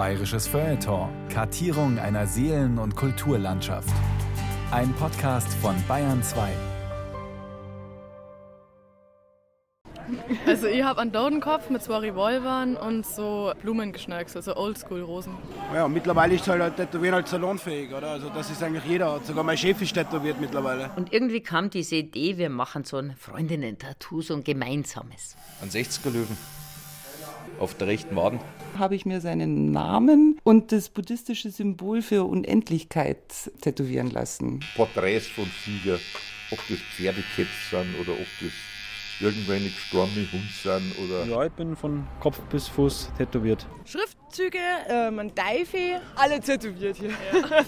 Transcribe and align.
Bayerisches 0.00 0.48
Feuilleton. 0.48 1.10
Kartierung 1.28 1.98
einer 1.98 2.26
Seelen- 2.26 2.78
und 2.78 2.96
Kulturlandschaft. 2.96 3.92
Ein 4.70 4.94
Podcast 4.94 5.52
von 5.60 5.74
Bayern 5.86 6.22
2. 6.22 6.48
Also 10.46 10.68
ich 10.68 10.82
habe 10.82 11.02
einen 11.02 11.12
Dodenkopf 11.12 11.68
mit 11.68 11.82
zwei 11.82 11.98
Revolvern 11.98 12.76
und 12.76 13.04
so 13.04 13.52
Blumengeschnacks, 13.60 14.36
also 14.36 14.56
Oldschool-Rosen. 14.56 15.34
Ja, 15.74 15.86
mittlerweile 15.86 16.36
ist 16.36 16.48
halt 16.48 16.76
Tätowieren 16.76 17.16
halt 17.16 17.28
salonfähig, 17.28 17.92
oder? 17.92 18.12
Also 18.12 18.30
das 18.30 18.50
ist 18.50 18.62
eigentlich 18.62 18.86
jeder. 18.86 19.20
Sogar 19.22 19.44
mein 19.44 19.58
Chef 19.58 19.82
ist 19.82 19.92
tätowiert 19.92 20.40
mittlerweile. 20.40 20.88
Und 20.96 21.12
irgendwie 21.12 21.42
kam 21.42 21.68
diese 21.68 21.96
Idee, 21.96 22.38
wir 22.38 22.48
machen 22.48 22.84
so 22.84 22.96
ein 22.96 23.14
Freundinnen-Tattoo, 23.18 24.22
so 24.22 24.32
ein 24.32 24.44
gemeinsames. 24.44 25.36
Ein 25.60 25.68
60er-Löwen 25.68 26.38
auf 27.60 27.74
der 27.74 27.86
rechten 27.86 28.16
Waden. 28.16 28.40
Habe 28.78 28.96
ich 28.96 29.06
mir 29.06 29.20
seinen 29.20 29.70
Namen 29.70 30.40
und 30.42 30.72
das 30.72 30.88
buddhistische 30.88 31.50
Symbol 31.50 32.02
für 32.02 32.24
Unendlichkeit 32.24 33.18
tätowieren 33.60 34.10
lassen. 34.10 34.60
Porträts 34.74 35.26
von 35.26 35.48
Sieger, 35.64 35.98
ob 36.50 36.58
das 36.68 36.78
Pferdekäpf 36.96 37.70
sind 37.70 37.94
oder 38.00 38.12
ob 38.12 38.26
das 38.40 38.52
irgendwelche 39.20 39.70
gestorbene 39.70 40.26
Hund 40.32 40.50
sind 40.62 40.98
oder. 40.98 41.24
Ja, 41.26 41.44
ich 41.44 41.52
bin 41.52 41.76
von 41.76 42.06
Kopf 42.20 42.40
bis 42.50 42.68
Fuß 42.68 43.10
tätowiert. 43.18 43.66
Schriftzüge, 43.84 44.58
ähm, 44.88 45.18
ein 45.18 45.34
Teufel, 45.34 46.00
alle 46.16 46.40
tätowiert 46.40 46.96
hier. 46.96 47.10
Ja. 47.10 47.64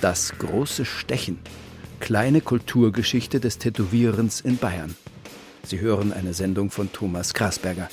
Das 0.00 0.36
große 0.38 0.84
Stechen. 0.84 1.38
Kleine 1.98 2.42
Kulturgeschichte 2.42 3.40
des 3.40 3.56
Tätowierens 3.58 4.42
in 4.42 4.58
Bayern. 4.58 4.94
Sie 5.66 5.80
hören 5.80 6.12
eine 6.12 6.34
Sendung 6.34 6.70
von 6.70 6.92
Thomas 6.92 7.32
Krasberger. 7.32 7.88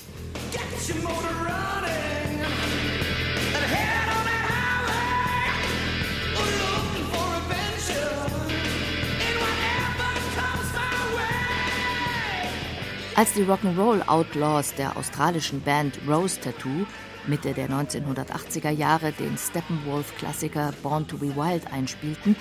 Als 13.15 13.33
die 13.33 13.43
Rock'n'Roll 13.43 14.01
Outlaws 14.07 14.73
der 14.73 14.97
australischen 14.97 15.61
Band 15.61 15.99
Rose 16.07 16.39
Tattoo 16.39 16.85
Mitte 17.27 17.53
der 17.53 17.69
1980er 17.69 18.71
Jahre 18.71 19.11
den 19.11 19.37
Steppenwolf-Klassiker 19.37 20.73
Born 20.81 21.07
to 21.07 21.17
be 21.17 21.35
Wild 21.35 21.71
einspielten, 21.71 22.35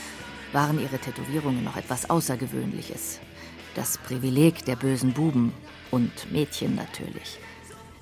waren 0.53 0.81
ihre 0.81 0.99
Tätowierungen 0.99 1.63
noch 1.63 1.77
etwas 1.77 2.09
Außergewöhnliches. 2.09 3.21
Das 3.75 3.99
Privileg 3.99 4.65
der 4.65 4.77
bösen 4.77 5.13
Buben 5.13 5.53
und 5.91 6.33
Mädchen 6.33 6.75
natürlich. 6.75 7.39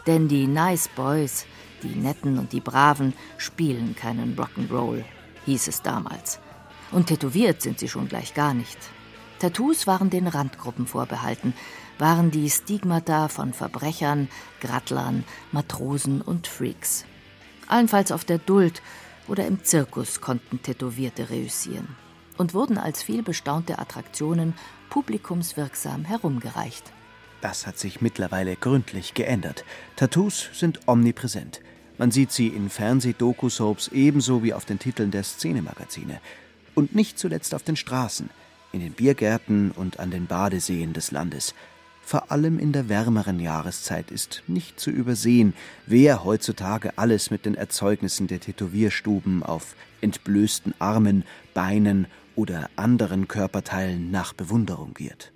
Denn 0.07 0.29
die 0.29 0.47
Nice 0.47 0.89
Boys, 0.89 1.47
die 1.83 1.95
Netten 1.95 2.39
und 2.39 2.53
die 2.53 2.61
Braven, 2.61 3.13
spielen 3.37 3.95
keinen 3.95 4.37
Rock'n'Roll, 4.37 5.05
hieß 5.45 5.69
es 5.69 5.83
damals. 5.83 6.41
Und 6.91 7.09
tätowiert 7.09 7.61
sind 7.61 7.79
sie 7.79 7.89
schon 7.89 8.09
gleich 8.09 8.33
gar 8.33 8.55
nicht. 8.55 8.79
Tattoos 9.39 9.87
waren 9.87 10.11
den 10.11 10.27
Randgruppen 10.27 10.87
vorbehalten, 10.87 11.53
waren 11.99 12.31
die 12.31 12.49
Stigmata 12.49 13.29
von 13.29 13.53
Verbrechern, 13.53 14.29
Grattlern, 14.61 15.25
Matrosen 15.53 16.23
und 16.23 16.47
Freaks. 16.47 17.05
Allenfalls 17.67 18.11
auf 18.11 18.25
der 18.25 18.39
Duld 18.39 18.83
oder 19.29 19.47
im 19.47 19.63
Zirkus 19.63 20.21
konnten 20.23 20.63
Tätowierte 20.63 21.29
reüssieren 21.29 22.08
und 22.39 22.55
wurden 22.55 22.79
als 22.79 23.03
vielbestaunte 23.03 23.79
Attraktionen 23.79 24.55
publikumswirksam 24.89 26.05
herumgereicht. 26.05 26.85
Das 27.41 27.67
hat 27.67 27.79
sich 27.79 28.01
mittlerweile 28.01 28.57
gründlich 28.57 29.15
geändert. 29.15 29.65
Tattoos 29.97 30.49
sind 30.55 30.81
omnipräsent. 30.87 31.61
Man 31.99 32.11
sieht 32.11 32.33
sie 32.33 32.49
in 32.49 32.71
Fernseh-Doku-Soaps 32.71 33.89
ebenso 33.89 34.43
wie 34.43 34.55
auf 34.55 34.65
den 34.65 34.79
Titeln 34.79 35.11
der 35.11 35.25
Szenemagazine. 35.25 36.21
Und 36.75 36.95
nicht 36.95 37.19
zuletzt 37.19 37.55
auf 37.55 37.63
den 37.65 37.77
Straßen, 37.77 38.31
in 38.73 38.81
den 38.81 38.93
Biergärten 38.93 39.73
und 39.73 39.99
an 39.99 40.11
den 40.11 40.27
Badeseen 40.27 40.93
des 40.93 41.11
Landes. 41.11 41.55
Vor 42.03 42.33
allem 42.33 42.59
in 42.59 42.73
der 42.73 42.89
wärmeren 42.89 43.39
Jahreszeit 43.39 44.11
ist 44.11 44.43
nicht 44.47 44.81
zu 44.81 44.91
übersehen, 44.91 45.53
wer 45.87 46.25
heutzutage 46.25 46.97
alles 46.97 47.31
mit 47.31 47.45
den 47.45 47.55
Erzeugnissen 47.55 48.29
der 48.29 48.41
Tätowierstuben 48.41 49.43
auf 49.43 49.75
entblößten 50.01 50.75
Armen, 50.79 51.25
Beinen 51.53 52.07
oder 52.39 52.71
anderen 52.77 53.27
Körperteilen 53.27 54.13
nach 54.13 54.33
Bewunderung 54.33 54.95
giert. 54.95 55.33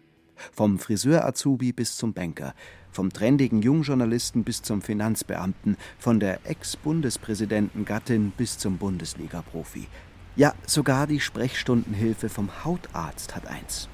Vom 0.52 0.78
Friseur-Azubi 0.78 1.72
bis 1.72 1.96
zum 1.96 2.12
Banker, 2.12 2.54
vom 2.92 3.12
trendigen 3.12 3.60
Jungjournalisten 3.60 4.44
bis 4.44 4.62
zum 4.62 4.82
Finanzbeamten, 4.82 5.76
von 5.98 6.20
der 6.20 6.46
Ex-Bundespräsidentengattin 6.46 8.30
bis 8.36 8.56
zum 8.56 8.78
Bundesliga-Profi. 8.78 9.88
Ja, 10.36 10.54
sogar 10.64 11.08
die 11.08 11.18
Sprechstundenhilfe 11.18 12.28
vom 12.28 12.64
Hautarzt 12.64 13.34
hat 13.34 13.48
eins. 13.48 13.88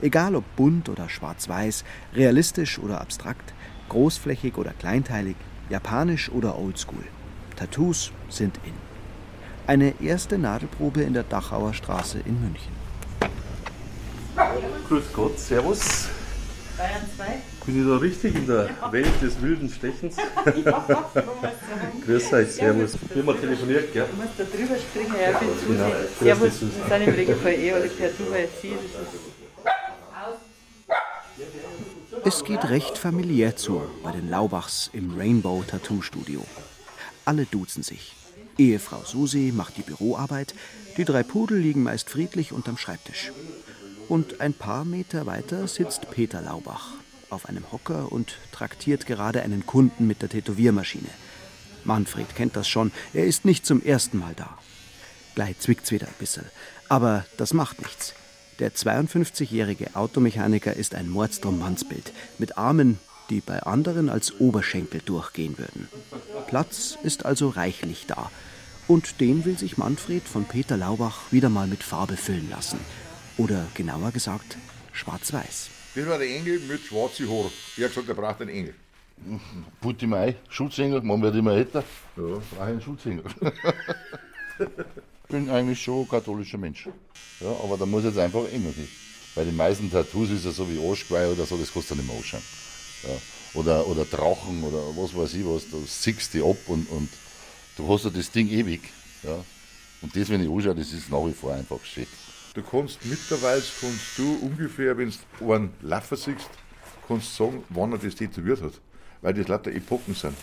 Egal 0.00 0.34
ob 0.34 0.44
bunt 0.56 0.88
oder 0.88 1.10
schwarz-weiß, 1.10 1.84
realistisch 2.14 2.78
oder 2.78 3.02
abstrakt, 3.02 3.52
großflächig 3.90 4.56
oder 4.56 4.72
kleinteilig, 4.72 5.36
japanisch 5.68 6.30
oder 6.30 6.58
oldschool. 6.58 7.04
Tattoos 7.54 8.12
sind 8.30 8.58
in. 8.64 8.85
Eine 9.66 9.94
erste 10.00 10.38
Nadelprobe 10.38 11.02
in 11.02 11.12
der 11.12 11.24
Dachauer 11.24 11.74
Straße 11.74 12.18
in 12.24 12.40
München. 12.40 12.72
Grüß 14.88 15.04
Gott, 15.12 15.38
Servus. 15.40 16.06
Bayern 16.76 17.02
2. 17.16 17.24
Bin 17.64 17.82
ich 17.82 17.88
da 17.88 17.96
richtig 17.96 18.34
in 18.36 18.46
der 18.46 18.66
ja. 18.66 18.92
Welt 18.92 19.22
des 19.22 19.40
wilden 19.42 19.68
Stechens? 19.68 20.16
ja, 20.64 21.08
Grüß 22.04 22.32
euch, 22.34 22.52
Servus. 22.52 22.92
Wir 23.12 23.26
haben 23.26 23.40
telefoniert, 23.40 23.92
gell? 23.92 24.06
Du 24.08 24.22
musst 24.22 24.38
da 24.38 24.44
drüber 24.44 24.76
springen, 24.78 25.14
ja, 25.20 25.30
ich 25.30 25.66
bin 25.66 25.76
genau. 25.76 25.90
Servus, 26.20 26.60
wir 26.60 26.98
sind 26.98 27.08
im 27.08 27.14
Regelfall 27.14 27.52
eh 27.54 27.72
alle 27.72 27.88
per 27.88 28.16
Zufall 28.16 28.48
Sie. 28.62 28.74
Es 32.24 32.44
geht 32.44 32.68
recht 32.68 32.98
familiär 32.98 33.56
zu 33.56 33.82
bei 34.04 34.12
den 34.12 34.30
Laubachs 34.30 34.90
im 34.92 35.18
Rainbow 35.18 35.64
Tattoo 35.66 36.02
Studio. 36.02 36.44
Alle 37.24 37.46
duzen 37.46 37.82
sich. 37.82 38.15
Ehefrau 38.58 39.02
Susi 39.04 39.52
macht 39.54 39.76
die 39.76 39.82
Büroarbeit, 39.82 40.54
die 40.96 41.04
drei 41.04 41.22
Pudel 41.22 41.58
liegen 41.58 41.82
meist 41.82 42.10
friedlich 42.10 42.52
unterm 42.52 42.78
Schreibtisch. 42.78 43.32
Und 44.08 44.40
ein 44.40 44.54
paar 44.54 44.84
Meter 44.84 45.26
weiter 45.26 45.66
sitzt 45.68 46.10
Peter 46.10 46.40
Laubach 46.40 46.90
auf 47.28 47.48
einem 47.48 47.70
Hocker 47.72 48.12
und 48.12 48.38
traktiert 48.52 49.06
gerade 49.06 49.42
einen 49.42 49.66
Kunden 49.66 50.06
mit 50.06 50.22
der 50.22 50.28
Tätowiermaschine. 50.28 51.08
Manfred 51.84 52.34
kennt 52.34 52.56
das 52.56 52.68
schon, 52.68 52.92
er 53.12 53.26
ist 53.26 53.44
nicht 53.44 53.66
zum 53.66 53.82
ersten 53.82 54.18
Mal 54.18 54.34
da. 54.34 54.56
Gleich 55.34 55.58
zwickt's 55.58 55.90
wieder 55.90 56.06
ein 56.06 56.14
bisschen, 56.18 56.44
aber 56.88 57.26
das 57.36 57.52
macht 57.52 57.80
nichts. 57.82 58.14
Der 58.58 58.72
52-jährige 58.72 59.94
Automechaniker 59.94 60.72
ist 60.72 60.94
ein 60.94 61.10
Mordstrom-Mannsbild 61.10 62.12
mit 62.38 62.56
Armen, 62.56 62.98
die 63.30 63.40
bei 63.40 63.62
anderen 63.62 64.08
als 64.08 64.40
Oberschenkel 64.40 65.00
durchgehen 65.04 65.58
würden. 65.58 65.88
Platz 66.46 66.96
ist 67.02 67.24
also 67.24 67.48
reichlich 67.48 68.06
da. 68.06 68.30
Und 68.88 69.20
den 69.20 69.44
will 69.44 69.58
sich 69.58 69.78
Manfred 69.78 70.22
von 70.22 70.44
Peter 70.44 70.76
Laubach 70.76 71.32
wieder 71.32 71.48
mal 71.48 71.66
mit 71.66 71.82
Farbe 71.82 72.16
füllen 72.16 72.48
lassen. 72.50 72.78
Oder 73.36 73.66
genauer 73.74 74.12
gesagt, 74.12 74.56
schwarz-weiß. 74.92 75.70
Das 75.94 76.06
war 76.06 76.18
der 76.18 76.28
Engel 76.28 76.60
mit 76.60 76.82
schwarzen 76.82 77.28
Haaren. 77.28 77.50
Er 77.76 77.84
hat 77.84 77.90
gesagt, 77.90 78.08
er 78.08 78.14
braucht 78.14 78.40
einen 78.40 78.50
Engel. 78.50 78.74
Putti 79.80 80.06
Mai, 80.06 80.36
Schutzengel, 80.48 81.00
man 81.02 81.22
wird 81.22 81.34
immer 81.36 81.52
älter. 81.52 81.82
Ja, 82.16 82.22
brauche 82.22 82.42
ich 82.52 82.60
einen 82.60 82.80
Schutzengel. 82.82 83.24
ich 84.58 84.66
bin 85.28 85.50
eigentlich 85.50 85.82
schon 85.82 86.02
ein 86.02 86.08
katholischer 86.08 86.58
Mensch. 86.58 86.88
Ja, 87.40 87.48
aber 87.64 87.76
da 87.78 87.86
muss 87.86 88.04
jetzt 88.04 88.18
einfach 88.18 88.46
Engel 88.52 88.72
sein. 88.72 88.88
Bei 89.34 89.44
den 89.44 89.56
meisten 89.56 89.90
Tattoos 89.90 90.30
ist 90.30 90.44
es 90.44 90.56
so 90.56 90.68
wie 90.70 90.78
Arschgeweih 90.78 91.28
oder 91.28 91.44
so, 91.44 91.56
das 91.56 91.72
kostet 91.72 91.92
dann 91.92 91.98
nicht 91.98 92.08
mehr 92.08 92.16
anschauen. 92.16 92.42
Ja. 93.06 93.60
Oder, 93.60 93.86
oder 93.86 94.04
Drachen 94.04 94.62
oder 94.64 94.78
was 94.96 95.16
weiß 95.16 95.34
ich 95.34 95.44
was, 95.44 95.70
da 95.70 95.78
siegst 95.86 96.34
du 96.34 96.50
ab 96.50 96.58
und, 96.66 96.88
und 96.90 97.08
du 97.76 97.88
hast 97.88 98.04
ja 98.04 98.10
das 98.10 98.30
Ding 98.30 98.48
ewig. 98.48 98.82
Ja. 99.22 99.44
Und 100.02 100.14
das, 100.14 100.28
wenn 100.28 100.42
ich 100.42 100.50
anschaue, 100.50 100.74
das 100.74 100.92
ist 100.92 101.10
nach 101.10 101.24
wie 101.26 101.32
vor 101.32 101.54
einfach 101.54 101.82
schön. 101.84 102.06
Du 102.54 102.62
kannst 102.62 103.04
mittlerweile, 103.04 103.62
kannst 103.80 104.18
du 104.18 104.38
ungefähr, 104.42 104.96
wenn 104.96 105.12
du 105.38 105.52
einen 105.52 105.74
Laufer 105.82 106.16
siehst, 106.16 106.48
kannst 107.06 107.36
sagen, 107.36 107.62
wann 107.68 107.92
er 107.92 107.98
das 107.98 108.14
tätowiert 108.14 108.62
hat. 108.62 108.72
Weil 109.20 109.34
das 109.34 109.48
lauter 109.48 109.72
Epochen 109.72 110.14
sind. 110.14 110.36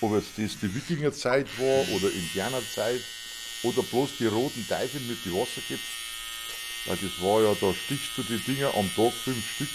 Ob 0.00 0.12
jetzt 0.14 0.30
das 0.36 0.60
die 0.60 0.74
Wikingerzeit 0.74 1.46
war 1.58 1.96
oder 1.96 2.12
Indianerzeit 2.12 3.00
oder 3.62 3.82
bloß 3.82 4.10
die 4.18 4.26
roten 4.26 4.66
Teufel 4.68 5.00
mit 5.00 5.24
den 5.24 5.32
Wasserkippen. 5.32 5.84
Weil 6.86 6.96
das 6.96 7.22
war 7.22 7.42
ja, 7.42 7.54
da 7.60 7.74
stichst 7.74 8.16
du 8.16 8.22
die 8.22 8.38
Dinger 8.38 8.74
am 8.74 8.88
Tag 8.94 9.12
fünf 9.12 9.44
Stück. 9.54 9.68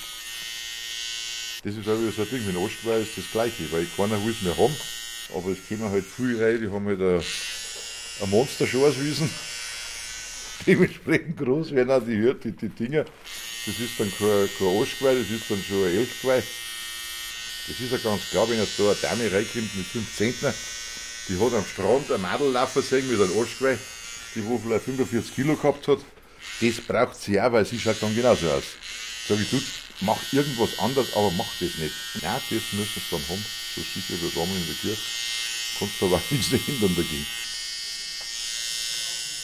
Das 1.63 1.75
ist 1.75 1.87
auch 1.87 1.97
wieder 1.97 2.11
so 2.11 2.23
ein 2.23 2.29
Ding, 2.29 2.45
mit 2.45 2.57
Ostgeweih 2.57 3.01
ist 3.01 3.17
das 3.17 3.31
gleiche, 3.31 3.71
weil 3.71 3.87
keiner 3.95 4.21
will 4.23 4.33
es 4.33 4.41
mehr 4.41 4.57
haben. 4.57 4.75
Aber 5.33 5.49
es 5.49 5.59
kommen 5.65 5.89
halt 5.89 6.03
viele 6.05 6.45
rein, 6.45 6.59
die 6.61 6.69
haben 6.69 6.85
halt 6.85 6.99
ein, 6.99 7.23
ein 8.21 8.29
Monster-Schorswiesen. 8.29 9.29
Dementsprechend 10.67 11.37
groß 11.37 11.71
werden 11.71 11.91
auch 11.91 12.03
die, 12.05 12.33
die, 12.43 12.51
die 12.51 12.67
Dinger. 12.67 13.05
Das 13.65 13.79
ist 13.79 13.97
dann 13.97 14.11
kein, 14.11 14.49
kein 14.59 14.77
Arschgeweih, 14.77 15.15
das 15.15 15.29
ist 15.29 15.49
dann 15.49 15.63
schon 15.63 15.85
ein 15.85 15.95
Elfgeweih. 15.95 16.43
Das 17.67 17.79
ist 17.79 17.91
ja 17.93 17.97
ganz 17.97 18.29
klar, 18.29 18.49
wenn 18.49 18.59
jetzt 18.59 18.77
da 18.77 18.83
eine 18.83 18.95
Dame 18.95 19.31
reinkommt 19.31 19.75
mit 19.77 19.85
fünf 19.85 20.13
Zentner, 20.17 20.53
die 21.29 21.39
hat 21.39 21.53
am 21.53 21.65
Strand 21.65 22.11
ein 22.11 22.21
Madel 22.21 22.51
laufen 22.51 22.83
sehen 22.83 23.09
mit 23.09 23.21
einem 23.21 23.39
Arschgeweih, 23.39 23.77
die 24.35 24.45
wo 24.45 24.57
vielleicht 24.57 24.83
45 24.83 25.33
Kilo 25.33 25.55
gehabt 25.55 25.87
hat. 25.87 25.99
Das 26.59 26.81
braucht 26.81 27.21
sie 27.21 27.39
auch, 27.39 27.53
weil 27.53 27.65
sie 27.65 27.79
schaut 27.79 28.01
dann 28.01 28.13
genauso 28.13 28.49
aus. 28.51 28.63
Sag 29.29 29.39
ich, 29.39 29.49
du, 29.49 29.61
mach 30.05 30.21
irgendwas 30.31 30.79
anderes, 30.79 31.13
aber 31.15 31.31
mach 31.31 31.51
das 31.59 31.77
nicht. 31.77 31.93
Nein, 32.21 32.41
das 32.49 32.73
müssen 32.73 32.87
sie 32.95 33.01
dann 33.11 33.21
haben. 33.29 33.45
So 33.75 33.81
sicher 33.81 34.13
wie 34.21 34.39
Rahmen 34.39 34.55
in 34.55 34.65
der 34.65 34.75
Kirche. 34.75 35.01
Kannst 35.79 36.01
du 36.01 36.05
aber 36.05 36.15
auch 36.17 36.31
nichts 36.31 36.47
hindern 36.47 36.95
dagegen. 36.95 37.25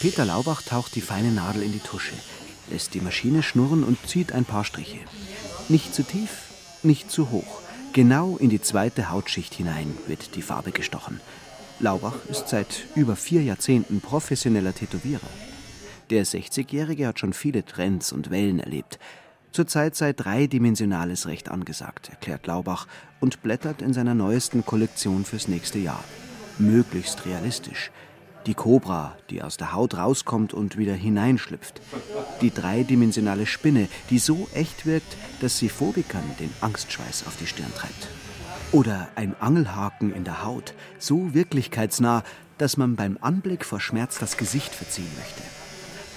Peter 0.00 0.24
Laubach 0.24 0.62
taucht 0.62 0.94
die 0.94 1.02
feine 1.02 1.30
Nadel 1.30 1.62
in 1.62 1.72
die 1.72 1.80
Tusche, 1.80 2.14
lässt 2.70 2.94
die 2.94 3.02
Maschine 3.02 3.42
schnurren 3.42 3.84
und 3.84 3.98
zieht 4.08 4.32
ein 4.32 4.46
paar 4.46 4.64
Striche. 4.64 5.00
Nicht 5.68 5.94
zu 5.94 6.02
tief, 6.04 6.30
nicht 6.82 7.10
zu 7.10 7.30
hoch. 7.30 7.60
Genau 7.92 8.36
in 8.36 8.48
die 8.48 8.62
zweite 8.62 9.10
Hautschicht 9.10 9.52
hinein 9.52 9.98
wird 10.06 10.36
die 10.36 10.42
Farbe 10.42 10.70
gestochen. 10.70 11.20
Laubach 11.80 12.24
ist 12.28 12.48
seit 12.48 12.86
über 12.94 13.16
vier 13.16 13.42
Jahrzehnten 13.42 14.00
professioneller 14.00 14.74
Tätowierer. 14.74 15.28
Der 16.08 16.24
60-Jährige 16.24 17.06
hat 17.06 17.18
schon 17.18 17.32
viele 17.32 17.64
Trends 17.64 18.12
und 18.12 18.30
Wellen 18.30 18.60
erlebt. 18.60 18.98
Zurzeit 19.52 19.96
sei 19.96 20.12
dreidimensionales 20.12 21.26
Recht 21.26 21.50
angesagt, 21.50 22.08
erklärt 22.08 22.46
Laubach 22.46 22.86
und 23.18 23.42
blättert 23.42 23.82
in 23.82 23.92
seiner 23.92 24.14
neuesten 24.14 24.64
Kollektion 24.64 25.24
fürs 25.24 25.48
nächste 25.48 25.78
Jahr. 25.78 26.04
Möglichst 26.58 27.26
realistisch. 27.26 27.90
Die 28.46 28.54
Kobra, 28.54 29.16
die 29.28 29.42
aus 29.42 29.56
der 29.56 29.72
Haut 29.72 29.96
rauskommt 29.96 30.54
und 30.54 30.78
wieder 30.78 30.94
hineinschlüpft. 30.94 31.80
Die 32.40 32.52
dreidimensionale 32.52 33.44
Spinne, 33.44 33.88
die 34.08 34.18
so 34.18 34.48
echt 34.54 34.86
wirkt, 34.86 35.16
dass 35.40 35.58
sie 35.58 35.68
Phobikern 35.68 36.24
den 36.38 36.52
Angstschweiß 36.60 37.26
auf 37.26 37.36
die 37.36 37.46
Stirn 37.46 37.72
treibt. 37.74 38.08
Oder 38.72 39.08
ein 39.16 39.34
Angelhaken 39.40 40.14
in 40.14 40.24
der 40.24 40.44
Haut, 40.44 40.74
so 40.98 41.34
wirklichkeitsnah, 41.34 42.22
dass 42.56 42.76
man 42.76 42.94
beim 42.94 43.18
Anblick 43.20 43.64
vor 43.64 43.80
Schmerz 43.80 44.18
das 44.18 44.36
Gesicht 44.36 44.74
verziehen 44.74 45.10
möchte. 45.18 45.42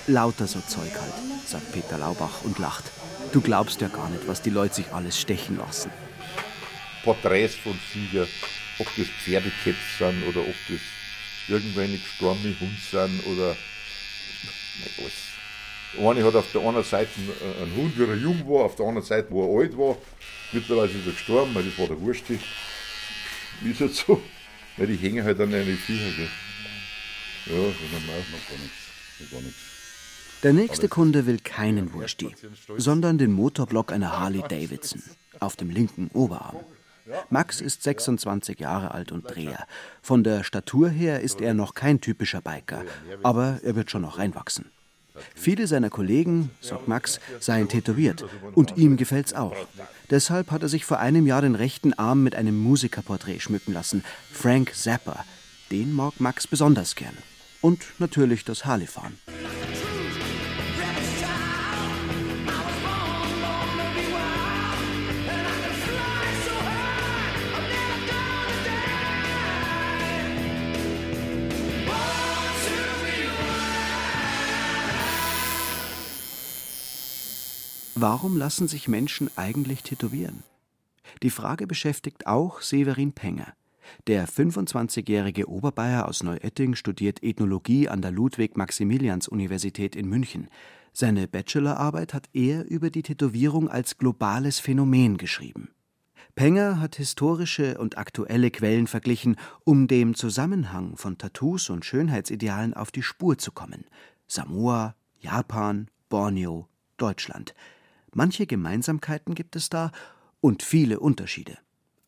Lauter 0.05 0.47
so 0.47 0.59
Zeug 0.59 0.91
halt, 0.99 1.13
sagt 1.47 1.71
Peter 1.71 1.97
Laubach 1.97 2.43
und 2.43 2.59
lacht. 2.59 2.91
Du 3.33 3.41
glaubst 3.41 3.81
ja 3.81 3.87
gar 3.87 4.11
nicht, 4.11 4.27
was 4.27 4.43
die 4.43 4.51
Leute 4.51 4.75
sich 4.75 4.91
alles 4.91 5.19
stechen 5.19 5.57
lassen. 5.57 5.89
Porträts 7.03 7.55
von 7.55 7.77
Sieger, 7.91 8.27
ob 8.77 8.87
das 8.95 9.07
Pferdekäpf 9.07 9.97
sind 9.97 10.23
oder 10.27 10.41
ob 10.41 10.55
das 10.69 10.79
irgendwelche 11.47 11.97
gestorbene 11.97 12.55
Hunde 12.59 12.79
sind 12.91 13.25
oder 13.25 13.57
alles. 14.99 15.13
Eine 15.99 16.23
hat 16.23 16.35
auf 16.35 16.51
der 16.51 16.61
einen 16.61 16.83
Seite 16.83 17.09
einen 17.59 17.75
Hund, 17.75 17.97
wie 17.97 18.03
er 18.03 18.15
jung 18.15 18.47
war, 18.47 18.65
auf 18.65 18.75
der 18.75 18.85
anderen 18.85 19.07
Seite, 19.07 19.31
wo 19.31 19.43
er 19.43 19.63
alt 19.63 19.77
war. 19.79 19.97
Mittlerweile 20.51 20.91
ist 20.91 21.07
er 21.07 21.11
gestorben, 21.11 21.55
weil 21.55 21.63
das 21.63 21.77
war 21.79 21.87
der 21.87 21.99
Wursti. 21.99 22.39
Ist 23.63 23.81
halt 23.81 23.95
so. 23.95 24.21
Weil 24.77 24.87
die 24.87 24.95
hängen 24.95 25.23
halt 25.23 25.39
an 25.39 25.51
eine 25.51 25.75
Viecher. 25.75 26.21
Ja, 27.47 27.55
so 27.55 27.57
normal, 27.91 28.23
noch 28.31 28.47
gar. 28.47 29.29
Gar 29.31 29.41
nichts. 29.41 29.62
Der 30.43 30.53
nächste 30.53 30.89
Kunde 30.89 31.25
will 31.25 31.39
keinen 31.39 31.93
Wursti, 31.93 32.35
sondern 32.77 33.17
den 33.17 33.31
Motorblock 33.31 33.91
einer 33.91 34.19
Harley 34.19 34.41
Davidson 34.41 35.01
auf 35.39 35.55
dem 35.55 35.69
linken 35.69 36.09
Oberarm. 36.13 36.57
Max 37.29 37.61
ist 37.61 37.83
26 37.83 38.59
Jahre 38.59 38.91
alt 38.91 39.11
und 39.11 39.23
Dreher. 39.23 39.65
Von 40.01 40.23
der 40.23 40.43
Statur 40.43 40.89
her 40.89 41.21
ist 41.21 41.41
er 41.41 41.53
noch 41.53 41.73
kein 41.73 42.01
typischer 42.01 42.41
Biker, 42.41 42.83
aber 43.23 43.59
er 43.63 43.75
wird 43.75 43.91
schon 43.91 44.01
noch 44.01 44.17
reinwachsen. 44.17 44.65
Viele 45.35 45.67
seiner 45.67 45.89
Kollegen, 45.89 46.49
sagt 46.59 46.87
Max, 46.87 47.19
seien 47.39 47.69
tätowiert 47.69 48.25
und 48.55 48.77
ihm 48.77 48.97
gefällt's 48.97 49.33
auch. 49.33 49.55
Deshalb 50.09 50.51
hat 50.51 50.63
er 50.63 50.69
sich 50.69 50.85
vor 50.85 50.99
einem 50.99 51.27
Jahr 51.27 51.41
den 51.41 51.55
rechten 51.55 51.93
Arm 51.93 52.23
mit 52.23 52.35
einem 52.35 52.57
Musikerporträt 52.57 53.39
schmücken 53.39 53.73
lassen, 53.73 54.03
Frank 54.31 54.73
Zappa. 54.75 55.23
Den 55.71 55.93
mag 55.93 56.19
Max 56.19 56.47
besonders 56.47 56.95
gern. 56.95 57.17
Und 57.61 57.81
natürlich 57.99 58.43
das 58.43 58.65
Harley-Fahren. 58.65 59.17
Warum 78.05 78.35
lassen 78.35 78.67
sich 78.67 78.89
Menschen 78.89 79.29
eigentlich 79.37 79.81
tätowieren? 79.81 80.43
Die 81.21 81.29
Frage 81.29 81.67
beschäftigt 81.67 82.27
auch 82.27 82.59
Severin 82.59 83.13
Penger. 83.13 83.53
Der 84.07 84.27
25-jährige 84.27 85.47
Oberbayer 85.47 86.05
aus 86.09 86.21
Neuetting 86.21 86.75
studiert 86.75 87.23
Ethnologie 87.23 87.87
an 87.87 88.01
der 88.01 88.11
Ludwig-Maximilians-Universität 88.11 89.95
in 89.95 90.09
München. 90.09 90.49
Seine 90.91 91.29
Bachelorarbeit 91.29 92.13
hat 92.13 92.27
er 92.33 92.69
über 92.69 92.89
die 92.89 93.03
Tätowierung 93.03 93.69
als 93.69 93.97
globales 93.97 94.59
Phänomen 94.59 95.15
geschrieben. 95.15 95.69
Penger 96.35 96.81
hat 96.81 96.97
historische 96.97 97.77
und 97.77 97.97
aktuelle 97.97 98.51
Quellen 98.51 98.87
verglichen, 98.87 99.37
um 99.63 99.87
dem 99.87 100.13
Zusammenhang 100.13 100.97
von 100.97 101.17
Tattoos 101.17 101.69
und 101.69 101.85
Schönheitsidealen 101.85 102.73
auf 102.73 102.91
die 102.91 103.01
Spur 103.01 103.37
zu 103.37 103.53
kommen. 103.53 103.85
Samoa, 104.27 104.93
Japan, 105.21 105.87
Borneo, 106.09 106.67
Deutschland. 106.97 107.53
Manche 108.13 108.45
Gemeinsamkeiten 108.45 109.35
gibt 109.35 109.55
es 109.55 109.69
da 109.69 109.91
und 110.39 110.61
viele 110.63 110.99
Unterschiede. 110.99 111.57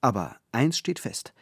Aber 0.02 0.38
eins 0.52 0.78
steht 0.78 1.00
fest: 1.00 1.34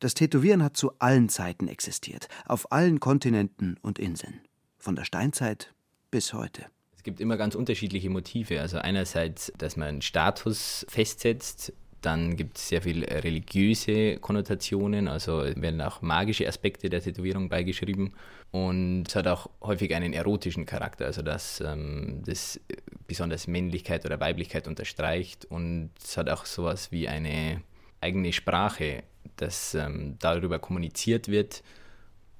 Das 0.00 0.14
Tätowieren 0.14 0.62
hat 0.62 0.76
zu 0.76 0.98
allen 0.98 1.28
Zeiten 1.28 1.68
existiert, 1.68 2.28
auf 2.46 2.72
allen 2.72 3.00
Kontinenten 3.00 3.76
und 3.82 3.98
Inseln. 3.98 4.40
Von 4.78 4.96
der 4.96 5.04
Steinzeit 5.04 5.74
bis 6.10 6.32
heute. 6.32 6.66
Es 6.96 7.02
gibt 7.02 7.20
immer 7.20 7.36
ganz 7.36 7.54
unterschiedliche 7.54 8.08
Motive. 8.10 8.60
Also 8.60 8.78
einerseits, 8.78 9.52
dass 9.58 9.76
man 9.76 9.88
einen 9.88 10.02
Status 10.02 10.86
festsetzt, 10.88 11.72
dann 12.06 12.36
gibt 12.36 12.58
es 12.58 12.68
sehr 12.68 12.82
viel 12.82 13.04
religiöse 13.04 14.18
Konnotationen, 14.18 15.08
also 15.08 15.38
werden 15.38 15.80
auch 15.80 16.02
magische 16.02 16.46
Aspekte 16.46 16.88
der 16.88 17.02
Tätowierung 17.02 17.48
beigeschrieben. 17.48 18.14
Und 18.52 19.04
es 19.08 19.16
hat 19.16 19.26
auch 19.26 19.50
häufig 19.60 19.94
einen 19.94 20.12
erotischen 20.12 20.66
Charakter, 20.66 21.06
also 21.06 21.22
dass 21.22 21.60
ähm, 21.60 22.22
das 22.24 22.60
besonders 23.06 23.46
Männlichkeit 23.46 24.04
oder 24.04 24.20
Weiblichkeit 24.20 24.68
unterstreicht. 24.68 25.44
Und 25.44 25.90
es 26.02 26.16
hat 26.16 26.28
auch 26.28 26.46
sowas 26.46 26.92
wie 26.92 27.08
eine 27.08 27.62
eigene 28.00 28.32
Sprache, 28.32 29.02
dass 29.36 29.74
ähm, 29.74 30.16
darüber 30.18 30.58
kommuniziert 30.58 31.28
wird, 31.28 31.62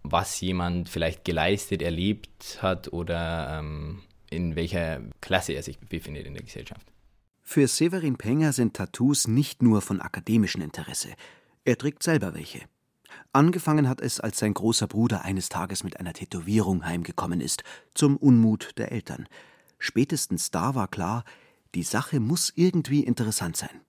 was 0.02 0.40
jemand 0.40 0.88
vielleicht 0.88 1.24
geleistet, 1.24 1.82
erlebt 1.82 2.58
hat 2.62 2.92
oder 2.92 3.58
ähm, 3.58 4.02
in 4.30 4.56
welcher 4.56 5.00
Klasse 5.20 5.52
er 5.52 5.62
sich 5.62 5.78
befindet 5.78 6.26
in 6.26 6.34
der 6.34 6.42
Gesellschaft. 6.42 6.86
Für 7.42 7.68
Severin 7.68 8.16
Penger 8.16 8.52
sind 8.52 8.74
Tattoos 8.74 9.28
nicht 9.28 9.62
nur 9.62 9.80
von 9.80 10.00
akademischem 10.00 10.62
Interesse. 10.62 11.10
Er 11.64 11.78
trägt 11.78 12.02
selber 12.02 12.34
welche. 12.34 12.62
Angefangen 13.32 13.88
hat 13.88 14.00
es, 14.00 14.18
als 14.20 14.38
sein 14.38 14.54
großer 14.54 14.86
Bruder 14.86 15.22
eines 15.22 15.48
Tages 15.48 15.84
mit 15.84 16.00
einer 16.00 16.12
Tätowierung 16.12 16.84
heimgekommen 16.84 17.40
ist, 17.40 17.62
zum 17.94 18.16
Unmut 18.16 18.70
der 18.78 18.92
Eltern. 18.92 19.28
Spätestens 19.78 20.50
da 20.50 20.74
war 20.74 20.88
klar, 20.88 21.24
die 21.74 21.82
Sache 21.82 22.20
muss 22.20 22.52
irgendwie 22.54 23.04
interessant 23.04 23.56
sein. 23.56 23.80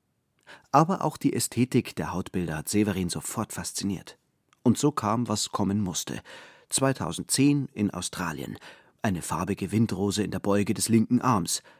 Aber 0.71 1.03
auch 1.03 1.17
die 1.17 1.33
Ästhetik 1.33 1.95
der 1.95 2.13
Hautbilder 2.13 2.57
hat 2.57 2.69
Severin 2.69 3.09
sofort 3.09 3.53
fasziniert. 3.53 4.17
Und 4.63 4.77
so 4.77 4.91
kam, 4.91 5.27
was 5.27 5.51
kommen 5.51 5.81
musste. 5.81 6.21
2010 6.69 7.69
in 7.73 7.91
Australien. 7.91 8.57
Eine 9.01 9.21
farbige 9.21 9.71
Windrose 9.71 10.23
in 10.23 10.31
der 10.31 10.39
Beuge 10.39 10.73
des 10.73 10.89
linken 10.89 11.21
Arms– 11.21 11.63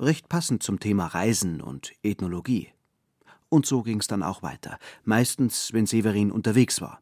recht 0.00 0.28
passend 0.28 0.62
zum 0.62 0.80
Thema 0.80 1.06
Reisen 1.06 1.60
und 1.60 1.92
Ethnologie. 2.02 2.68
Und 3.48 3.66
so 3.66 3.82
ging's 3.82 4.06
dann 4.06 4.22
auch 4.22 4.42
weiter, 4.42 4.78
meistens, 5.04 5.72
wenn 5.72 5.86
Severin 5.86 6.32
unterwegs 6.32 6.80
war. 6.80 7.00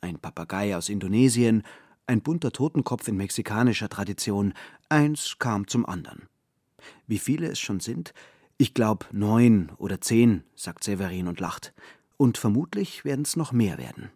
Ein 0.00 0.18
Papagei 0.18 0.76
aus 0.76 0.88
Indonesien, 0.88 1.62
ein 2.06 2.22
bunter 2.22 2.52
Totenkopf 2.52 3.08
in 3.08 3.16
mexikanischer 3.16 3.88
Tradition, 3.88 4.54
eins 4.88 5.36
kam 5.38 5.68
zum 5.68 5.86
anderen. 5.86 6.28
Wie 7.06 7.18
viele 7.18 7.48
es 7.48 7.60
schon 7.60 7.80
sind? 7.80 8.14
Ich 8.58 8.74
glaub 8.74 9.08
neun 9.12 9.72
oder 9.78 10.00
zehn, 10.00 10.44
sagt 10.54 10.84
Severin 10.84 11.28
und 11.28 11.40
lacht. 11.40 11.72
Und 12.16 12.36
vermutlich 12.36 13.04
werden's 13.04 13.36
noch 13.36 13.52
mehr 13.52 13.78
werden. 13.78 14.10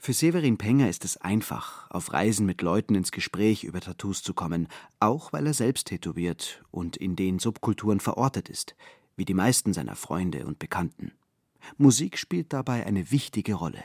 Für 0.00 0.12
Severin 0.12 0.58
Penger 0.58 0.88
ist 0.88 1.04
es 1.04 1.16
einfach, 1.16 1.90
auf 1.90 2.12
Reisen 2.12 2.46
mit 2.46 2.62
Leuten 2.62 2.94
ins 2.94 3.10
Gespräch 3.10 3.64
über 3.64 3.80
Tattoos 3.80 4.22
zu 4.22 4.32
kommen, 4.32 4.68
auch 5.00 5.32
weil 5.32 5.46
er 5.48 5.54
selbst 5.54 5.88
tätowiert 5.88 6.62
und 6.70 6.96
in 6.96 7.16
den 7.16 7.40
Subkulturen 7.40 7.98
verortet 7.98 8.48
ist, 8.48 8.76
wie 9.16 9.24
die 9.24 9.34
meisten 9.34 9.72
seiner 9.72 9.96
Freunde 9.96 10.46
und 10.46 10.60
Bekannten. 10.60 11.12
Musik 11.76 12.16
spielt 12.16 12.52
dabei 12.52 12.86
eine 12.86 13.10
wichtige 13.10 13.54
Rolle. 13.54 13.82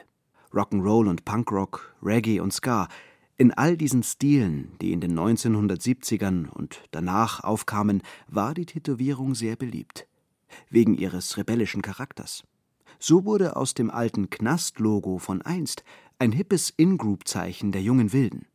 Rock'n'Roll 0.54 1.10
und 1.10 1.26
Punkrock, 1.26 1.96
Reggae 2.02 2.40
und 2.40 2.54
Ska, 2.54 2.88
in 3.36 3.52
all 3.52 3.76
diesen 3.76 4.04
Stilen, 4.04 4.78
die 4.80 4.94
in 4.94 5.02
den 5.02 5.18
1970ern 5.20 6.50
und 6.50 6.84
danach 6.92 7.44
aufkamen, 7.44 8.04
war 8.28 8.54
die 8.54 8.66
Tätowierung 8.66 9.34
sehr 9.34 9.56
beliebt. 9.56 10.08
Wegen 10.70 10.94
ihres 10.96 11.38
rebellischen 11.38 11.82
Charakters. 11.82 12.44
So 13.00 13.26
wurde 13.26 13.56
aus 13.56 13.74
dem 13.74 13.90
alten 13.90 14.30
Knast-Logo 14.30 15.18
von 15.18 15.42
einst 15.42 15.84
ein 16.20 16.32
hippes 16.32 16.70
In-Group-Zeichen 16.70 17.72
der 17.72 17.82
jungen 17.82 18.14
Wilden. 18.14 18.46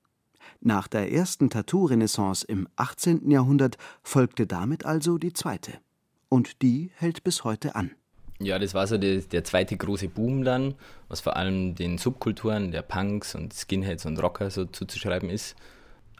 Nach 0.60 0.88
der 0.88 1.12
ersten 1.12 1.50
Tattoo-Renaissance 1.50 2.46
im 2.46 2.68
18. 2.76 3.30
Jahrhundert 3.30 3.76
folgte 4.02 4.46
damit 4.46 4.86
also 4.86 5.18
die 5.18 5.32
zweite. 5.32 5.80
Und 6.28 6.62
die 6.62 6.90
hält 6.94 7.24
bis 7.24 7.44
heute 7.44 7.74
an. 7.74 7.90
Ja, 8.40 8.58
das 8.58 8.72
war 8.72 8.86
so 8.86 8.98
der, 8.98 9.20
der, 9.20 9.42
zweite 9.42 9.76
große 9.76 10.08
Boom 10.08 10.44
dann, 10.44 10.74
was 11.08 11.20
vor 11.20 11.36
allem 11.36 11.74
den 11.74 11.98
Subkulturen 11.98 12.70
der 12.70 12.82
Punks 12.82 13.34
und 13.34 13.52
Skinheads 13.52 14.06
und 14.06 14.22
Rocker 14.22 14.50
so 14.50 14.64
zuzuschreiben 14.64 15.28
ist. 15.28 15.56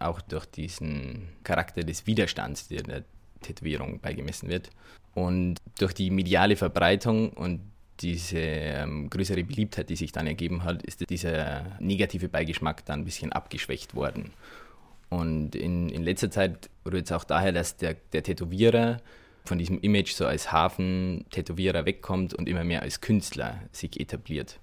Auch 0.01 0.21
durch 0.21 0.47
diesen 0.47 1.29
Charakter 1.45 1.83
des 1.83 2.07
Widerstands, 2.07 2.69
der 2.69 2.83
der 2.83 3.05
Tätowierung 3.41 4.01
beigemessen 4.01 4.49
wird. 4.49 4.71
Und 5.15 5.59
durch 5.79 5.93
die 5.93 6.11
mediale 6.11 6.57
Verbreitung 6.57 7.31
und 7.31 7.61
diese 8.01 8.39
ähm, 8.39 9.11
größere 9.11 9.43
Beliebtheit, 9.43 9.91
die 9.91 9.97
sich 9.97 10.13
dann 10.13 10.27
ergeben 10.27 10.65
hat, 10.65 10.83
ist 10.83 11.09
dieser 11.11 11.79
negative 11.81 12.29
Beigeschmack 12.29 12.85
dann 12.85 13.01
ein 13.01 13.05
bisschen 13.05 13.33
abgeschwächt 13.33 13.95
worden. 13.95 14.31
Und 15.09 15.57
in, 15.57 15.89
in 15.89 16.03
letzter 16.03 16.31
Zeit 16.31 16.69
rührt 16.87 17.07
es 17.07 17.13
auch 17.13 17.25
daher, 17.25 17.53
dass 17.53 17.77
der, 17.77 17.95
der 18.13 18.23
Tätowierer 18.23 18.99
von 19.49 19.59
diesem 19.59 19.81
Image 19.81 20.13
so 20.13 20.27
als 20.27 20.53
Hafen-Tätowierer 20.53 21.87
wegkommt 21.87 22.35
und 22.35 22.49
immer 22.49 22.65
mehr 22.65 22.83
als 22.83 23.01
Künstler 23.01 23.63
sich 23.73 23.99
etabliert. 23.99 24.61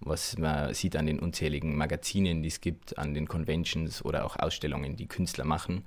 Was 0.00 0.38
man 0.38 0.72
sieht 0.74 0.96
an 0.96 1.06
den 1.06 1.20
unzähligen 1.20 1.76
Magazinen, 1.76 2.42
die 2.42 2.48
es 2.48 2.60
gibt, 2.60 2.98
an 2.98 3.14
den 3.14 3.28
Conventions 3.28 4.04
oder 4.04 4.24
auch 4.24 4.36
Ausstellungen, 4.36 4.96
die 4.96 5.06
Künstler 5.06 5.44
machen, 5.44 5.84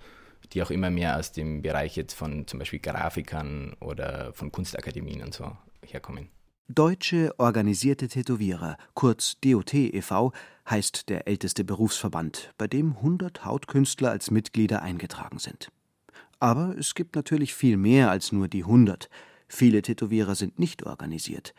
die 0.54 0.62
auch 0.62 0.70
immer 0.70 0.90
mehr 0.90 1.18
aus 1.18 1.32
dem 1.32 1.62
Bereich 1.62 1.96
jetzt 1.96 2.14
von 2.14 2.46
zum 2.48 2.60
Beispiel 2.60 2.80
Grafikern 2.80 3.74
oder 3.80 4.32
von 4.34 4.52
Kunstakademien 4.52 5.24
und 5.24 5.34
so 5.34 5.52
herkommen. 5.86 6.30
Deutsche 6.68 7.34
Organisierte 7.38 8.08
Tätowierer, 8.08 8.78
kurz 8.96 9.40
DOT 9.40 9.74
e.V., 9.74 10.32
heißt 10.70 11.10
der 11.10 11.28
älteste 11.28 11.64
Berufsverband, 11.64 12.54
bei 12.58 12.68
dem 12.68 12.96
100 12.98 13.46
Hautkünstler 13.46 14.10
als 14.10 14.32
Mitglieder 14.32 14.82
eingetragen 14.82 15.38
sind. 15.38 15.70
Aber 16.40 16.76
es 16.78 16.96
gibt 16.96 17.16
natürlich 17.16 17.54
viel 17.54 17.78
mehr 17.78 18.10
als 18.10 18.32
nur 18.32 18.48
die 18.48 18.64
100. 18.64 19.10
Viele 19.48 19.82
Tätowierer 19.82 20.36
sind 20.36 20.60
nicht 20.60 20.86
organisiert. 20.86 21.54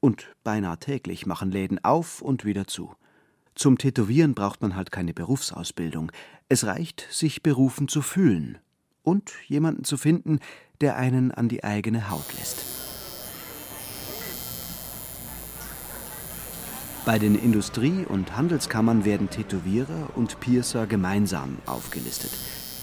Und 0.00 0.34
beinahe 0.42 0.78
täglich 0.78 1.26
machen 1.26 1.50
Läden 1.50 1.82
auf 1.84 2.22
und 2.22 2.44
wieder 2.44 2.66
zu. 2.66 2.94
Zum 3.54 3.78
Tätowieren 3.78 4.34
braucht 4.34 4.62
man 4.62 4.74
halt 4.74 4.90
keine 4.90 5.12
Berufsausbildung. 5.12 6.10
Es 6.48 6.64
reicht, 6.64 7.06
sich 7.10 7.42
berufen 7.42 7.86
zu 7.88 8.02
fühlen 8.02 8.58
und 9.02 9.32
jemanden 9.46 9.84
zu 9.84 9.96
finden, 9.96 10.38
der 10.80 10.96
einen 10.96 11.30
an 11.30 11.48
die 11.48 11.62
eigene 11.62 12.10
Haut 12.10 12.32
lässt. 12.38 12.64
Bei 17.04 17.18
den 17.18 17.34
Industrie- 17.34 18.06
und 18.08 18.36
Handelskammern 18.36 19.04
werden 19.04 19.28
Tätowierer 19.28 20.10
und 20.14 20.38
Piercer 20.38 20.86
gemeinsam 20.86 21.58
aufgelistet. 21.66 22.30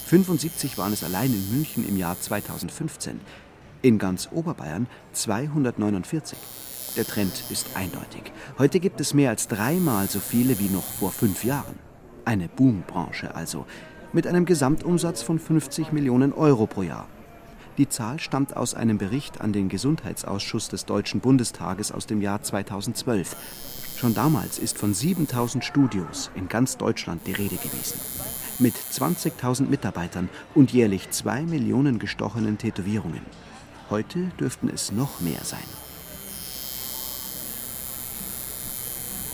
75 0.09 0.79
waren 0.79 0.91
es 0.91 1.03
allein 1.03 1.31
in 1.31 1.51
München 1.51 1.87
im 1.87 1.95
Jahr 1.95 2.19
2015. 2.19 3.19
In 3.83 3.99
ganz 3.99 4.27
Oberbayern 4.31 4.87
249. 5.13 6.35
Der 6.97 7.05
Trend 7.05 7.43
ist 7.51 7.67
eindeutig. 7.75 8.31
Heute 8.57 8.79
gibt 8.79 8.99
es 9.01 9.13
mehr 9.13 9.29
als 9.29 9.47
dreimal 9.47 10.09
so 10.09 10.19
viele 10.19 10.57
wie 10.57 10.69
noch 10.69 10.83
vor 10.83 11.11
fünf 11.11 11.43
Jahren. 11.43 11.77
Eine 12.25 12.47
Boombranche 12.47 13.35
also, 13.35 13.67
mit 14.11 14.25
einem 14.25 14.45
Gesamtumsatz 14.45 15.21
von 15.21 15.37
50 15.37 15.91
Millionen 15.91 16.33
Euro 16.33 16.65
pro 16.65 16.81
Jahr. 16.81 17.07
Die 17.77 17.87
Zahl 17.87 18.19
stammt 18.19 18.57
aus 18.57 18.73
einem 18.73 18.97
Bericht 18.97 19.41
an 19.41 19.53
den 19.53 19.69
Gesundheitsausschuss 19.69 20.69
des 20.69 20.85
Deutschen 20.85 21.19
Bundestages 21.19 21.91
aus 21.91 22.07
dem 22.07 22.19
Jahr 22.19 22.41
2012. 22.41 23.35
Schon 24.00 24.13
damals 24.13 24.60
ist 24.60 24.77
von 24.77 24.94
7000 24.94 25.65
Studios 25.65 26.32
in 26.34 26.48
ganz 26.48 26.77
Deutschland 26.77 27.27
die 27.27 27.34
Rede 27.34 27.58
gewesen. 27.58 28.00
Mit 28.58 28.74
20.000 28.75 29.68
Mitarbeitern 29.68 30.29
und 30.56 30.72
jährlich 30.72 31.10
2 31.10 31.41
Millionen 31.41 32.00
gestochenen 32.00 32.58
Tätowierungen. 32.58 33.20
Heute 33.89 34.32
dürften 34.39 34.70
es 34.74 34.94
noch 34.94 35.20
mehr 35.20 35.44
sein. 35.44 35.60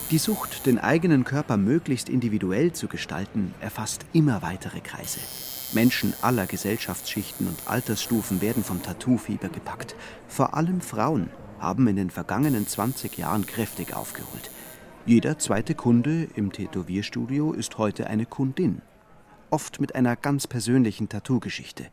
Die 0.10 0.18
Sucht, 0.18 0.66
den 0.66 0.80
eigenen 0.80 1.26
Körper 1.26 1.58
möglichst 1.58 2.10
individuell 2.10 2.74
zu 2.74 2.88
gestalten, 2.88 3.54
erfasst 3.60 4.04
immer 4.14 4.42
weitere 4.42 4.80
Kreise. 4.80 5.20
Menschen 5.74 6.16
aller 6.24 6.48
Gesellschaftsschichten 6.48 7.48
und 7.48 7.60
Altersstufen 7.68 8.42
werden 8.42 8.64
vom 8.64 8.82
Tattoo-Fieber 8.82 9.50
gepackt. 9.50 9.96
Vor 10.28 10.56
allem 10.56 10.82
Frauen 10.82 11.30
haben 11.60 11.88
in 11.88 11.98
den 11.98 12.10
vergangenen 12.10 12.68
20 12.68 13.16
Jahren 13.20 13.46
kräftig 13.46 13.96
aufgeholt. 13.96 14.50
Jeder 15.08 15.38
zweite 15.38 15.76
Kunde 15.76 16.28
im 16.34 16.52
Tätowierstudio 16.52 17.54
ist 17.54 17.78
heute 17.78 18.08
eine 18.08 18.26
Kundin. 18.26 18.82
Oft 19.52 19.80
mit 19.80 19.94
einer 19.94 20.16
ganz 20.16 20.48
persönlichen 20.48 21.10
Tattoo-Geschichte. 21.10 21.86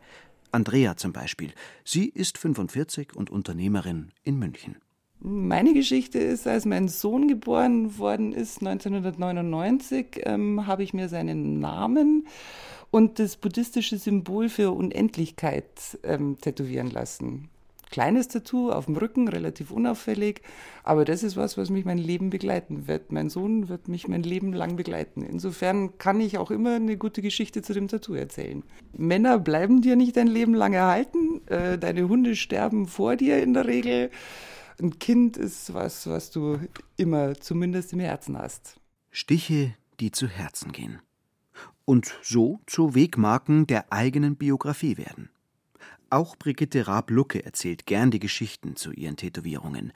Andrea 0.51 0.97
zum 0.97 1.13
Beispiel. 1.13 1.51
Sie 1.85 2.09
ist 2.09 2.39
45 2.39 3.15
und 3.15 3.29
Unternehmerin 3.29 4.09
in 4.23 4.39
München. 4.39 4.77
Meine 5.19 5.75
Geschichte 5.75 6.17
ist, 6.17 6.47
als 6.47 6.65
mein 6.65 6.87
Sohn 6.87 7.27
geboren 7.27 7.99
worden 7.99 8.33
ist, 8.33 8.61
1999, 8.61 10.21
ähm, 10.23 10.65
habe 10.65 10.81
ich 10.81 10.95
mir 10.95 11.07
seinen 11.07 11.59
Namen 11.59 12.27
und 12.89 13.19
das 13.19 13.37
buddhistische 13.37 13.99
Symbol 13.99 14.49
für 14.49 14.71
Unendlichkeit 14.71 15.99
ähm, 16.01 16.39
tätowieren 16.41 16.89
lassen 16.89 17.51
kleines 17.93 18.27
Tattoo 18.27 18.71
auf 18.71 18.85
dem 18.85 18.97
Rücken, 18.97 19.27
relativ 19.27 19.69
unauffällig. 19.69 20.41
Aber 20.81 21.05
das 21.05 21.21
ist 21.21 21.37
was, 21.37 21.59
was 21.59 21.69
mich 21.69 21.85
mein 21.85 21.99
Leben 21.99 22.31
begleiten 22.31 22.87
wird. 22.87 23.11
Mein 23.11 23.29
Sohn 23.29 23.69
wird 23.69 23.87
mich 23.87 24.07
mein 24.07 24.23
Leben 24.23 24.51
lang 24.51 24.77
begleiten. 24.77 25.21
Insofern 25.21 25.99
kann 25.99 26.19
ich 26.19 26.39
auch 26.39 26.49
immer 26.49 26.77
eine 26.77 26.97
gute 26.97 27.21
Geschichte 27.21 27.61
zu 27.61 27.71
dem 27.71 27.87
Tattoo 27.87 28.15
erzählen. 28.15 28.63
Männer 28.97 29.37
bleiben 29.37 29.83
dir 29.83 29.95
nicht 29.95 30.17
dein 30.17 30.25
Leben 30.25 30.55
lang 30.55 30.73
erhalten. 30.73 31.45
Äh, 31.45 31.77
deine 31.77 32.09
Hunde 32.09 32.35
sterben 32.35 32.87
vor 32.87 33.15
dir 33.15 33.43
in 33.43 33.53
der 33.53 33.67
Regel. 33.67 34.09
Ein 34.81 34.97
Kind 34.97 35.37
ist 35.37 35.75
was, 35.75 36.07
was 36.07 36.31
du 36.31 36.57
immer 36.97 37.35
zumindest 37.35 37.93
im 37.93 37.99
Herzen 37.99 38.39
hast. 38.39 38.79
Stiche, 39.11 39.75
die 39.99 40.09
zu 40.09 40.27
Herzen 40.27 40.71
gehen. 40.71 40.99
Und 41.85 42.15
so 42.23 42.59
zu 42.65 42.95
Wegmarken 42.95 43.67
der 43.67 43.93
eigenen 43.93 44.35
Biografie 44.35 44.97
werden. 44.97 45.29
Auch 46.13 46.35
Brigitte 46.35 46.85
Raab-Lucke 46.85 47.43
erzählt 47.43 47.87
gern 47.87 48.11
die 48.11 48.19
Geschichten 48.19 48.75
zu 48.75 48.91
ihren 48.91 49.17
Tätowierungen. 49.17 49.91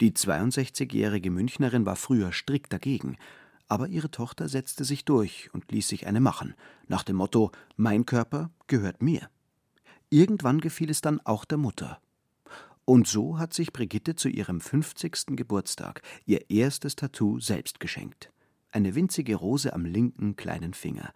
Die 0.00 0.12
62-jährige 0.12 1.32
Münchnerin 1.32 1.84
war 1.84 1.96
früher 1.96 2.30
strikt 2.30 2.72
dagegen, 2.72 3.16
aber 3.66 3.88
ihre 3.88 4.08
Tochter 4.08 4.48
setzte 4.48 4.84
sich 4.84 5.04
durch 5.04 5.52
und 5.52 5.72
ließ 5.72 5.88
sich 5.88 6.06
eine 6.06 6.20
machen, 6.20 6.54
nach 6.86 7.02
dem 7.02 7.16
Motto: 7.16 7.50
Mein 7.76 8.06
Körper 8.06 8.52
gehört 8.68 9.02
mir. 9.02 9.28
Irgendwann 10.10 10.60
gefiel 10.60 10.90
es 10.90 11.00
dann 11.00 11.18
auch 11.26 11.44
der 11.44 11.58
Mutter. 11.58 12.00
Und 12.84 13.08
so 13.08 13.40
hat 13.40 13.52
sich 13.52 13.72
Brigitte 13.72 14.14
zu 14.14 14.28
ihrem 14.28 14.60
50. 14.60 15.34
Geburtstag 15.34 16.02
ihr 16.24 16.50
erstes 16.50 16.94
Tattoo 16.94 17.40
selbst 17.40 17.80
geschenkt. 17.80 18.30
Eine 18.70 18.94
winzige 18.94 19.34
Rose 19.34 19.72
am 19.72 19.84
linken 19.84 20.36
kleinen 20.36 20.72
Finger. 20.72 21.12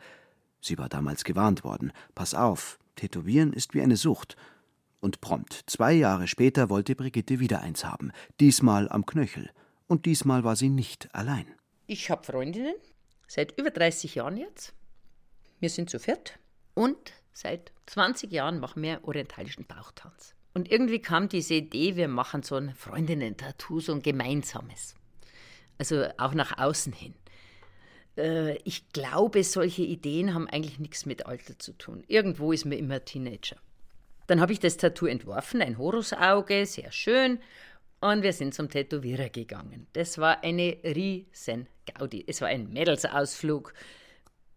Sie 0.60 0.78
war 0.78 0.88
damals 0.88 1.22
gewarnt 1.22 1.62
worden: 1.62 1.92
Pass 2.16 2.34
auf, 2.34 2.80
Tätowieren 2.96 3.52
ist 3.52 3.74
wie 3.74 3.82
eine 3.82 3.96
Sucht. 3.96 4.36
Und 5.00 5.20
prompt, 5.20 5.64
zwei 5.66 5.92
Jahre 5.92 6.28
später, 6.28 6.70
wollte 6.70 6.94
Brigitte 6.94 7.40
wieder 7.40 7.60
eins 7.60 7.84
haben. 7.84 8.12
Diesmal 8.38 8.88
am 8.88 9.04
Knöchel. 9.04 9.50
Und 9.88 10.06
diesmal 10.06 10.44
war 10.44 10.56
sie 10.56 10.68
nicht 10.68 11.14
allein. 11.14 11.46
Ich 11.86 12.10
habe 12.10 12.24
Freundinnen, 12.24 12.74
seit 13.26 13.58
über 13.58 13.70
30 13.70 14.14
Jahren 14.14 14.36
jetzt. 14.36 14.72
Wir 15.58 15.70
sind 15.70 15.90
zu 15.90 15.98
viert. 15.98 16.38
Und 16.74 17.12
seit 17.32 17.72
20 17.86 18.30
Jahren 18.32 18.60
machen 18.60 18.82
wir 18.82 19.00
orientalischen 19.02 19.66
Bauchtanz. 19.66 20.34
Und 20.54 20.70
irgendwie 20.70 21.00
kam 21.00 21.28
diese 21.28 21.54
Idee, 21.54 21.96
wir 21.96 22.08
machen 22.08 22.42
so 22.42 22.56
ein 22.56 22.74
Freundinnen-Tattoo, 22.74 23.80
so 23.80 23.92
ein 23.92 24.02
gemeinsames. 24.02 24.94
Also 25.78 26.06
auch 26.18 26.34
nach 26.34 26.58
außen 26.58 26.92
hin. 26.92 27.14
Äh, 28.16 28.56
ich 28.64 28.88
glaube, 28.92 29.44
solche 29.44 29.82
Ideen 29.82 30.34
haben 30.34 30.48
eigentlich 30.48 30.78
nichts 30.78 31.06
mit 31.06 31.26
Alter 31.26 31.58
zu 31.58 31.72
tun. 31.72 32.04
Irgendwo 32.06 32.52
ist 32.52 32.64
man 32.64 32.78
immer 32.78 33.04
Teenager. 33.04 33.56
Dann 34.26 34.40
habe 34.40 34.52
ich 34.52 34.60
das 34.60 34.76
Tattoo 34.76 35.06
entworfen, 35.06 35.60
ein 35.60 35.78
Horusauge, 35.78 36.64
sehr 36.66 36.92
schön. 36.92 37.38
Und 38.00 38.22
wir 38.22 38.32
sind 38.32 38.54
zum 38.54 38.68
Tätowierer 38.68 39.28
gegangen. 39.28 39.86
Das 39.92 40.18
war 40.18 40.42
eine 40.42 40.76
riesen 40.84 41.68
Gaudi. 41.86 42.24
Es 42.26 42.40
war 42.40 42.48
ein 42.48 42.72
Mädelsausflug. 42.72 43.74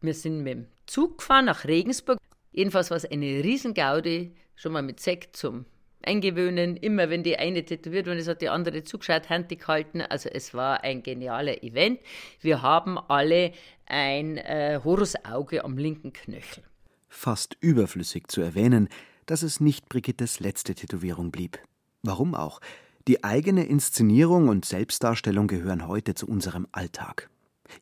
Wir 0.01 0.13
sind 0.13 0.43
mit 0.43 0.53
dem 0.53 0.67
Zug 0.87 1.19
gefahren 1.19 1.45
nach 1.45 1.65
Regensburg. 1.65 2.17
Jedenfalls 2.51 2.89
war 2.89 2.97
es 2.97 3.05
eine 3.05 3.43
riesen 3.43 3.73
Gaudi, 3.73 4.33
schon 4.55 4.71
mal 4.71 4.81
mit 4.81 4.99
Sekt 4.99 5.35
zum 5.35 5.65
eingewöhnen. 6.01 6.77
Immer 6.77 7.09
wenn 7.09 7.23
die 7.23 7.37
eine 7.37 7.63
tätowiert 7.63 8.07
wurde, 8.07 8.25
hat 8.25 8.41
die 8.41 8.49
andere 8.49 8.83
zugeschaut, 8.83 9.29
Hand 9.29 9.49
gehalten. 9.49 10.01
Also 10.01 10.29
es 10.29 10.53
war 10.53 10.83
ein 10.83 11.03
genialer 11.03 11.63
Event. 11.63 11.99
Wir 12.41 12.61
haben 12.61 12.97
alle 12.97 13.51
ein 13.85 14.37
äh, 14.37 14.79
Horusauge 14.83 15.63
am 15.63 15.77
linken 15.77 16.13
Knöchel. 16.13 16.63
Fast 17.09 17.57
überflüssig 17.61 18.27
zu 18.27 18.41
erwähnen, 18.41 18.89
dass 19.25 19.41
es 19.41 19.59
nicht 19.59 19.89
Brigittes 19.89 20.39
letzte 20.39 20.75
Tätowierung 20.75 21.31
blieb. 21.31 21.59
Warum 22.03 22.35
auch? 22.35 22.59
Die 23.07 23.23
eigene 23.23 23.65
Inszenierung 23.65 24.47
und 24.47 24.65
Selbstdarstellung 24.65 25.47
gehören 25.47 25.87
heute 25.87 26.15
zu 26.15 26.27
unserem 26.27 26.67
Alltag. 26.71 27.29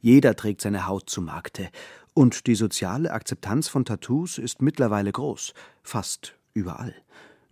Jeder 0.02 0.36
trägt 0.36 0.62
seine 0.62 0.88
Haut 0.88 1.10
zu 1.10 1.22
Markte, 1.22 1.70
und 2.14 2.46
die 2.46 2.56
soziale 2.56 3.12
Akzeptanz 3.12 3.70
von 3.70 3.86
Tattoos 3.86 4.38
ist 4.38 4.62
mittlerweile 4.62 5.12
groß, 5.12 5.54
fast 5.82 6.36
überall. 6.54 6.94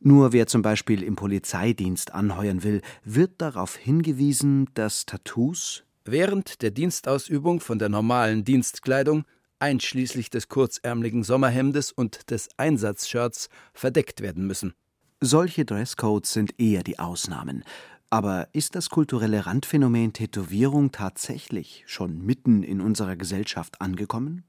Nur 0.04 0.34
wer 0.34 0.48
zum 0.48 0.64
Beispiel 0.64 1.04
im 1.04 1.16
Polizeidienst 1.16 2.12
anheuern 2.12 2.64
will, 2.64 2.82
wird 3.04 3.40
darauf 3.40 3.76
hingewiesen, 3.76 4.68
dass 4.74 5.06
Tattoos 5.06 5.84
während 6.06 6.64
der 6.64 6.72
Dienstausübung 6.72 7.60
von 7.60 7.78
der 7.78 7.90
normalen 7.90 8.44
Dienstkleidung, 8.44 9.26
einschließlich 9.60 10.32
des 10.32 10.50
kurzärmeligen 10.50 11.24
Sommerhemdes 11.24 11.92
und 11.92 12.32
des 12.32 12.50
Einsatzshirts, 12.58 13.50
verdeckt 13.76 14.22
werden 14.22 14.48
müssen. 14.48 14.74
Solche 15.20 15.66
Dresscodes 15.66 16.34
sind 16.34 16.60
eher 16.60 16.82
die 16.82 16.98
Ausnahmen. 16.98 17.64
Aber 18.10 18.48
ist 18.54 18.74
das 18.74 18.90
kulturelle 18.90 19.46
Randphänomen 19.46 20.14
Tätowierung 20.14 20.92
tatsächlich 20.92 21.84
schon 21.86 22.26
mitten 22.26 22.64
in 22.64 22.82
unserer 22.82 23.16
Gesellschaft 23.16 23.80
angekommen? 23.80 24.46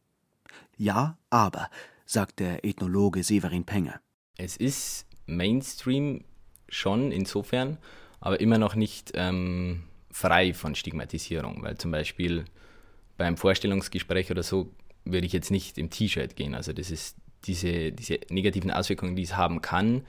Ja, 0.78 1.18
aber, 1.28 1.68
sagt 2.06 2.40
der 2.40 2.64
Ethnologe 2.64 3.22
Severin 3.22 3.64
Penger. 3.64 4.00
Es 4.38 4.56
ist 4.56 5.06
Mainstream 5.36 6.24
schon 6.68 7.12
insofern, 7.12 7.78
aber 8.20 8.40
immer 8.40 8.58
noch 8.58 8.74
nicht 8.74 9.12
ähm, 9.14 9.84
frei 10.10 10.54
von 10.54 10.74
Stigmatisierung, 10.74 11.62
weil 11.62 11.76
zum 11.76 11.90
Beispiel 11.90 12.44
beim 13.16 13.36
Vorstellungsgespräch 13.36 14.30
oder 14.30 14.42
so 14.42 14.70
würde 15.04 15.26
ich 15.26 15.32
jetzt 15.32 15.50
nicht 15.50 15.78
im 15.78 15.90
T-Shirt 15.90 16.36
gehen. 16.36 16.54
Also 16.54 16.72
das 16.72 16.90
ist 16.90 17.16
diese, 17.44 17.92
diese 17.92 18.20
negativen 18.30 18.70
Auswirkungen, 18.70 19.16
die 19.16 19.22
es 19.22 19.36
haben 19.36 19.60
kann, 19.60 20.02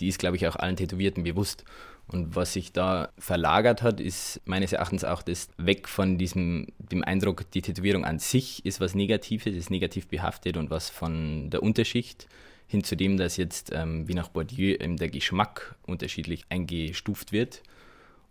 die 0.00 0.08
ist, 0.08 0.18
glaube 0.18 0.36
ich, 0.36 0.46
auch 0.48 0.56
allen 0.56 0.76
Tätowierten 0.76 1.22
bewusst. 1.22 1.64
Und 2.06 2.36
was 2.36 2.52
sich 2.52 2.72
da 2.72 3.12
verlagert 3.16 3.82
hat, 3.82 4.00
ist 4.00 4.40
meines 4.44 4.72
Erachtens 4.72 5.04
auch 5.04 5.22
das 5.22 5.48
weg 5.56 5.88
von 5.88 6.18
diesem 6.18 6.66
dem 6.78 7.02
Eindruck, 7.02 7.50
die 7.52 7.62
Tätowierung 7.62 8.04
an 8.04 8.18
sich 8.18 8.64
ist 8.66 8.80
was 8.80 8.94
Negatives, 8.94 9.54
ist 9.54 9.70
negativ 9.70 10.08
behaftet 10.08 10.56
und 10.56 10.68
was 10.68 10.90
von 10.90 11.48
der 11.48 11.62
Unterschicht 11.62 12.28
hin 12.74 12.82
zu 12.82 12.96
dem, 12.96 13.16
dass 13.16 13.36
jetzt 13.36 13.70
ähm, 13.72 14.08
wie 14.08 14.14
nach 14.14 14.28
Bourdieu 14.28 14.76
ähm, 14.80 14.96
der 14.96 15.08
Geschmack 15.08 15.76
unterschiedlich 15.86 16.44
eingestuft 16.48 17.30
wird 17.30 17.62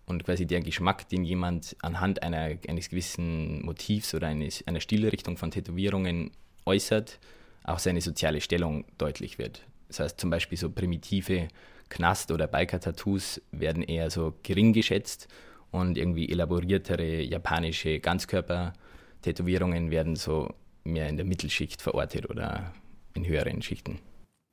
und 0.06 0.26
quasi 0.26 0.46
der 0.46 0.60
Geschmack, 0.60 1.08
den 1.08 1.24
jemand 1.24 1.78
anhand 1.82 2.22
einer, 2.24 2.58
eines 2.68 2.90
gewissen 2.90 3.64
Motivs 3.64 4.14
oder 4.14 4.28
eines, 4.28 4.68
einer 4.68 4.82
Stilrichtung 4.82 5.38
von 5.38 5.50
Tätowierungen 5.50 6.32
äußert, 6.66 7.20
auch 7.64 7.80
seine 7.80 8.02
soziale 8.02 8.42
Stellung 8.42 8.84
deutlich 8.98 9.40
wird. 9.40 9.62
Das 9.88 10.02
heißt 10.02 10.20
zum 10.20 10.30
Beispiel 10.30 10.58
so 10.58 10.70
primitive 10.70 11.48
Knast- 11.88 12.32
oder 12.32 12.48
Biker-Tattoos 12.48 13.42
werden 13.52 13.82
eher 13.84 14.10
so 14.10 14.34
gering 14.44 14.74
geschätzt 14.74 15.30
und 15.72 15.98
irgendwie 15.98 16.30
elaboriertere 16.30 17.22
japanische 17.22 18.02
Ganzkörper-Tätowierungen 18.02 19.90
werden 19.90 20.18
so 20.18 20.54
mehr 20.84 21.08
in 21.08 21.16
der 21.16 21.26
Mittelschicht 21.26 21.82
verortet 21.82 22.30
oder 22.30 22.74
in 23.14 23.26
höheren 23.26 23.62
Schichten. 23.62 24.00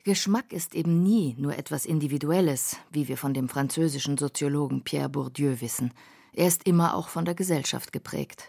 Geschmack 0.03 0.55
ist 0.55 0.75
eben 0.75 1.03
nie 1.03 1.35
nur 1.39 1.59
etwas 1.59 1.85
Individuelles, 1.85 2.77
wie 2.91 3.07
wir 3.09 3.19
von 3.19 3.35
dem 3.35 3.51
französischen 3.51 4.17
Soziologen 4.17 4.83
Pierre 4.83 5.11
Bourdieu 5.11 5.61
wissen. 5.61 5.93
Er 6.33 6.47
ist 6.47 6.67
immer 6.67 6.95
auch 6.95 7.09
von 7.11 7.27
der 7.27 7.35
Gesellschaft 7.35 7.93
geprägt. 7.93 8.45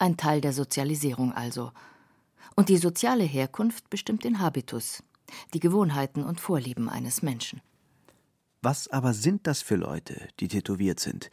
Ein 0.00 0.16
Teil 0.16 0.40
der 0.40 0.52
Sozialisierung 0.52 1.32
also. 1.32 1.70
Und 2.56 2.68
die 2.68 2.78
soziale 2.78 3.22
Herkunft 3.22 3.88
bestimmt 3.88 4.24
den 4.24 4.40
Habitus, 4.40 5.04
die 5.54 5.60
Gewohnheiten 5.60 6.24
und 6.24 6.40
Vorlieben 6.40 6.88
eines 6.88 7.22
Menschen. 7.22 7.60
Was 8.60 8.88
aber 8.88 9.14
sind 9.14 9.46
das 9.46 9.62
für 9.62 9.76
Leute, 9.76 10.26
die 10.40 10.48
tätowiert 10.48 10.98
sind? 10.98 11.30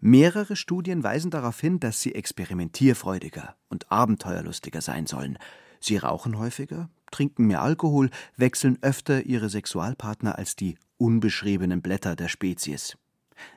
Mehrere 0.00 0.54
Studien 0.54 1.02
weisen 1.02 1.30
darauf 1.30 1.58
hin, 1.58 1.80
dass 1.80 2.02
sie 2.02 2.14
experimentierfreudiger 2.14 3.56
und 3.70 3.90
abenteuerlustiger 3.90 4.82
sein 4.82 5.06
sollen. 5.06 5.38
Sie 5.80 5.96
rauchen 5.96 6.38
häufiger, 6.38 6.90
trinken 7.14 7.46
mehr 7.46 7.62
Alkohol, 7.62 8.10
wechseln 8.36 8.76
öfter 8.82 9.24
ihre 9.24 9.48
Sexualpartner 9.48 10.36
als 10.36 10.56
die 10.56 10.76
unbeschriebenen 10.98 11.80
Blätter 11.80 12.16
der 12.16 12.28
Spezies. 12.28 12.96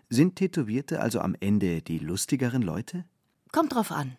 Sind 0.10 0.36
Tätowierte 0.36 1.02
also 1.02 1.22
am 1.22 1.36
Ende 1.39 1.82
die 1.82 1.98
lustigeren 1.98 2.62
Leute? 2.62 3.04
Kommt 3.52 3.74
drauf 3.74 3.91
an. 3.91 4.15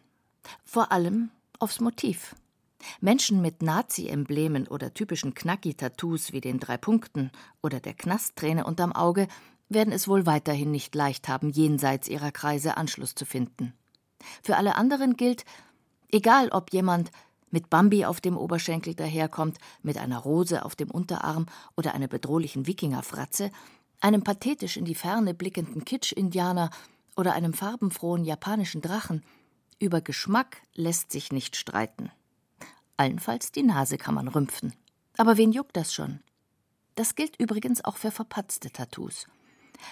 Vor 0.64 0.90
allem 0.90 1.31
aufs 1.61 1.81
Motiv. 1.81 2.35
Menschen 3.01 3.40
mit 3.40 3.62
Nazi-Emblemen 3.62 4.66
oder 4.66 4.92
typischen 4.92 5.35
Knacki-Tattoos 5.35 6.33
wie 6.33 6.40
den 6.40 6.59
drei 6.59 6.77
Punkten 6.77 7.31
oder 7.62 7.79
der 7.79 7.94
Knastträne 7.94 8.64
unterm 8.64 8.92
Auge 8.92 9.29
werden 9.68 9.92
es 9.92 10.09
wohl 10.09 10.27
weiterhin 10.27 10.72
nicht 10.72 10.94
leicht 10.96 11.29
haben, 11.29 11.51
jenseits 11.51 12.09
ihrer 12.09 12.33
Kreise 12.33 12.77
Anschluss 12.77 13.14
zu 13.14 13.24
finden. 13.24 13.72
Für 14.42 14.57
alle 14.57 14.74
anderen 14.74 15.16
gilt, 15.16 15.44
egal 16.11 16.48
ob 16.48 16.72
jemand 16.72 17.12
mit 17.50 17.70
Bambi 17.70 18.04
auf 18.04 18.20
dem 18.20 18.37
Oberschenkel 18.37 18.94
daherkommt, 18.94 19.58
mit 19.82 19.98
einer 19.98 20.18
Rose 20.18 20.64
auf 20.64 20.76
dem 20.76 20.90
Unterarm 20.90 21.46
oder 21.76 21.94
einer 21.94 22.08
bedrohlichen 22.08 22.66
Wikingerfratze, 22.66 23.50
einem 24.00 24.22
pathetisch 24.22 24.76
in 24.76 24.84
die 24.84 24.94
Ferne 24.94 25.34
blickenden 25.34 25.84
Kitsch-Indianer 25.84 26.70
oder 27.16 27.32
einem 27.32 27.52
farbenfrohen 27.52 28.24
japanischen 28.24 28.80
Drachen, 28.80 29.22
über 29.80 30.00
Geschmack 30.00 30.58
lässt 30.74 31.11
sich 31.12 31.32
nicht 31.32 31.56
streiten. 31.56 32.11
Allenfalls 32.96 33.52
die 33.52 33.62
Nase 33.62 33.96
kann 33.96 34.14
man 34.14 34.28
rümpfen. 34.28 34.72
Aber 35.16 35.37
wen 35.37 35.52
juckt 35.52 35.76
das 35.76 35.94
schon? 35.94 36.20
Das 36.94 37.14
gilt 37.14 37.40
übrigens 37.40 37.84
auch 37.84 37.96
für 37.96 38.11
verpatzte 38.11 38.70
Tattoos. 38.70 39.26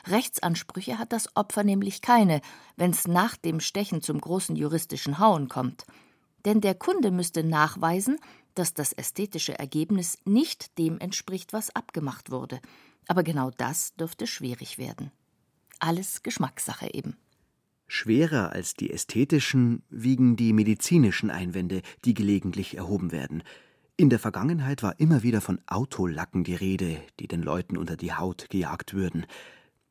Rechtsansprüche 0.09 0.99
hat 0.99 1.13
das 1.13 1.37
Opfer 1.37 1.63
nämlich 1.63 2.03
keine, 2.03 2.41
wenn's 2.77 3.07
nach 3.07 3.37
dem 3.37 3.61
Stechen 3.61 4.03
zum 4.03 4.21
großen 4.21 4.57
juristischen 4.57 5.21
Hauen 5.21 5.49
kommt 5.49 5.85
denn 6.47 6.63
der 6.63 6.75
Kunde 6.75 7.11
müsste 7.11 7.45
nachweisen, 7.45 8.19
dass 8.55 8.73
das 8.73 8.93
ästhetische 8.93 9.59
Ergebnis 9.59 10.17
nicht 10.25 10.79
dem 10.79 10.99
entspricht, 10.99 11.53
was 11.53 11.75
abgemacht 11.75 12.31
wurde. 12.31 12.61
Aber 13.09 13.23
genau 13.23 13.51
das 13.51 13.95
dürfte 13.97 14.27
schwierig 14.27 14.79
werden. 14.79 15.11
Alles 15.79 16.23
Geschmackssache 16.23 16.95
eben. 16.95 17.17
Schwerer 17.89 18.53
als 18.53 18.75
die 18.75 18.91
ästhetischen 18.91 19.83
wiegen 19.91 20.37
die 20.37 20.53
medizinischen 20.53 21.31
Einwände, 21.31 21.83
die 22.05 22.15
gelegentlich 22.15 22.77
erhoben 22.77 23.13
werden. 23.13 23.43
In 23.97 24.11
der 24.11 24.19
Vergangenheit 24.19 24.83
war 24.83 24.99
immer 24.99 25.23
wieder 25.23 25.41
von 25.41 25.61
Autolacken 25.67 26.45
die 26.45 26.55
Rede, 26.55 27.01
die 27.21 27.29
den 27.29 27.43
Leuten 27.43 27.77
unter 27.77 27.97
die 27.97 28.13
Haut 28.13 28.49
gejagt 28.51 28.95
würden. 28.95 29.27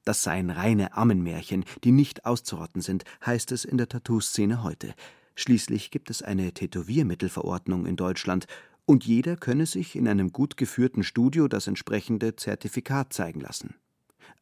Das 0.03 0.23
seien 0.23 0.49
reine 0.49 0.95
Ammenmärchen, 0.95 1.65
die 1.83 1.91
nicht 1.91 2.25
auszurotten 2.25 2.81
sind, 2.81 3.03
heißt 3.25 3.51
es 3.51 3.65
in 3.65 3.77
der 3.77 3.89
Tattoo-Szene 3.89 4.63
heute. 4.63 4.93
Schließlich 5.35 5.91
gibt 5.91 6.09
es 6.09 6.21
eine 6.21 6.53
Tätowiermittelverordnung 6.53 7.85
in 7.85 7.95
Deutschland 7.95 8.47
und 8.85 9.05
jeder 9.05 9.35
könne 9.35 9.65
sich 9.65 9.95
in 9.95 10.07
einem 10.07 10.31
gut 10.31 10.57
geführten 10.57 11.03
Studio 11.03 11.47
das 11.47 11.67
entsprechende 11.67 12.35
Zertifikat 12.35 13.13
zeigen 13.13 13.41
lassen. 13.41 13.75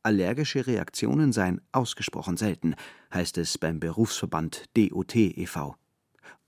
Allergische 0.04 0.68
Reaktionen 0.68 1.32
seien 1.32 1.62
ausgesprochen 1.72 2.38
selten, 2.38 2.76
heißt 3.14 3.38
es 3.38 3.58
beim 3.58 3.80
Berufsverband 3.80 4.66
DOT 4.76 5.16
e.V. 5.16 5.76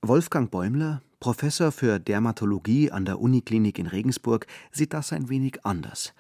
Wolfgang 0.02 0.52
Bäumler, 0.52 1.02
Professor 1.20 1.72
für 1.72 2.00
Dermatologie 2.00 2.92
an 2.92 3.06
der 3.06 3.20
Uniklinik 3.20 3.80
in 3.80 3.88
Regensburg, 3.88 4.46
sieht 4.72 4.94
das 4.94 5.14
ein 5.14 5.30
wenig 5.30 5.66
anders. 5.66 6.14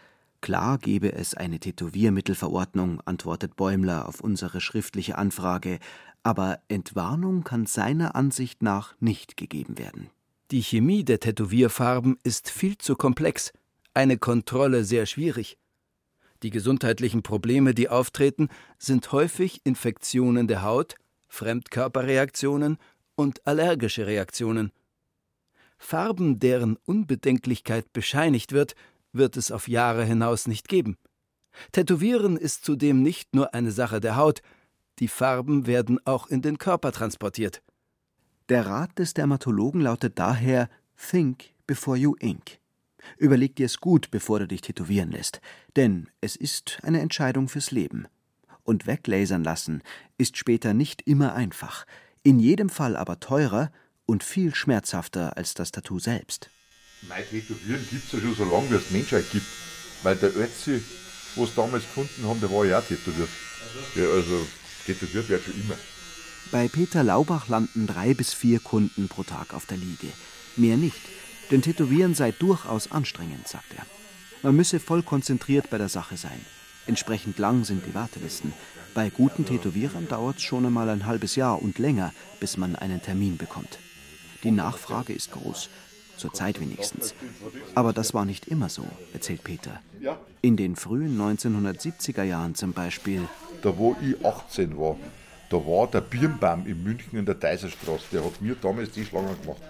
Klar 0.46 0.78
gebe 0.78 1.12
es 1.12 1.34
eine 1.34 1.60
Tätowiermittelverordnung, 1.60 3.02
antwortet 3.06 3.56
Bäumler 3.56 4.08
auf 4.08 4.22
unsere 4.22 4.62
schriftliche 4.62 5.18
Anfrage, 5.18 5.80
aber 6.22 6.60
Entwarnung 6.68 7.44
kann 7.44 7.66
seiner 7.66 8.16
Ansicht 8.16 8.62
nach 8.62 8.94
nicht 9.00 9.38
gegeben 9.38 9.80
werden. 9.80 10.12
Die 10.52 10.62
Chemie 10.62 11.04
der 11.04 11.20
Tätowierfarben 11.20 12.20
ist 12.22 12.52
viel 12.52 12.78
zu 12.78 12.96
komplex, 12.96 13.54
eine 13.96 14.20
Kontrolle 14.20 14.84
sehr 14.84 15.08
schwierig. 15.08 15.58
Die 16.44 16.52
gesundheitlichen 16.52 17.24
Probleme, 17.24 17.74
die 17.74 17.90
auftreten, 17.90 18.50
sind 18.78 19.12
häufig 19.12 19.62
Infektionen 19.64 20.48
der 20.48 20.62
Haut, 20.62 20.94
Fremdkörperreaktionen 21.28 22.78
und 23.16 23.48
allergische 23.48 24.06
Reaktionen. 24.06 24.72
Farben, 25.80 26.40
deren 26.40 26.78
Unbedenklichkeit 26.86 27.92
bescheinigt 27.94 28.52
wird, 28.52 28.76
wird 29.16 29.38
es 29.38 29.52
auf 29.52 29.68
Jahre 29.68 30.06
hinaus 30.06 30.48
nicht 30.48 30.68
geben. 30.68 30.98
Tätowieren 31.72 32.38
ist 32.38 32.66
zudem 32.66 33.02
nicht 33.02 33.34
nur 33.34 33.54
eine 33.54 33.72
Sache 33.72 34.00
der 34.00 34.16
Haut, 34.16 34.42
die 35.00 35.08
Farben 35.08 35.68
werden 35.68 36.00
auch 36.06 36.28
in 36.28 36.42
den 36.42 36.58
Körper 36.58 36.92
transportiert. 36.92 37.62
Der 38.50 38.66
Rat 38.66 38.98
des 39.00 39.14
Dermatologen 39.14 39.82
lautet 39.82 40.20
daher 40.20 40.70
Think 40.96 41.54
before 41.68 41.98
you 41.98 42.16
ink. 42.20 42.60
Überleg 43.18 43.56
dir 43.56 43.66
es 43.66 43.80
gut, 43.80 44.12
bevor 44.12 44.40
du 44.40 44.48
dich 44.48 44.62
tätowieren 44.62 45.12
lässt, 45.12 45.42
denn 45.76 46.10
es 46.22 46.36
ist 46.36 46.80
eine 46.84 47.02
Entscheidung 47.02 47.48
fürs 47.48 47.72
Leben. 47.72 48.08
Und 48.64 48.88
weglasern 48.88 49.44
lassen 49.44 49.84
ist 50.18 50.38
später 50.38 50.74
nicht 50.74 51.02
immer 51.04 51.34
einfach, 51.34 51.86
in 52.24 52.40
jedem 52.40 52.70
Fall 52.70 52.96
aber 52.96 53.20
teurer 53.20 53.72
und 54.06 54.24
viel 54.24 54.56
schmerzhafter 54.56 55.38
als 55.38 55.54
das 55.54 55.72
Tattoo 55.72 56.00
selbst. 56.00 56.50
Mein 57.02 57.28
Tätowieren 57.30 57.88
gibt 57.90 58.06
es 58.06 58.12
ja 58.12 58.20
schon 58.20 58.36
so 58.36 58.46
lange, 58.46 58.72
wie 58.72 58.76
es 58.76 58.92
Menschheit 58.92 59.30
gibt. 59.32 59.46
Weil 60.04 60.16
der 60.16 60.36
Ötzi 60.36 60.82
sie 61.36 61.48
damals 61.56 61.84
gefunden 61.84 62.28
haben, 62.28 62.40
der 62.40 62.52
war 62.52 62.66
ja 62.66 62.80
auch 62.80 62.86
tätowiert. 62.86 63.30
Ja, 63.96 64.04
also 64.04 64.46
tätowiert 64.86 65.30
wird 65.30 65.44
schon 65.44 65.60
immer. 65.62 65.76
Bei 66.52 66.68
Peter 66.68 67.04
Laubach 67.04 67.48
landen 67.48 67.88
drei 67.88 68.14
bis 68.14 68.34
vier 68.34 68.60
Kunden 68.60 69.08
pro 69.08 69.24
Tag 69.24 69.54
auf 69.54 69.66
der 69.66 69.78
Liege. 69.78 70.08
Mehr 70.56 70.78
nicht, 70.78 71.02
denn 71.52 71.62
Tätowieren 71.62 72.16
sei 72.16 72.32
durchaus 72.32 72.92
anstrengend, 72.92 73.48
sagt 73.48 73.74
er. 73.76 73.86
Man 74.44 74.56
müsse 74.56 74.80
voll 74.80 75.02
konzentriert 75.02 75.70
bei 75.70 75.78
der 75.78 75.90
Sache 75.90 76.18
sein. 76.18 76.40
Entsprechend 76.88 77.40
lang 77.40 77.66
sind 77.66 77.84
die 77.88 77.96
Wartelisten. 77.96 78.54
Bei 78.94 79.10
guten 79.10 79.46
Tätowierern 79.46 80.08
dauert 80.08 80.38
es 80.38 80.44
schon 80.44 80.66
einmal 80.66 80.88
ein 80.90 81.06
halbes 81.06 81.36
Jahr 81.36 81.62
und 81.62 81.80
länger, 81.80 82.14
bis 82.40 82.58
man 82.58 82.76
einen 82.76 83.02
Termin 83.02 83.38
bekommt. 83.38 83.80
Die 84.44 84.52
Nachfrage 84.52 85.14
ist 85.14 85.32
groß, 85.32 85.70
zurzeit 86.18 86.60
wenigstens. 86.60 87.14
Aber 87.74 87.94
das 87.94 88.14
war 88.14 88.26
nicht 88.26 88.48
immer 88.48 88.70
so, 88.70 88.84
erzählt 89.14 89.44
Peter. 89.44 89.82
In 90.42 90.58
den 90.58 90.76
frühen 90.76 91.20
1970er 91.20 92.24
Jahren 92.24 92.56
zum 92.56 92.74
Beispiel. 92.74 93.22
Da 93.62 93.78
wo 93.78 93.96
ich 94.02 94.24
18 94.26 94.78
war, 94.78 94.98
da 95.50 95.58
war 95.58 95.88
der 95.88 96.02
Birnbaum 96.02 96.66
in 96.68 96.84
München 96.84 97.18
in 97.18 97.26
der 97.26 97.36
Deiserstraße, 97.36 98.06
der 98.12 98.24
hat 98.24 98.42
mir 98.42 98.56
damals 98.56 98.92
die 98.92 99.06
Schlange 99.06 99.36
gemacht. 99.42 99.62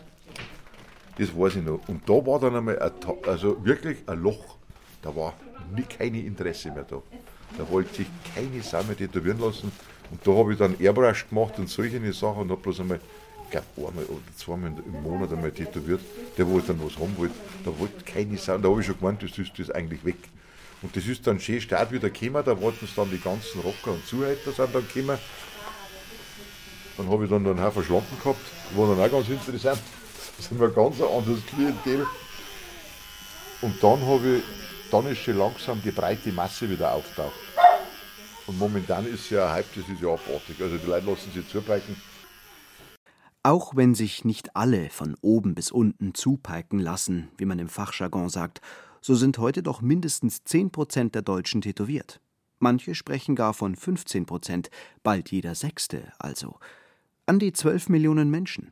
Das 1.18 1.30
weiß 1.30 1.56
ich 1.58 1.64
noch. 1.64 1.80
Und 1.88 2.08
da 2.08 2.14
war 2.26 2.40
dann 2.40 2.56
einmal 2.56 2.78
ein, 2.80 2.92
also 3.26 3.64
wirklich 3.64 3.98
ein 4.08 4.22
Loch. 4.22 4.58
Da 5.02 5.16
war 5.16 5.34
nie 5.74 5.84
keine 5.84 6.20
Interesse 6.22 6.72
mehr 6.72 6.84
da. 6.84 7.02
Da 7.58 7.70
wollte 7.70 7.96
sich 7.96 8.08
keine 8.34 8.62
Sau 8.62 8.84
mehr 8.84 8.98
tätowieren 8.98 9.40
lassen. 9.40 9.72
Und 10.12 10.26
da 10.26 10.32
habe 10.32 10.54
ich 10.54 10.60
dann 10.60 10.76
Airbrush 10.80 11.28
gemacht 11.30 11.58
und 11.58 11.70
solche 11.70 12.14
Sachen 12.14 12.42
und 12.42 12.52
habe 12.52 12.62
bloß 12.62 12.82
einmal, 12.82 13.00
glaube 13.50 13.66
einmal 13.78 14.06
oder 14.06 14.22
zweimal 14.38 14.74
im 14.86 15.04
Monat 15.04 15.32
einmal 15.32 15.52
tätowiert. 15.52 16.02
Der, 16.38 16.48
wo 16.48 16.60
ich 16.60 16.66
dann 16.66 16.80
was 16.84 16.98
haben 16.98 17.16
wollte, 17.18 17.34
da 17.64 17.78
wollte 17.78 18.04
keine 18.04 18.38
Sau. 18.38 18.58
Da 18.58 18.70
habe 18.70 18.82
ich 18.82 18.88
schon 18.88 18.98
gemeint, 19.00 19.24
das 19.24 19.38
ist 19.38 19.52
das 19.58 19.72
eigentlich 19.72 20.04
weg. 20.06 20.18
Und 20.82 20.96
das 20.96 21.06
ist 21.08 21.26
dann 21.26 21.40
schön 21.40 21.62
Start 21.62 21.92
wieder 21.92 22.10
gekommen, 22.10 22.44
da 22.46 22.60
wollten 22.60 22.86
es 22.86 22.94
dann 22.96 23.10
die 23.10 23.20
ganzen 23.20 23.62
Rocker 23.62 23.94
und 23.94 24.06
Zuhälter 24.06 24.52
sind 24.52 24.76
dann 24.76 24.88
gekommen. 24.88 25.18
Dann 26.98 27.10
habe 27.10 27.24
ich 27.24 27.30
dann 27.30 27.46
einen 27.46 27.62
Haufen 27.62 27.84
Schlampen 27.84 28.18
gehabt, 28.20 28.40
war 28.76 28.96
dann 28.96 29.06
auch 29.06 29.12
ganz 29.12 29.30
interessant. 29.30 29.80
Das 30.38 30.48
sind 30.48 30.60
wir 30.60 30.70
ganz 30.70 31.00
ein 31.00 31.08
anderes 31.08 31.46
Klientel. 31.46 32.06
Und 33.62 33.82
dann 33.82 34.06
habe 34.06 34.38
ich, 34.38 34.44
dann 34.92 35.08
ist 35.08 35.20
schon 35.20 35.38
langsam 35.38 35.82
die 35.82 35.92
breite 35.92 36.32
Masse 36.32 36.70
wieder 36.70 36.92
auftaucht. 36.92 37.34
Und 38.48 38.60
momentan 38.60 39.08
ist 39.08 39.30
ja 39.30 39.48
ein 39.48 39.54
Hype, 39.54 39.74
das 39.76 39.90
ist 39.90 40.02
ja 40.02 40.10
abartig. 40.10 40.62
Also 40.62 40.78
die 40.78 40.86
Leute 40.86 41.10
lassen 41.10 41.32
sich 41.34 41.50
zupeiken. 41.50 41.96
Auch 43.46 43.76
wenn 43.76 43.94
sich 43.94 44.26
nicht 44.26 44.56
alle 44.56 44.90
von 44.90 45.16
oben 45.22 45.54
bis 45.54 45.72
unten 45.72 46.16
zupeiken 46.16 46.80
lassen, 46.80 47.28
wie 47.38 47.46
man 47.46 47.60
im 47.60 47.68
Fachjargon 47.68 48.28
sagt, 48.28 48.60
so 49.02 49.14
sind 49.14 49.38
heute 49.38 49.62
doch 49.62 49.82
mindestens 49.82 50.44
10 50.46 50.72
Prozent 50.72 51.14
der 51.14 51.22
Deutschen 51.22 51.62
tätowiert. 51.62 52.20
Manche 52.58 52.96
sprechen 52.96 53.36
gar 53.36 53.54
von 53.54 53.76
15 53.76 54.26
Prozent, 54.26 54.72
bald 55.04 55.30
jeder 55.30 55.54
Sechste 55.54 56.12
also. 56.18 56.58
An 57.28 57.38
die 57.38 57.54
12 57.54 57.90
Millionen 57.90 58.32
Menschen. 58.32 58.72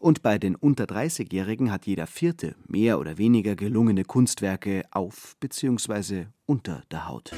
Und 0.00 0.20
bei 0.20 0.36
den 0.36 0.56
unter 0.56 0.86
30-Jährigen 0.86 1.70
hat 1.70 1.86
jeder 1.86 2.08
Vierte 2.08 2.56
mehr 2.66 2.98
oder 2.98 3.18
weniger 3.18 3.54
gelungene 3.54 4.02
Kunstwerke 4.02 4.82
auf 4.90 5.36
bzw. 5.38 6.26
unter 6.44 6.82
der 6.90 7.06
Haut. 7.06 7.30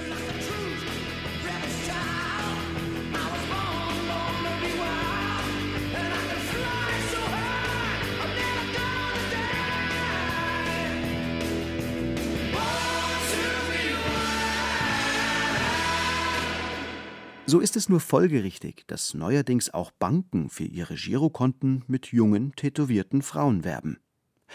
So 17.51 17.59
ist 17.59 17.75
es 17.75 17.89
nur 17.89 17.99
folgerichtig, 17.99 18.85
dass 18.87 19.13
neuerdings 19.13 19.75
auch 19.75 19.91
Banken 19.91 20.51
für 20.51 20.63
ihre 20.63 20.95
Girokonten 20.95 21.83
mit 21.89 22.13
jungen, 22.13 22.55
tätowierten 22.55 23.23
Frauen 23.23 23.65
werben. 23.65 23.99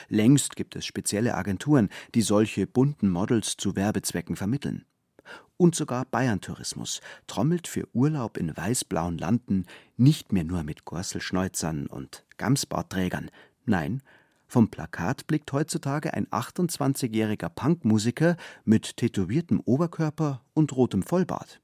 Längst 0.08 0.56
gibt 0.56 0.78
es 0.78 0.86
spezielle 0.86 1.36
Agenturen, 1.36 1.90
die 2.14 2.22
solche 2.22 2.68
bunten 2.68 3.10
Models 3.10 3.58
zu 3.58 3.76
Werbezwecken 3.76 4.38
vermitteln. 4.38 4.86
Und 5.58 5.76
sogar 5.76 6.06
Bayern 6.06 6.40
Tourismus 6.40 7.02
trommelt 7.28 7.68
für 7.68 7.86
Urlaub 7.92 8.38
in 8.38 8.56
weiß-blauen 8.56 9.18
Landen 9.18 9.66
nicht 9.98 10.32
mehr 10.32 10.46
nur 10.46 10.64
mit 10.64 10.86
Gorselschneuzern 10.86 11.88
und 11.88 12.24
Gamsbartträgern. 12.38 13.30
Nein, 13.66 14.04
vom 14.48 14.70
Plakat 14.70 15.28
blickt 15.28 15.52
heutzutage 15.52 16.14
ein 16.14 16.28
28-jähriger 16.28 17.50
Punkmusiker 17.50 18.38
mit 18.64 18.96
tätowiertem 18.96 19.60
Oberkörper 19.60 20.46
und 20.54 20.72
rotem 20.78 21.04
Vollbart 21.04 21.60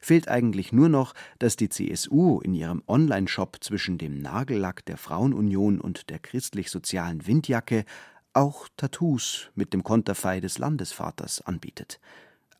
fehlt 0.00 0.28
eigentlich 0.28 0.72
nur 0.72 0.88
noch, 0.88 1.14
dass 1.38 1.56
die 1.56 1.68
CSU 1.68 2.40
in 2.40 2.54
ihrem 2.54 2.82
Online-Shop 2.86 3.58
zwischen 3.60 3.98
dem 3.98 4.20
Nagellack 4.20 4.84
der 4.84 4.96
Frauenunion 4.96 5.80
und 5.80 6.10
der 6.10 6.18
christlich-sozialen 6.18 7.26
Windjacke 7.26 7.84
auch 8.32 8.68
Tattoos 8.76 9.50
mit 9.54 9.72
dem 9.72 9.84
Konterfei 9.84 10.40
des 10.40 10.58
Landesvaters 10.58 11.40
anbietet. 11.42 12.00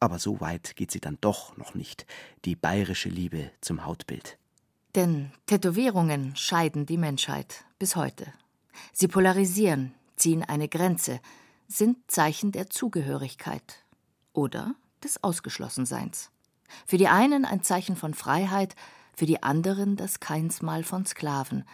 Aber 0.00 0.18
so 0.18 0.40
weit 0.40 0.76
geht 0.76 0.90
sie 0.90 1.00
dann 1.00 1.18
doch 1.20 1.56
noch 1.56 1.74
nicht, 1.74 2.06
die 2.44 2.56
bayerische 2.56 3.08
Liebe 3.08 3.50
zum 3.60 3.84
Hautbild. 3.84 4.38
Denn 4.94 5.32
Tätowierungen 5.46 6.36
scheiden 6.36 6.86
die 6.86 6.98
Menschheit 6.98 7.64
bis 7.78 7.96
heute. 7.96 8.32
Sie 8.92 9.08
polarisieren, 9.08 9.94
ziehen 10.16 10.42
eine 10.42 10.68
Grenze, 10.68 11.20
sind 11.66 11.98
Zeichen 12.06 12.52
der 12.52 12.70
Zugehörigkeit 12.70 13.84
oder 14.32 14.74
des 15.02 15.22
Ausgeschlossenseins. 15.22 16.30
Für 16.86 16.96
die 16.96 17.08
einen 17.08 17.44
ein 17.44 17.62
Zeichen 17.62 17.96
von 17.96 18.14
Freiheit, 18.14 18.74
für 19.14 19.26
die 19.26 19.42
anderen 19.42 19.96
das 19.96 20.20
Keinsmal 20.20 20.84
von 20.84 21.06
Sklaven. 21.06 21.64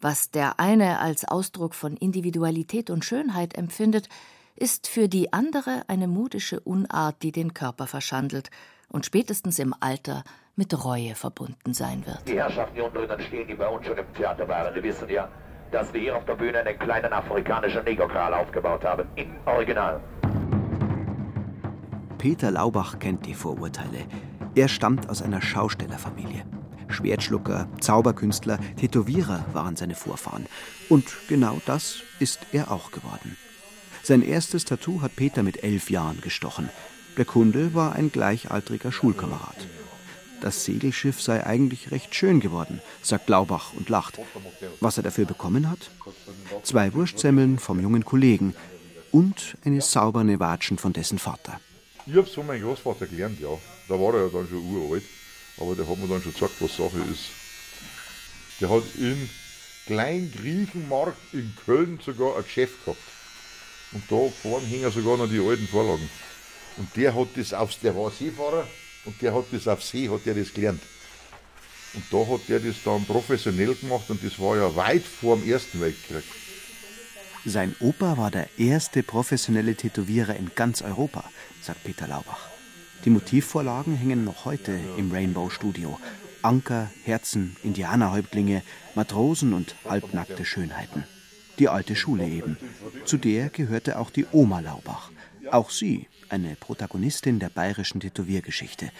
Was 0.00 0.30
der 0.30 0.60
eine 0.60 1.00
als 1.00 1.24
Ausdruck 1.24 1.74
von 1.74 1.96
Individualität 1.96 2.90
und 2.90 3.04
Schönheit 3.04 3.56
empfindet, 3.56 4.08
ist 4.54 4.86
für 4.88 5.08
die 5.08 5.32
andere 5.32 5.82
eine 5.88 6.08
modische 6.08 6.60
Unart, 6.60 7.22
die 7.22 7.32
den 7.32 7.54
Körper 7.54 7.86
verschandelt 7.86 8.50
und 8.88 9.04
spätestens 9.04 9.58
im 9.58 9.74
Alter 9.80 10.24
mit 10.54 10.84
Reue 10.84 11.14
verbunden 11.14 11.74
sein 11.74 12.06
wird. 12.06 12.26
Die 12.26 12.36
Herrschaften 12.36 12.74
hier 12.74 12.84
unten 12.84 13.20
stehen, 13.20 13.46
die 13.46 13.54
bei 13.54 13.68
uns 13.68 13.86
schon 13.86 13.98
im 13.98 14.14
Theater 14.14 14.48
waren, 14.48 14.74
die 14.74 14.82
wissen 14.82 15.08
ja, 15.08 15.28
dass 15.70 15.92
wir 15.92 16.00
hier 16.00 16.16
auf 16.16 16.24
der 16.24 16.34
Bühne 16.34 16.60
einen 16.60 16.78
kleinen 16.78 17.12
afrikanischen 17.12 17.84
Negerkral 17.84 18.32
aufgebaut 18.32 18.84
haben, 18.84 19.06
im 19.16 19.36
Original. 19.44 20.00
Peter 22.26 22.50
Laubach 22.50 22.98
kennt 22.98 23.24
die 23.24 23.34
Vorurteile. 23.34 24.04
Er 24.56 24.66
stammt 24.66 25.08
aus 25.08 25.22
einer 25.22 25.40
Schaustellerfamilie. 25.40 26.44
Schwertschlucker, 26.88 27.68
Zauberkünstler, 27.80 28.58
Tätowierer 28.74 29.44
waren 29.52 29.76
seine 29.76 29.94
Vorfahren. 29.94 30.46
Und 30.88 31.04
genau 31.28 31.60
das 31.66 32.00
ist 32.18 32.40
er 32.50 32.72
auch 32.72 32.90
geworden. 32.90 33.36
Sein 34.02 34.22
erstes 34.22 34.64
Tattoo 34.64 35.02
hat 35.02 35.14
Peter 35.14 35.44
mit 35.44 35.62
elf 35.62 35.88
Jahren 35.88 36.20
gestochen. 36.20 36.68
Der 37.16 37.26
Kunde 37.26 37.74
war 37.74 37.92
ein 37.92 38.10
gleichaltriger 38.10 38.90
Schulkamerad. 38.90 39.68
Das 40.40 40.64
Segelschiff 40.64 41.22
sei 41.22 41.46
eigentlich 41.46 41.92
recht 41.92 42.12
schön 42.12 42.40
geworden, 42.40 42.80
sagt 43.02 43.28
Laubach 43.28 43.72
und 43.72 43.88
lacht. 43.88 44.18
Was 44.80 44.96
er 44.96 45.04
dafür 45.04 45.26
bekommen 45.26 45.70
hat? 45.70 45.92
Zwei 46.64 46.92
Wurstsemmeln 46.92 47.60
vom 47.60 47.78
jungen 47.78 48.04
Kollegen 48.04 48.52
und 49.12 49.56
eine 49.64 49.80
sauberne 49.80 50.40
Watschen 50.40 50.76
von 50.76 50.92
dessen 50.92 51.20
Vater. 51.20 51.60
Ich 52.06 52.14
habe 52.14 52.28
es 52.28 52.34
von 52.34 52.46
meinem 52.46 52.62
Großvater 52.62 53.06
gelernt, 53.06 53.40
ja. 53.40 53.48
Da 53.88 53.94
war 53.94 54.14
er 54.14 54.26
ja 54.26 54.28
dann 54.28 54.48
schon 54.48 54.64
uralt, 54.64 55.02
aber 55.58 55.74
der 55.74 55.88
hat 55.88 55.98
mir 55.98 56.06
dann 56.06 56.22
schon 56.22 56.32
gesagt, 56.32 56.54
was 56.60 56.76
Sache 56.76 56.98
ist. 57.12 57.30
Der 58.60 58.70
hat 58.70 58.84
in 58.96 59.28
Kleingriechenmarkt 59.86 61.34
in 61.34 61.52
Köln 61.64 61.98
sogar 62.04 62.36
ein 62.36 62.44
Geschäft 62.44 62.84
gehabt. 62.84 63.02
Und 63.92 64.04
da 64.08 64.30
vorne 64.42 64.66
hängen 64.66 64.92
sogar 64.92 65.16
noch 65.16 65.28
die 65.28 65.40
alten 65.40 65.66
Vorlagen. 65.66 66.08
Und 66.76 66.94
der 66.96 67.12
hat 67.12 67.28
das 67.34 67.52
aufs, 67.52 67.80
der 67.80 67.96
war 67.96 68.10
Seefahrer 68.10 68.68
und 69.04 69.20
der 69.20 69.34
hat 69.34 69.46
das 69.50 69.66
auf 69.66 69.82
See, 69.82 70.08
hat 70.08 70.24
der 70.26 70.34
das 70.34 70.52
gelernt. 70.54 70.82
Und 71.94 72.04
da 72.10 72.18
hat 72.18 72.48
der 72.48 72.60
das 72.60 72.76
dann 72.84 73.04
professionell 73.04 73.74
gemacht 73.74 74.10
und 74.10 74.22
das 74.22 74.38
war 74.38 74.56
ja 74.56 74.76
weit 74.76 75.04
vor 75.04 75.36
dem 75.36 75.48
Ersten 75.48 75.80
Weltkrieg. 75.80 76.24
Sein 77.44 77.74
Opa 77.80 78.16
war 78.16 78.30
der 78.30 78.48
erste 78.58 79.02
professionelle 79.02 79.76
Tätowierer 79.76 80.36
in 80.36 80.50
ganz 80.54 80.82
Europa 80.82 81.24
sagt 81.66 81.82
Peter 81.82 82.06
Laubach. 82.06 82.48
Die 83.04 83.10
Motivvorlagen 83.10 83.96
hängen 83.96 84.24
noch 84.24 84.44
heute 84.44 84.78
im 84.96 85.10
Rainbow 85.10 85.50
Studio. 85.50 85.98
Anker, 86.42 86.90
Herzen, 87.04 87.56
Indianerhäuptlinge, 87.64 88.62
Matrosen 88.94 89.52
und 89.52 89.74
halbnackte 89.84 90.44
Schönheiten. 90.44 91.04
Die 91.58 91.68
alte 91.68 91.96
Schule 91.96 92.26
eben. 92.26 92.56
Zu 93.04 93.16
der 93.16 93.48
gehörte 93.48 93.98
auch 93.98 94.10
die 94.10 94.26
Oma 94.30 94.60
Laubach. 94.60 95.10
Auch 95.50 95.70
sie 95.70 96.06
eine 96.28 96.54
Protagonistin 96.54 97.40
der 97.40 97.48
bayerischen 97.48 98.00
Tätowiergeschichte. 98.00 98.90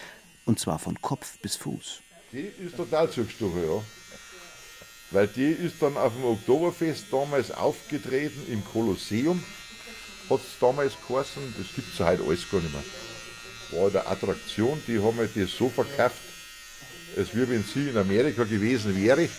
Und 0.45 0.59
zwar 0.59 0.77
von 0.77 1.01
Kopf 1.01 1.39
bis 1.39 1.55
Fuß. 1.55 2.01
Die 2.33 2.51
ist 2.65 2.75
total 2.75 3.09
zugestochen, 3.09 3.63
ja. 3.65 3.81
Weil 5.11 5.27
die 5.27 5.51
ist 5.51 5.81
dann 5.81 5.95
auf 5.95 6.13
dem 6.13 6.25
Oktoberfest 6.25 7.05
damals 7.11 7.51
aufgetreten 7.51 8.41
im 8.51 8.63
Kolosseum 8.65 9.41
hat 10.29 10.39
es 10.39 10.59
damals 10.59 10.93
geheißen, 11.07 11.55
das 11.57 11.73
gibt 11.73 11.93
es 11.93 11.99
ja 11.99 12.07
heute 12.07 12.23
alles 12.23 12.49
gar 12.49 12.59
nicht 12.61 12.73
mehr. 12.73 13.81
war 13.81 13.89
eine 13.89 14.07
Attraktion, 14.07 14.81
die 14.87 14.99
haben 14.99 15.17
halt 15.17 15.35
das 15.35 15.51
so 15.51 15.69
verkauft, 15.69 16.21
als 17.15 17.35
wie 17.35 17.49
wenn 17.49 17.63
sie 17.63 17.89
in 17.89 17.97
Amerika 17.97 18.43
gewesen 18.43 18.95
wäre 18.95 19.29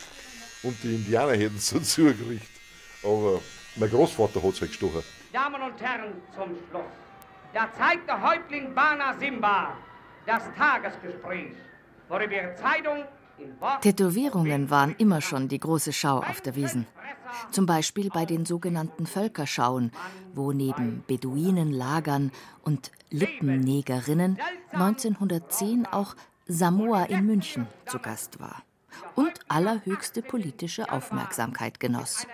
und 0.62 0.82
die 0.82 0.94
Indianer 0.94 1.32
hätten 1.32 1.56
es 1.56 1.66
so 1.68 1.80
zugekriegt. 1.80 2.50
Aber 3.02 3.40
mein 3.76 3.90
Großvater 3.90 4.42
hat 4.42 4.54
es 4.54 4.60
halt 4.60 4.70
gestochen. 4.70 5.02
Damen 5.32 5.62
und 5.62 5.80
Herren, 5.80 6.12
zum 6.34 6.56
Schluss. 6.68 6.82
Da 7.54 7.68
zeigt 7.72 8.08
der 8.08 8.20
Häuptling 8.22 8.74
Bana 8.74 9.16
Simba 9.18 9.76
das 10.26 10.42
Tagesgespräch, 10.56 11.52
worüber 12.08 12.32
Ihre 12.32 12.54
Zeitung 12.56 13.04
Tätowierungen 13.80 14.70
waren 14.70 14.94
immer 14.98 15.20
schon 15.20 15.48
die 15.48 15.60
große 15.60 15.92
Schau 15.92 16.18
auf 16.18 16.40
der 16.40 16.56
Wiesen. 16.56 16.86
Zum 17.50 17.66
Beispiel 17.66 18.10
bei 18.10 18.24
den 18.24 18.46
sogenannten 18.46 19.06
Völkerschauen, 19.06 19.92
wo 20.34 20.52
neben 20.52 21.04
Beduinenlagern 21.06 22.32
und 22.62 22.90
Lippennegerinnen 23.10 24.38
1910 24.72 25.86
auch 25.86 26.14
Samoa 26.46 27.04
in 27.04 27.26
München 27.26 27.66
zu 27.86 27.98
Gast 27.98 28.40
war 28.40 28.62
und 29.14 29.32
allerhöchste 29.48 30.22
politische 30.22 30.90
Aufmerksamkeit 30.90 31.80
genoss. 31.80 32.26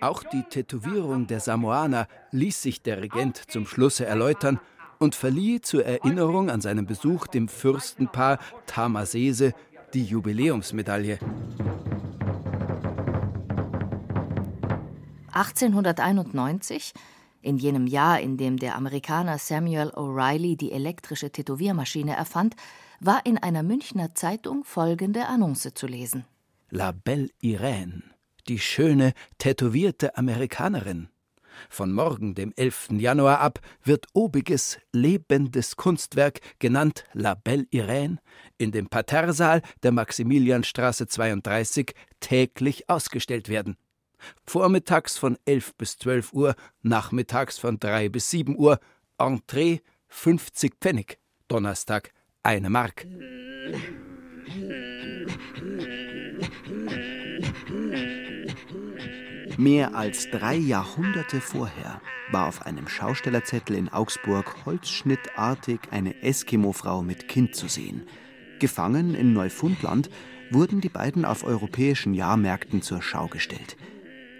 Auch 0.00 0.22
die 0.22 0.44
Tätowierung 0.44 1.26
der 1.26 1.40
Samoaner 1.40 2.06
ließ 2.30 2.62
sich 2.62 2.82
der 2.82 3.02
Regent 3.02 3.50
zum 3.50 3.66
Schlusse 3.66 4.06
erläutern 4.06 4.60
und 4.98 5.14
verlieh 5.14 5.60
zur 5.60 5.84
Erinnerung 5.84 6.50
an 6.50 6.60
seinen 6.60 6.86
Besuch 6.86 7.26
dem 7.26 7.48
Fürstenpaar 7.48 8.38
Tamasese 8.66 9.54
die 9.94 10.04
Jubiläumsmedaille. 10.04 11.18
1891, 15.38 16.92
in 17.42 17.58
jenem 17.58 17.86
Jahr, 17.86 18.20
in 18.20 18.36
dem 18.36 18.56
der 18.56 18.74
Amerikaner 18.74 19.38
Samuel 19.38 19.90
O'Reilly 19.90 20.56
die 20.56 20.72
elektrische 20.72 21.30
Tätowiermaschine 21.30 22.16
erfand, 22.16 22.56
war 22.98 23.24
in 23.24 23.38
einer 23.38 23.62
Münchner 23.62 24.16
Zeitung 24.16 24.64
folgende 24.64 25.26
Annonce 25.26 25.72
zu 25.74 25.86
lesen. 25.86 26.24
La 26.70 26.90
Belle 26.90 27.28
Irene, 27.40 28.02
die 28.48 28.58
schöne, 28.58 29.12
tätowierte 29.38 30.16
Amerikanerin. 30.16 31.08
Von 31.70 31.92
morgen, 31.92 32.34
dem 32.34 32.52
11. 32.56 32.88
Januar 32.98 33.38
ab, 33.38 33.60
wird 33.84 34.06
obiges, 34.14 34.78
lebendes 34.92 35.76
Kunstwerk, 35.76 36.40
genannt 36.58 37.04
La 37.12 37.34
Belle 37.34 37.66
Irene, 37.70 38.18
in 38.58 38.72
dem 38.72 38.88
Parterresaal 38.88 39.62
der 39.84 39.92
Maximilianstraße 39.92 41.06
32 41.06 41.94
täglich 42.18 42.90
ausgestellt 42.90 43.48
werden. 43.48 43.76
Vormittags 44.46 45.18
von 45.18 45.38
11 45.44 45.74
bis 45.76 45.98
12 45.98 46.32
Uhr, 46.32 46.54
nachmittags 46.82 47.58
von 47.58 47.78
3 47.78 48.08
bis 48.08 48.30
7 48.30 48.58
Uhr, 48.58 48.78
Entree 49.18 49.78
50 50.08 50.76
Pfennig, 50.80 51.18
Donnerstag 51.48 52.12
eine 52.42 52.70
Mark. 52.70 53.06
Mehr 59.58 59.96
als 59.96 60.30
drei 60.30 60.54
Jahrhunderte 60.54 61.40
vorher 61.40 62.00
war 62.30 62.46
auf 62.46 62.64
einem 62.64 62.86
Schaustellerzettel 62.86 63.76
in 63.76 63.88
Augsburg 63.88 64.64
holzschnittartig 64.64 65.80
eine 65.90 66.22
Eskimo-Frau 66.22 67.02
mit 67.02 67.26
Kind 67.28 67.56
zu 67.56 67.66
sehen. 67.66 68.06
Gefangen 68.60 69.14
in 69.14 69.32
Neufundland 69.32 70.10
wurden 70.50 70.80
die 70.80 70.88
beiden 70.88 71.24
auf 71.24 71.44
europäischen 71.44 72.14
Jahrmärkten 72.14 72.82
zur 72.82 73.02
Schau 73.02 73.26
gestellt. 73.26 73.76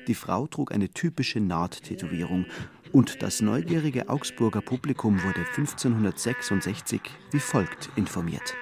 Die 0.08 0.14
Frau 0.14 0.46
trug 0.46 0.72
eine 0.72 0.88
typische 0.88 1.38
Nahttätowierung 1.38 2.46
und 2.92 3.22
das 3.22 3.42
neugierige 3.42 4.08
Augsburger 4.08 4.62
Publikum 4.62 5.22
wurde 5.22 5.40
1566 5.40 7.02
wie 7.30 7.38
folgt 7.38 7.90
informiert. 7.94 8.54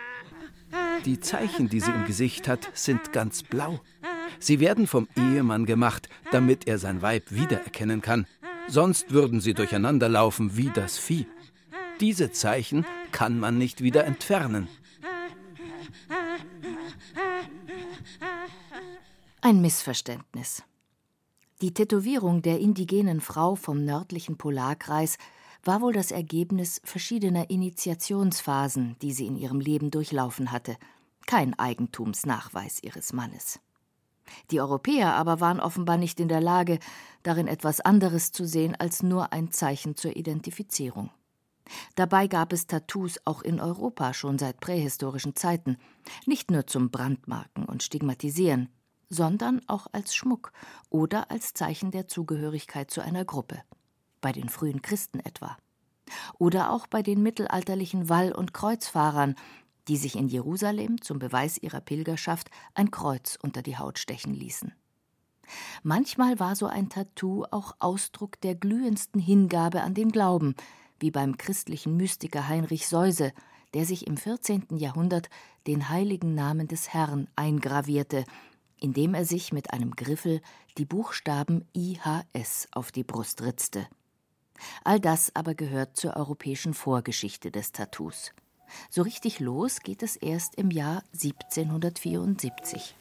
Die 1.04 1.20
Zeichen, 1.20 1.68
die 1.68 1.78
sie 1.78 1.92
im 1.92 2.04
Gesicht 2.04 2.48
hat, 2.48 2.68
sind 2.74 3.12
ganz 3.12 3.44
blau. 3.44 3.80
Sie 4.40 4.58
werden 4.58 4.88
vom 4.88 5.06
Ehemann 5.16 5.66
gemacht, 5.66 6.08
damit 6.32 6.66
er 6.66 6.78
sein 6.78 7.00
Weib 7.00 7.30
wiedererkennen 7.30 8.02
kann. 8.02 8.26
Sonst 8.66 9.12
würden 9.12 9.40
sie 9.40 9.54
durcheinanderlaufen 9.54 10.56
wie 10.56 10.70
das 10.74 10.98
Vieh. 10.98 11.28
Diese 12.00 12.32
Zeichen 12.32 12.84
kann 13.12 13.38
man 13.38 13.56
nicht 13.56 13.84
wieder 13.84 14.04
entfernen. 14.04 14.66
Ein 19.42 19.60
Missverständnis. 19.60 20.64
Die 21.62 21.72
Tätowierung 21.72 22.42
der 22.42 22.60
indigenen 22.60 23.22
Frau 23.22 23.54
vom 23.54 23.82
nördlichen 23.82 24.36
Polarkreis 24.36 25.16
war 25.64 25.80
wohl 25.80 25.94
das 25.94 26.10
Ergebnis 26.10 26.82
verschiedener 26.84 27.48
Initiationsphasen, 27.48 28.96
die 29.00 29.12
sie 29.12 29.26
in 29.26 29.36
ihrem 29.36 29.60
Leben 29.60 29.90
durchlaufen 29.90 30.52
hatte, 30.52 30.76
kein 31.26 31.58
Eigentumsnachweis 31.58 32.82
ihres 32.82 33.14
Mannes. 33.14 33.58
Die 34.50 34.60
Europäer 34.60 35.14
aber 35.14 35.40
waren 35.40 35.60
offenbar 35.60 35.96
nicht 35.96 36.20
in 36.20 36.28
der 36.28 36.42
Lage, 36.42 36.78
darin 37.22 37.48
etwas 37.48 37.80
anderes 37.80 38.32
zu 38.32 38.46
sehen 38.46 38.74
als 38.74 39.02
nur 39.02 39.32
ein 39.32 39.50
Zeichen 39.50 39.96
zur 39.96 40.14
Identifizierung. 40.14 41.10
Dabei 41.94 42.26
gab 42.26 42.52
es 42.52 42.66
Tattoos 42.66 43.18
auch 43.24 43.40
in 43.40 43.60
Europa 43.60 44.12
schon 44.12 44.38
seit 44.38 44.60
prähistorischen 44.60 45.34
Zeiten, 45.36 45.78
nicht 46.26 46.50
nur 46.50 46.66
zum 46.66 46.90
Brandmarken 46.90 47.64
und 47.64 47.82
Stigmatisieren, 47.82 48.68
sondern 49.08 49.60
auch 49.68 49.86
als 49.92 50.14
Schmuck 50.14 50.52
oder 50.90 51.30
als 51.30 51.54
Zeichen 51.54 51.90
der 51.90 52.08
Zugehörigkeit 52.08 52.90
zu 52.90 53.00
einer 53.00 53.24
Gruppe, 53.24 53.62
bei 54.20 54.32
den 54.32 54.48
frühen 54.48 54.82
Christen 54.82 55.20
etwa. 55.20 55.56
Oder 56.38 56.70
auch 56.70 56.86
bei 56.86 57.02
den 57.02 57.22
mittelalterlichen 57.22 58.08
Wall- 58.08 58.32
und 58.32 58.54
Kreuzfahrern, 58.54 59.34
die 59.88 59.96
sich 59.96 60.16
in 60.16 60.28
Jerusalem 60.28 61.00
zum 61.00 61.18
Beweis 61.18 61.58
ihrer 61.58 61.80
Pilgerschaft 61.80 62.50
ein 62.74 62.90
Kreuz 62.90 63.38
unter 63.40 63.62
die 63.62 63.78
Haut 63.78 63.98
stechen 63.98 64.34
ließen. 64.34 64.72
Manchmal 65.82 66.40
war 66.40 66.56
so 66.56 66.66
ein 66.66 66.88
Tattoo 66.88 67.44
auch 67.50 67.76
Ausdruck 67.78 68.40
der 68.40 68.54
glühendsten 68.54 69.20
Hingabe 69.20 69.82
an 69.82 69.94
den 69.94 70.10
Glauben, 70.10 70.56
wie 70.98 71.10
beim 71.10 71.36
christlichen 71.36 71.96
Mystiker 71.96 72.48
Heinrich 72.48 72.88
Seuse, 72.88 73.32
der 73.74 73.84
sich 73.84 74.06
im 74.06 74.16
14. 74.16 74.66
Jahrhundert 74.76 75.28
den 75.66 75.88
heiligen 75.88 76.34
Namen 76.34 76.66
des 76.68 76.92
Herrn 76.92 77.28
eingravierte, 77.36 78.24
indem 78.80 79.14
er 79.14 79.24
sich 79.24 79.52
mit 79.52 79.72
einem 79.72 79.92
Griffel 79.92 80.40
die 80.78 80.84
Buchstaben 80.84 81.66
IHS 81.74 82.68
auf 82.72 82.92
die 82.92 83.04
Brust 83.04 83.42
ritzte. 83.42 83.86
All 84.84 85.00
das 85.00 85.34
aber 85.34 85.54
gehört 85.54 85.96
zur 85.96 86.16
europäischen 86.16 86.74
Vorgeschichte 86.74 87.50
des 87.50 87.72
Tattoos. 87.72 88.32
So 88.90 89.02
richtig 89.02 89.40
los 89.40 89.80
geht 89.80 90.02
es 90.02 90.16
erst 90.16 90.56
im 90.56 90.70
Jahr 90.70 91.02
1774. 91.12 92.94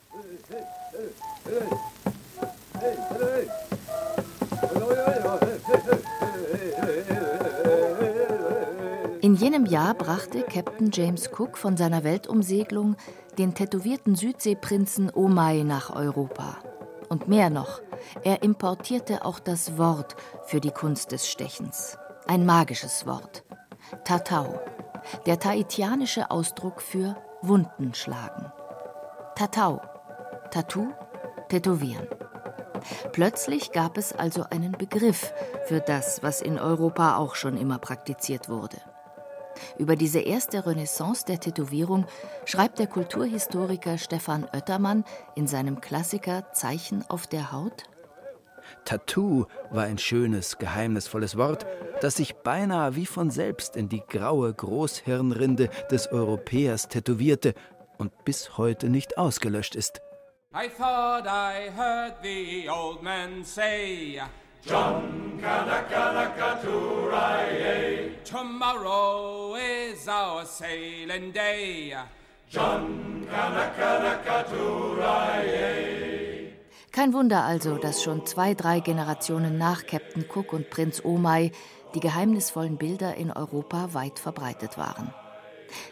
In 9.36 9.42
jenem 9.42 9.66
Jahr 9.66 9.94
brachte 9.94 10.44
Captain 10.44 10.92
James 10.94 11.30
Cook 11.30 11.58
von 11.58 11.76
seiner 11.76 12.06
Weltumsegelung 12.06 12.96
den 13.38 13.54
tätowierten 13.54 14.16
Südseeprinzen 14.16 15.12
Omai 15.14 15.64
nach 15.64 15.94
Europa. 15.94 16.56
Und 17.10 17.28
mehr 17.28 17.50
noch, 17.50 17.82
er 18.24 18.44
importierte 18.44 19.26
auch 19.26 19.40
das 19.40 19.78
Wort 19.78 20.16
für 20.46 20.62
die 20.62 20.72
Kunst 20.72 21.12
des 21.12 21.28
Stechens. 21.28 21.98
Ein 22.28 22.46
magisches 22.46 23.06
Wort. 23.08 23.44
Tatau 24.06 24.58
der 25.26 25.38
tahitianische 25.38 26.32
Ausdruck 26.32 26.82
für 26.82 27.18
Wunden 27.42 27.94
schlagen. 27.94 28.54
Tatau, 29.36 29.82
Tattoo, 30.50 30.94
Tätowieren. 31.50 32.08
Plötzlich 33.12 33.74
gab 33.74 33.98
es 33.98 34.14
also 34.14 34.46
einen 34.50 34.72
Begriff 34.72 35.34
für 35.66 35.82
das, 35.82 36.24
was 36.24 36.42
in 36.42 36.58
Europa 36.58 37.18
auch 37.18 37.36
schon 37.36 37.58
immer 37.58 37.80
praktiziert 37.80 38.48
wurde. 38.48 38.78
Über 39.78 39.96
diese 39.96 40.20
erste 40.20 40.66
Renaissance 40.66 41.26
der 41.26 41.40
Tätowierung 41.40 42.06
schreibt 42.46 42.80
der 42.80 42.88
Kulturhistoriker 42.88 43.98
Stefan 43.98 44.46
Oettermann 44.54 45.04
in 45.36 45.48
seinem 45.48 45.82
Klassiker 45.82 46.52
Zeichen 46.54 47.04
auf 47.10 47.28
der 47.28 47.52
Haut 47.52 47.84
Tattoo 48.84 49.46
war 49.72 49.84
ein 49.84 49.98
schönes, 49.98 50.58
geheimnisvolles 50.58 51.38
Wort, 51.38 51.66
das 52.02 52.16
sich 52.16 52.36
beinahe 52.36 52.96
wie 52.96 53.06
von 53.06 53.32
selbst 53.32 53.76
in 53.76 53.90
die 53.90 54.04
graue 54.08 54.54
Großhirnrinde 54.54 55.70
des 55.90 56.12
Europäers 56.12 56.88
tätowierte 56.88 57.54
und 57.98 58.26
bis 58.26 58.58
heute 58.58 58.90
nicht 58.90 59.18
ausgelöscht 59.18 59.76
ist. 59.76 60.02
I 60.54 60.70
thought 60.70 61.26
I 61.26 61.70
heard 61.76 62.14
the 62.24 62.70
old 62.70 63.04
man 63.04 63.44
say 63.44 64.22
John 64.68 65.40
Tomorrow 68.24 69.56
is 69.56 70.08
our 70.08 70.46
sailing 70.46 71.32
day 71.32 71.94
John 72.50 73.28
kein 76.92 77.14
Wunder 77.14 77.44
also, 77.44 77.78
dass 77.78 78.02
schon 78.02 78.26
zwei, 78.26 78.54
drei 78.54 78.80
Generationen 78.80 79.58
nach 79.58 79.86
Captain 79.86 80.24
Cook 80.34 80.54
und 80.54 80.70
Prinz 80.70 81.04
Omai 81.04 81.52
die 81.94 82.00
geheimnisvollen 82.00 82.78
Bilder 82.78 83.16
in 83.16 83.32
Europa 83.32 83.94
weit 83.94 84.20
verbreitet 84.20 84.78
waren. 84.78 85.14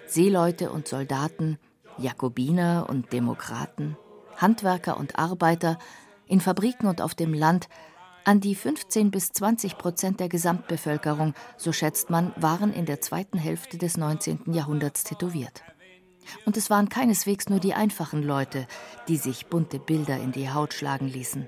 Seeleute 0.08 0.72
und 0.72 0.88
Soldaten, 0.88 1.60
Jakobiner 1.98 2.88
und 2.90 3.12
Demokraten, 3.12 3.98
Handwerker 4.38 4.98
und 4.98 5.20
Arbeiter, 5.20 5.78
in 6.26 6.40
Fabriken 6.40 6.88
und 6.88 7.02
auf 7.02 7.16
dem 7.16 7.34
Land, 7.34 7.68
an 8.26 8.40
die 8.40 8.56
15 8.56 9.12
bis 9.12 9.32
20 9.32 9.78
Prozent 9.78 10.20
der 10.20 10.30
Gesamtbevölkerung, 10.30 11.34
so 11.58 11.72
schätzt 11.72 12.10
man, 12.10 12.34
waren 12.36 12.74
in 12.74 12.86
der 12.86 13.02
zweiten 13.02 13.38
Hälfte 13.38 13.78
des 13.78 13.98
19. 13.98 14.54
Jahrhunderts 14.54 15.04
tätowiert. 15.04 15.64
Und 16.46 16.56
es 16.58 16.70
waren 16.70 16.90
keineswegs 16.90 17.50
nur 17.50 17.60
die 17.60 17.74
einfachen 17.74 18.24
Leute, 18.24 18.68
die 19.08 19.18
sich 19.18 19.48
bunte 19.48 19.80
Bilder 19.80 20.18
in 20.18 20.32
die 20.32 20.50
Haut 20.50 20.74
schlagen 20.74 21.08
ließen. 21.08 21.48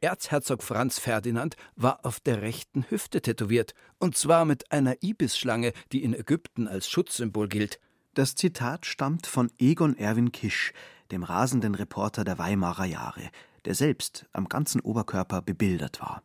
Erzherzog 0.00 0.62
Franz 0.62 0.98
Ferdinand 0.98 1.56
war 1.76 2.04
auf 2.06 2.20
der 2.20 2.40
rechten 2.40 2.86
Hüfte 2.88 3.20
tätowiert, 3.20 3.74
und 3.98 4.16
zwar 4.16 4.46
mit 4.46 4.72
einer 4.72 5.02
Ibisschlange, 5.02 5.72
die 5.92 6.02
in 6.02 6.14
Ägypten 6.14 6.66
als 6.66 6.88
Schutzsymbol 6.88 7.48
gilt. 7.48 7.78
Das 8.14 8.34
Zitat 8.34 8.86
stammt 8.86 9.26
von 9.26 9.52
Egon 9.58 9.96
Erwin 9.96 10.32
Kisch, 10.32 10.72
dem 11.12 11.22
rasenden 11.22 11.74
Reporter 11.74 12.24
der 12.24 12.38
Weimarer 12.38 12.86
Jahre, 12.86 13.30
der 13.64 13.74
selbst 13.74 14.26
am 14.32 14.48
ganzen 14.48 14.80
Oberkörper 14.80 15.42
bebildert 15.42 16.00
war. 16.00 16.22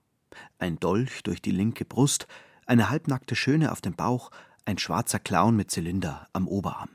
Ein 0.60 0.80
Dolch 0.80 1.24
durch 1.24 1.42
die 1.42 1.52
linke 1.52 1.86
Brust, 1.86 2.28
eine 2.66 2.90
halbnackte 2.90 3.36
Schöne 3.36 3.72
auf 3.72 3.82
dem 3.82 3.96
Bauch, 3.96 4.32
ein 4.66 4.78
schwarzer 4.78 5.20
Clown 5.20 5.56
mit 5.56 5.72
Zylinder 5.72 6.28
am 6.34 6.48
Oberarm. 6.48 6.90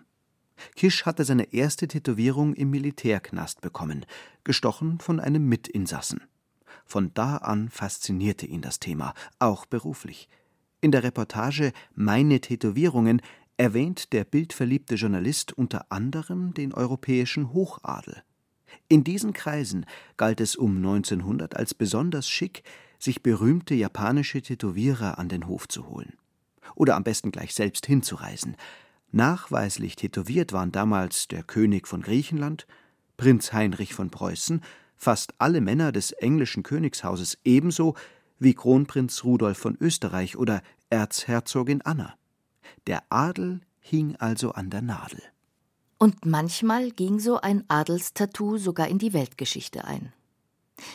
Kisch 0.76 1.07
hatte 1.07 1.24
seine 1.24 1.53
erste 1.55 1.88
Tätowierung 1.88 2.55
im 2.55 2.70
Militärknast 2.70 3.61
bekommen, 3.61 4.05
gestochen 4.44 4.98
von 4.98 5.20
einem 5.20 5.48
Mitinsassen. 5.48 6.22
Von 6.85 7.14
da 7.14 7.37
an 7.37 7.68
faszinierte 7.68 8.46
ihn 8.46 8.62
das 8.62 8.79
Thema, 8.79 9.14
auch 9.38 9.66
beruflich. 9.66 10.29
In 10.81 10.92
der 10.92 11.03
Reportage 11.03 11.72
Meine 11.94 12.40
Tätowierungen 12.40 13.22
erwähnt 13.57 14.12
der 14.12 14.24
bildverliebte 14.24 14.94
Journalist 14.94 15.53
unter 15.53 15.92
anderem 15.92 16.55
den 16.55 16.72
europäischen 16.72 17.53
Hochadel. 17.53 18.22
In 18.90 19.05
diesen 19.05 19.33
Kreisen 19.33 19.87
galt 20.16 20.40
es 20.40 20.57
um 20.57 20.76
1900 20.79 21.57
als 21.57 21.74
besonders 21.74 22.29
schick, 22.29 22.64
sich 22.98 23.22
berühmte 23.22 23.76
japanische 23.76 24.42
Tätowierer 24.42 25.16
an 25.16 25.29
den 25.29 25.46
Hof 25.46 25.68
zu 25.68 25.88
holen. 25.88 26.14
Oder 26.74 26.96
am 26.96 27.05
besten 27.05 27.31
gleich 27.31 27.55
selbst 27.55 27.87
hinzureisen. 27.87 28.57
Nachweislich 29.12 29.94
tätowiert 29.94 30.53
waren 30.53 30.72
damals 30.72 31.29
der 31.29 31.44
König 31.44 31.87
von 31.87 32.03
Griechenland, 32.03 32.66
Prinz 33.16 33.53
Heinrich 33.53 33.94
von 33.94 34.11
Preußen 34.11 34.61
fast 34.96 35.35
alle 35.38 35.61
Männer 35.61 35.92
des 35.92 36.11
englischen 36.11 36.64
Königshauses 36.64 37.38
ebenso 37.44 37.94
wie 38.40 38.55
Kronprinz 38.55 39.22
Rudolf 39.22 39.59
von 39.59 39.76
Österreich 39.81 40.37
oder 40.37 40.62
Erzherzogin 40.90 41.81
Anna. 41.83 42.14
Der 42.88 43.05
Adel 43.09 43.61
hing 43.79 44.16
also 44.16 44.50
an 44.50 44.68
der 44.68 44.83
Nadel. 44.83 45.22
Und 46.03 46.25
manchmal 46.25 46.93
ging 46.93 47.21
so 47.21 47.43
ein 47.43 47.63
Adelstattoo 47.69 48.57
sogar 48.57 48.89
in 48.89 48.99
die 48.99 49.13
Weltgeschichte 49.13 49.85
ein. 49.85 50.15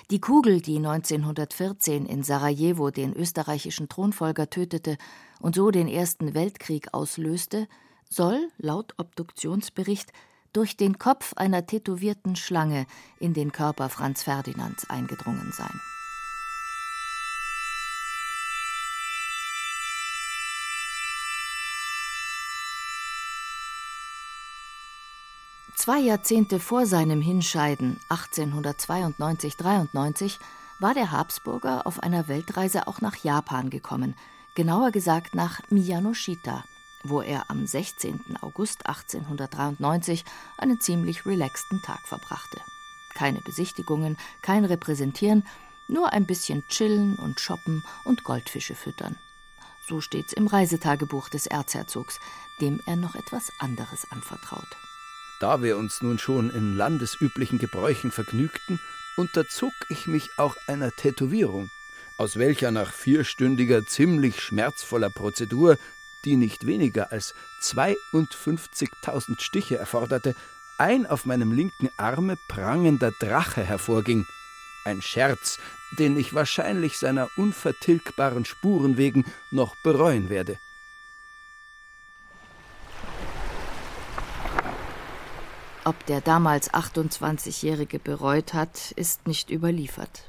Die 0.10 0.20
Kugel, 0.20 0.62
die 0.62 0.78
1914 0.78 2.08
in 2.08 2.24
Sarajevo 2.24 2.90
den 2.90 3.14
österreichischen 3.14 3.88
Thronfolger 3.88 4.50
tötete 4.50 4.98
und 5.40 5.54
so 5.54 5.70
den 5.70 5.88
Ersten 5.88 6.34
Weltkrieg 6.34 6.92
auslöste, 6.92 7.68
soll, 8.10 8.50
laut 8.58 8.96
Obduktionsbericht, 8.98 10.12
durch 10.54 10.76
den 10.76 10.98
Kopf 10.98 11.34
einer 11.36 11.68
tätowierten 11.68 12.36
Schlange 12.36 12.88
in 13.20 13.36
den 13.36 13.52
Körper 13.52 13.90
Franz 13.90 14.24
Ferdinands 14.24 14.90
eingedrungen 14.90 15.54
sein. 15.56 15.95
Zwei 25.86 26.00
Jahrzehnte 26.00 26.60
vor 26.60 26.88
seinem 26.88 27.22
Hinscheiden, 27.22 28.00
1892-93, 28.10 30.40
war 30.80 30.96
der 30.96 31.12
Habsburger 31.12 31.86
auf 31.86 32.02
einer 32.02 32.28
Weltreise 32.28 32.88
auch 32.88 33.02
nach 33.02 33.18
Japan 33.18 33.70
gekommen, 33.70 34.16
genauer 34.56 34.90
gesagt 34.90 35.36
nach 35.36 35.62
Miyanoshita, 35.70 36.64
wo 37.04 37.22
er 37.22 37.52
am 37.52 37.68
16. 37.68 38.36
August 38.42 38.88
1893 38.88 40.26
einen 40.58 40.82
ziemlich 40.82 41.28
relaxten 41.28 41.84
Tag 41.84 42.00
verbrachte. 42.08 42.60
Keine 43.14 43.42
Besichtigungen, 43.42 44.18
kein 44.42 44.66
Repräsentieren, 44.66 45.46
nur 45.88 46.14
ein 46.14 46.26
bisschen 46.26 46.68
chillen 46.68 47.14
und 47.20 47.40
shoppen 47.40 47.84
und 48.06 48.24
Goldfische 48.24 48.74
füttern. 48.74 49.18
So 49.88 50.02
steht's 50.02 50.34
im 50.34 50.48
Reisetagebuch 50.48 51.30
des 51.30 51.46
Erzherzogs, 51.46 52.20
dem 52.60 52.82
er 52.88 52.96
noch 52.96 53.14
etwas 53.14 53.52
anderes 53.60 54.12
anvertraut. 54.12 54.76
Da 55.40 55.62
wir 55.62 55.78
uns 55.78 56.02
nun 56.02 56.18
schon 56.20 56.50
in 56.50 56.76
landesüblichen 56.76 57.60
Gebräuchen 57.60 58.12
vergnügten, 58.12 58.80
unterzog 59.18 59.74
ich 59.90 60.08
mich 60.08 60.30
auch 60.38 60.56
einer 60.68 60.92
Tätowierung, 60.92 61.70
aus 62.18 62.38
welcher 62.38 62.72
nach 62.72 62.94
vierstündiger, 62.94 63.86
ziemlich 63.86 64.42
schmerzvoller 64.42 65.10
Prozedur 65.10 65.78
die 66.26 66.36
nicht 66.36 66.66
weniger 66.66 67.12
als 67.12 67.36
52.000 67.62 69.40
Stiche 69.40 69.78
erforderte, 69.78 70.36
ein 70.78 71.06
auf 71.06 71.26
meinem 71.26 71.52
linken 71.52 71.90
Arme 71.96 72.38
prangender 72.48 73.12
Drache 73.12 73.64
hervorging. 73.64 74.26
Ein 74.84 75.02
Scherz, 75.02 75.58
den 75.98 76.18
ich 76.18 76.34
wahrscheinlich 76.34 76.98
seiner 76.98 77.30
unvertilgbaren 77.38 78.44
Spuren 78.46 78.98
wegen 78.98 79.26
noch 79.52 79.76
bereuen 79.78 80.30
werde. 80.30 80.60
Ob 85.88 86.04
der 86.08 86.20
damals 86.20 86.74
28-Jährige 86.74 88.00
bereut 88.00 88.56
hat, 88.56 88.92
ist 88.96 89.28
nicht 89.28 89.52
überliefert. 89.52 90.24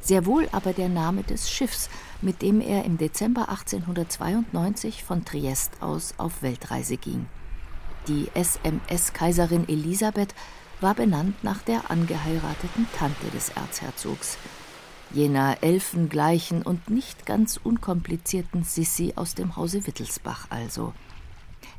Sehr 0.00 0.26
wohl 0.26 0.48
aber 0.50 0.72
der 0.72 0.88
Name 0.88 1.22
des 1.22 1.48
Schiffs, 1.48 1.88
mit 2.20 2.42
dem 2.42 2.60
er 2.60 2.84
im 2.84 2.98
Dezember 2.98 3.48
1892 3.50 5.04
von 5.04 5.24
Triest 5.24 5.80
aus 5.80 6.14
auf 6.18 6.42
Weltreise 6.42 6.96
ging. 6.96 7.26
Die 8.08 8.28
SMS 8.34 9.12
Kaiserin 9.12 9.68
Elisabeth 9.68 10.34
war 10.80 10.94
benannt 10.94 11.44
nach 11.44 11.62
der 11.62 11.88
angeheirateten 11.88 12.88
Tante 12.98 13.30
des 13.32 13.50
Erzherzogs, 13.50 14.38
jener 15.12 15.58
elfengleichen 15.62 16.62
und 16.62 16.90
nicht 16.90 17.26
ganz 17.26 17.60
unkomplizierten 17.62 18.64
Sissi 18.64 19.12
aus 19.14 19.36
dem 19.36 19.54
Hause 19.54 19.86
Wittelsbach 19.86 20.46
also. 20.50 20.94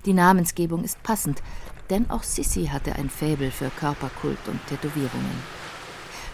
Die 0.05 0.13
Namensgebung 0.13 0.85
ist 0.85 1.03
passend, 1.03 1.43
denn 1.91 2.09
auch 2.09 2.23
Sissi 2.23 2.67
hatte 2.67 2.95
ein 2.95 3.09
Faible 3.09 3.51
für 3.51 3.69
Körperkult 3.69 4.39
und 4.47 4.65
Tätowierungen. 4.67 5.43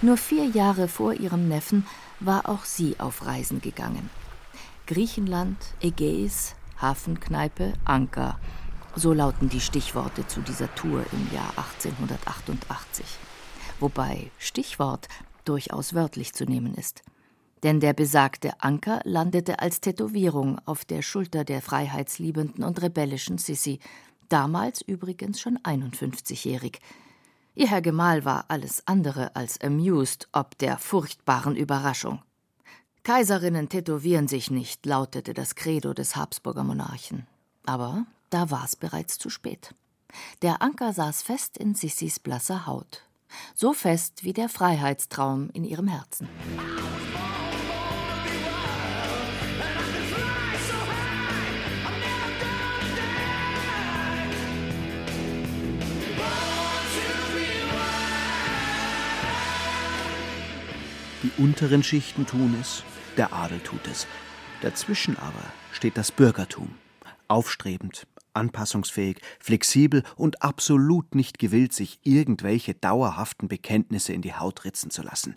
Nur 0.02 0.16
vier 0.16 0.46
Jahre 0.46 0.88
vor 0.88 1.14
ihrem 1.14 1.48
Neffen 1.48 1.88
war 2.20 2.48
auch 2.48 2.64
sie 2.64 2.96
auf 3.00 3.26
Reisen 3.26 3.60
gegangen. 3.60 4.10
Griechenland, 4.86 5.58
Ägäis, 5.82 6.56
Hafenkneipe, 6.80 7.74
Anker. 7.84 8.40
So 8.96 9.14
lauten 9.14 9.50
die 9.50 9.60
Stichworte 9.60 10.28
zu 10.28 10.42
dieser 10.42 10.74
Tour 10.76 11.04
im 11.12 11.34
Jahr 11.34 11.50
1888. 11.58 13.06
Wobei 13.80 14.32
Stichwort 14.38 15.08
durchaus 15.44 15.94
wörtlich 15.94 16.34
zu 16.34 16.46
nehmen 16.46 16.76
ist. 16.76 17.04
Denn 17.64 17.80
der 17.80 17.94
besagte 17.94 18.62
Anker 18.62 19.02
landete 19.04 19.60
als 19.60 19.82
Tätowierung 19.82 20.60
auf 20.66 20.86
der 20.86 21.02
Schulter 21.02 21.44
der 21.44 21.62
freiheitsliebenden 21.62 22.64
und 22.64 22.82
rebellischen 22.82 23.40
Sissi, 23.40 23.80
damals 24.30 24.82
übrigens 24.82 25.40
schon 25.40 25.58
51-jährig, 25.60 26.80
Ihr 27.58 27.72
Herr 27.72 27.82
Gemahl 27.82 28.24
war 28.24 28.46
alles 28.50 28.84
andere 28.86 29.36
als 29.36 29.60
amused 29.62 30.28
ob 30.32 30.56
der 30.60 30.78
furchtbaren 30.78 31.56
Überraschung. 31.56 32.22
Kaiserinnen 33.02 33.68
tätowieren 33.68 34.28
sich 34.28 34.52
nicht, 34.52 34.86
lautete 34.86 35.34
das 35.34 35.56
Credo 35.56 35.96
des 35.96 36.16
Habsburger 36.16 36.64
Monarchen. 36.64 37.26
Aber 37.66 38.06
da 38.30 38.52
war 38.52 38.64
es 38.64 38.76
bereits 38.76 39.18
zu 39.18 39.32
spät. 39.32 39.74
Der 40.44 40.62
Anker 40.62 40.94
saß 40.94 41.24
fest 41.24 41.58
in 41.58 41.74
Sissis 41.74 42.20
blasser 42.20 42.68
Haut. 42.68 43.02
So 43.56 43.74
fest 43.74 44.24
wie 44.24 44.34
der 44.34 44.50
Freiheitstraum 44.50 45.50
in 45.52 45.64
ihrem 45.64 45.88
Herzen. 45.88 46.30
Die 61.24 61.32
unteren 61.42 61.82
Schichten 61.82 62.28
tun 62.28 62.56
es, 62.62 62.84
der 63.18 63.34
Adel 63.34 63.60
tut 63.60 63.88
es. 63.88 64.06
Dazwischen 64.62 65.18
aber 65.18 65.44
steht 65.72 65.98
das 65.98 66.12
Bürgertum. 66.12 66.76
Aufstrebend, 67.28 68.06
anpassungsfähig, 68.34 69.20
flexibel 69.40 70.04
und 70.16 70.44
absolut 70.44 71.16
nicht 71.16 71.40
gewillt, 71.40 71.74
sich 71.74 72.00
irgendwelche 72.04 72.76
dauerhaften 72.76 73.48
Bekenntnisse 73.48 74.14
in 74.14 74.22
die 74.22 74.36
Haut 74.36 74.64
ritzen 74.64 74.92
zu 74.92 75.02
lassen. 75.02 75.36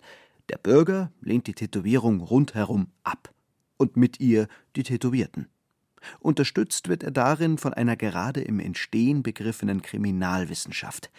Der 0.49 0.57
Bürger 0.57 1.11
lehnt 1.21 1.47
die 1.47 1.53
Tätowierung 1.53 2.21
rundherum 2.21 2.91
ab. 3.03 3.33
Und 3.77 3.97
mit 3.97 4.19
ihr 4.19 4.47
die 4.75 4.83
Tätowierten. 4.83 5.47
Unterstützt 6.19 6.87
wird 6.87 7.01
er 7.01 7.09
darin 7.09 7.57
von 7.57 7.73
einer 7.73 7.95
gerade 7.95 8.41
im 8.41 8.59
Entstehen 8.59 9.23
begriffenen 9.23 9.81
Kriminalwissenschaft. 9.81 11.09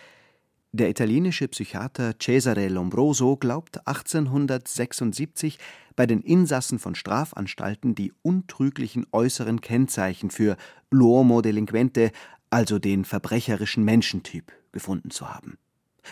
Der 0.75 0.89
italienische 0.89 1.49
Psychiater 1.49 2.15
Cesare 2.19 2.69
Lombroso 2.69 3.37
glaubt 3.37 3.87
1876 3.87 5.59
bei 5.97 6.07
den 6.07 6.23
Insassen 6.23 6.79
von 6.79 6.95
Strafanstalten 6.95 7.95
die 7.95 8.15
untrüglichen 8.23 9.05
äußeren 9.13 9.61
Kennzeichen 9.61 10.31
für 10.31 10.57
l'uomo 10.91 11.43
delinquente, 11.43 12.11
also 12.49 12.79
den 12.79 13.05
verbrecherischen 13.05 13.85
Menschentyp, 13.85 14.51
gefunden 14.73 15.11
zu 15.11 15.29
haben. 15.29 15.59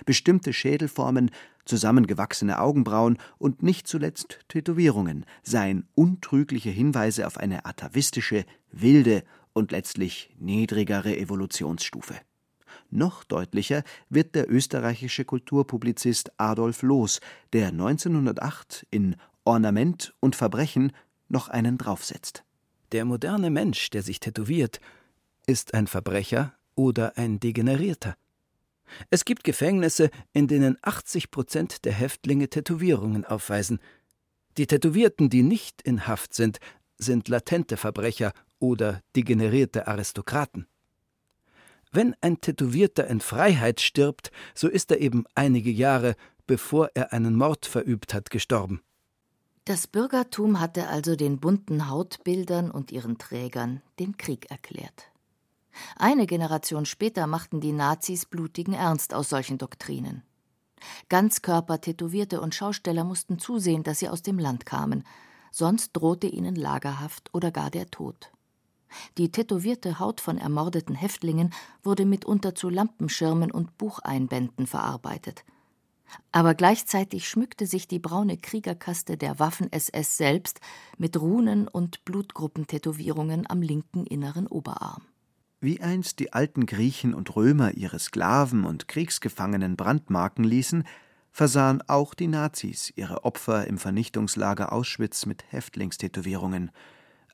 Bestimmte 0.05 0.53
Schädelformen, 0.53 1.31
zusammengewachsene 1.65 2.61
Augenbrauen 2.61 3.17
und 3.39 3.63
nicht 3.63 3.89
zuletzt 3.89 4.41
Tätowierungen 4.49 5.25
seien 5.43 5.89
untrügliche 5.95 6.71
Hinweise 6.71 7.27
auf 7.27 7.39
eine 7.39 7.65
atavistische, 7.65 8.45
wilde 8.71 9.25
und 9.55 9.73
letztlich 9.73 10.37
niedrigere 10.39 11.17
Evolutionsstufe. 11.17 12.15
Noch 12.91 13.25
deutlicher 13.25 13.85
wird 14.09 14.35
der 14.35 14.51
österreichische 14.51 15.25
Kulturpublizist 15.25 16.33
Adolf 16.39 16.83
Loos, 16.83 17.21
der 17.53 17.69
1908 17.69 18.87
in 18.91 19.17
Ornament 19.45 20.15
und 20.21 20.37
Verbrechen 20.37 20.93
noch 21.29 21.49
einen 21.49 21.79
draufsetzt. 21.79 22.45
Der 22.93 23.05
moderne 23.05 23.51
Mensch, 23.51 23.91
der 23.91 24.03
sich 24.03 24.19
tätowiert, 24.19 24.81
ist 25.47 25.75
ein 25.75 25.87
Verbrecher 25.87 26.55
oder 26.75 27.17
ein 27.17 27.39
Degenerierter. 27.39 28.17
Es 29.09 29.25
gibt 29.25 29.45
Gefängnisse, 29.45 30.11
in 30.33 30.49
denen 30.49 30.77
80 30.83 31.31
Prozent 31.31 31.85
der 31.85 31.93
Häftlinge 31.93 32.49
Tätowierungen 32.49 33.25
aufweisen. 33.25 33.79
Die 34.59 34.67
Tätowierten, 34.67 35.31
die 35.31 35.45
nicht 35.45 35.81
in 35.83 36.09
Haft 36.09 36.35
sind, 36.35 36.59
sind 36.99 37.29
latente 37.29 37.77
Verbrecher 37.77 38.33
oder 38.59 39.01
degenerierte 39.15 39.87
Aristokraten. 39.87 40.67
Wenn 41.93 42.15
ein 42.21 42.41
Tätowierter 42.41 43.07
in 43.09 43.21
Freiheit 43.21 43.81
stirbt, 43.81 44.31
so 44.55 44.69
ist 44.69 44.91
er 44.91 45.01
eben 45.01 45.25
einige 45.35 45.71
Jahre, 45.71 46.15
bevor 46.47 46.91
er 46.95 47.13
einen 47.13 47.37
Mord 47.37 47.67
verübt 47.67 48.15
hat, 48.15 48.31
gestorben. 48.31 48.81
Das 49.65 49.87
Bürgertum 49.87 50.61
hatte 50.61 50.89
also 50.89 51.17
den 51.17 51.39
bunten 51.39 51.89
Hautbildern 51.89 52.71
und 52.71 52.93
ihren 52.93 53.19
Trägern 53.19 53.83
den 53.99 54.17
Krieg 54.17 54.51
erklärt. 54.51 55.11
Eine 55.97 56.27
Generation 56.27 56.87
später 56.87 57.27
machten 57.27 57.61
die 57.61 57.73
Nazis 57.73 58.27
blutigen 58.27 58.75
Ernst 58.75 59.15
aus 59.15 59.29
solchen 59.29 59.59
Doktrinen. 59.59 60.23
Ganzkörper-Tätowierte 61.09 62.41
und 62.41 62.55
Schausteller 62.55 63.05
mussten 63.05 63.39
zusehen, 63.39 63.83
dass 63.83 63.99
sie 63.99 64.09
aus 64.09 64.23
dem 64.23 64.39
Land 64.39 64.65
kamen, 64.65 65.05
sonst 65.53 65.93
drohte 65.93 66.27
ihnen 66.27 66.55
Lagerhaft 66.55 67.31
oder 67.35 67.51
gar 67.51 67.71
der 67.71 67.91
Tod. 67.91 68.33
Die 69.19 69.31
tätowierte 69.31 69.99
Haut 69.99 70.21
von 70.21 70.39
ermordeten 70.39 70.95
Häftlingen 70.95 71.53
wurde 71.83 72.05
mitunter 72.05 72.55
zu 72.55 72.69
Lampenschirmen 72.69 73.51
und 73.51 73.77
Bucheinbänden 73.79 74.67
verarbeitet. 74.67 75.45
Aber 76.33 76.55
gleichzeitig 76.55 77.29
schmückte 77.29 77.67
sich 77.67 77.87
die 77.87 77.99
braune 77.99 78.37
Kriegerkaste 78.37 79.17
der 79.17 79.39
Waffen-SS 79.39 80.17
selbst 80.17 80.61
mit 80.99 81.21
Runen 81.21 81.69
und 81.69 82.05
Blutgruppentätowierungen 82.05 83.49
am 83.49 83.63
linken 83.63 84.07
inneren 84.07 84.47
Oberarm. 84.47 85.03
Wie 85.61 85.81
einst 85.81 86.19
die 86.19 86.33
alten 86.33 86.67
Griechen 86.67 87.15
und 87.15 87.37
Römer 87.37 87.75
ihre 87.75 87.99
Sklaven 87.99 88.65
und 88.65 88.89
Kriegsgefangenen 88.89 89.77
brandmarken 89.77 90.43
ließen, 90.43 90.85
versahen 91.33 91.83
auch 91.87 92.15
die 92.15 92.29
Nazis 92.29 92.93
ihre 92.97 93.25
Opfer 93.25 93.67
im 93.67 93.79
Vernichtungslager 93.79 94.73
Auschwitz 94.73 95.27
mit 95.27 95.45
Häftlingstätowierungen– 95.53 96.71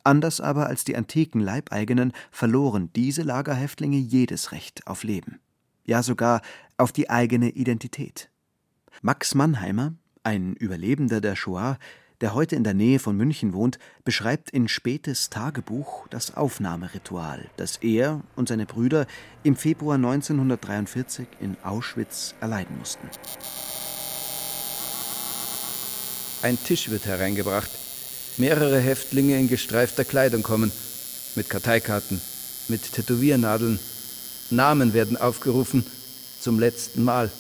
Anders 0.07 0.41
aber 0.41 0.69
als 0.69 0.85
die 0.85 0.95
antiken 0.95 1.41
Leibeigenen 1.41 2.13
verloren 2.31 2.91
diese 2.95 3.23
Lagerhäftlinge 3.23 3.97
jedes 3.97 4.53
Recht 4.53 4.87
auf 4.87 5.03
Leben, 5.03 5.41
ja 5.85 6.05
sogar 6.05 6.43
auf 6.77 6.93
die 6.93 7.11
eigene 7.11 7.51
Identität. 7.51 8.31
Max 9.03 9.35
Mannheimer, 9.35 9.95
ein 10.23 10.55
Überlebender 10.55 11.21
der 11.21 11.35
Shoah, 11.35 11.77
der 12.21 12.35
heute 12.35 12.55
in 12.55 12.63
der 12.63 12.75
Nähe 12.75 13.01
von 13.01 13.17
München 13.17 13.53
wohnt, 13.53 13.81
beschreibt 14.05 14.51
in 14.51 14.69
Spätes 14.69 15.29
Tagebuch 15.29 16.07
das 16.07 16.37
Aufnahmeritual, 16.37 17.51
das 17.57 17.79
er 17.79 18.21
und 18.37 18.47
seine 18.47 18.65
Brüder 18.65 19.09
im 19.43 19.57
Februar 19.57 19.97
1943 19.97 21.27
in 21.41 21.57
Auschwitz 21.65 22.37
erleiden 22.41 22.79
mussten. 22.79 23.09
Ein 26.43 26.57
Tisch 26.63 26.91
wird 26.91 27.07
hereingebracht, 27.07 27.71
mehrere 28.39 28.80
Häftlinge 28.80 29.39
in 29.39 29.49
gestreifter 29.49 30.05
Kleidung 30.05 30.43
kommen, 30.43 30.72
mit 31.34 31.51
Karteikarten, 31.51 32.20
mit 32.68 32.93
Tätowiernadeln. 32.93 33.80
Namen 34.51 34.95
werden 34.95 35.16
aufgerufen, 35.16 35.84
zum 36.41 36.61
letzten 36.61 37.05
Mal. 37.05 37.30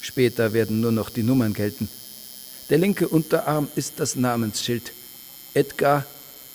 Später 0.00 0.52
werden 0.52 0.80
nur 0.80 0.92
noch 0.92 1.10
die 1.10 1.22
Nummern 1.22 1.54
gelten. 1.54 1.88
Der 2.68 2.78
linke 2.78 3.06
Unterarm 3.08 3.68
ist 3.76 3.94
das 3.98 4.16
Namensschild. 4.16 4.92
Edgar 5.54 6.04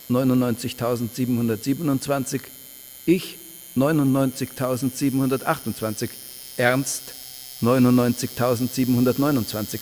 99.727, 0.09 2.41
ich 3.05 3.37
99.728, 3.75 6.09
Ernst 6.57 7.13
99.729. 7.61 9.79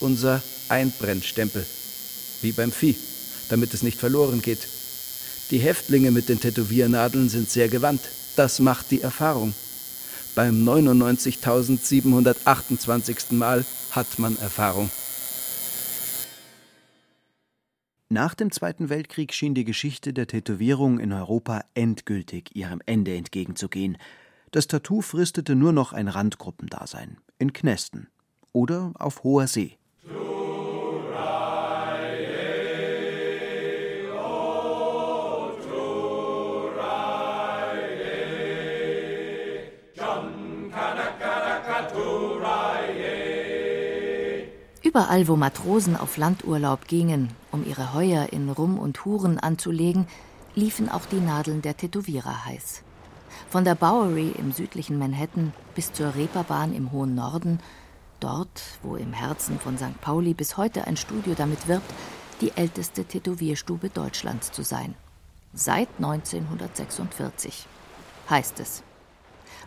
Unser 0.00 0.42
Einbrennstempel, 0.68 1.64
wie 2.42 2.52
beim 2.52 2.72
Vieh 2.72 2.96
damit 3.48 3.74
es 3.74 3.82
nicht 3.82 3.98
verloren 3.98 4.42
geht. 4.42 4.68
Die 5.50 5.58
Häftlinge 5.58 6.10
mit 6.10 6.28
den 6.28 6.40
Tätowiernadeln 6.40 7.28
sind 7.28 7.50
sehr 7.50 7.68
gewandt. 7.68 8.00
Das 8.36 8.60
macht 8.60 8.90
die 8.90 9.00
Erfahrung. 9.00 9.54
Beim 10.34 10.68
99.728. 10.68 13.34
Mal 13.34 13.64
hat 13.90 14.18
man 14.18 14.36
Erfahrung. 14.38 14.90
Nach 18.10 18.34
dem 18.34 18.50
Zweiten 18.50 18.88
Weltkrieg 18.88 19.34
schien 19.34 19.54
die 19.54 19.64
Geschichte 19.64 20.14
der 20.14 20.26
Tätowierung 20.26 20.98
in 20.98 21.12
Europa 21.12 21.62
endgültig 21.74 22.56
ihrem 22.56 22.80
Ende 22.86 23.14
entgegenzugehen. 23.14 23.98
Das 24.50 24.66
Tattoo 24.66 25.02
fristete 25.02 25.54
nur 25.54 25.72
noch 25.72 25.92
ein 25.92 26.08
Randgruppendasein 26.08 27.18
in 27.38 27.52
Knästen 27.52 28.08
oder 28.52 28.92
auf 28.94 29.24
hoher 29.24 29.46
See. 29.46 29.76
Überall, 44.98 45.28
wo 45.28 45.36
Matrosen 45.36 45.96
auf 45.96 46.16
Landurlaub 46.16 46.88
gingen, 46.88 47.28
um 47.52 47.64
ihre 47.64 47.94
Heuer 47.94 48.32
in 48.32 48.50
Rum 48.50 48.80
und 48.80 49.04
Huren 49.04 49.38
anzulegen, 49.38 50.08
liefen 50.56 50.88
auch 50.88 51.06
die 51.06 51.20
Nadeln 51.20 51.62
der 51.62 51.76
Tätowierer 51.76 52.46
heiß. 52.46 52.82
Von 53.48 53.62
der 53.62 53.76
Bowery 53.76 54.32
im 54.36 54.50
südlichen 54.50 54.98
Manhattan 54.98 55.52
bis 55.76 55.92
zur 55.92 56.16
Reeperbahn 56.16 56.74
im 56.74 56.90
hohen 56.90 57.14
Norden, 57.14 57.60
dort, 58.18 58.60
wo 58.82 58.96
im 58.96 59.12
Herzen 59.12 59.60
von 59.60 59.78
St. 59.78 60.00
Pauli 60.00 60.34
bis 60.34 60.56
heute 60.56 60.88
ein 60.88 60.96
Studio 60.96 61.34
damit 61.36 61.68
wirbt, 61.68 61.94
die 62.40 62.50
älteste 62.56 63.04
Tätowierstube 63.04 63.90
Deutschlands 63.90 64.50
zu 64.50 64.64
sein. 64.64 64.96
Seit 65.54 65.90
1946, 65.98 67.66
heißt 68.28 68.58
es. 68.58 68.82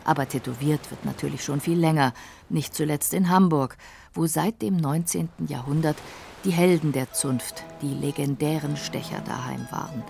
Aber 0.04 0.28
tätowiert 0.28 0.90
wird 0.90 1.04
natürlich 1.04 1.44
schon 1.44 1.60
viel 1.60 1.78
länger, 1.78 2.12
nicht 2.48 2.74
zuletzt 2.74 3.14
in 3.14 3.30
Hamburg, 3.30 3.76
wo 4.14 4.26
seit 4.26 4.62
dem 4.62 4.76
19. 4.76 5.28
Jahrhundert 5.48 5.96
die 6.44 6.50
Helden 6.50 6.92
der 6.92 7.12
Zunft, 7.12 7.64
die 7.82 7.94
legendären 7.94 8.76
Stecher 8.76 9.20
daheim 9.24 9.66
waren. 9.70 10.02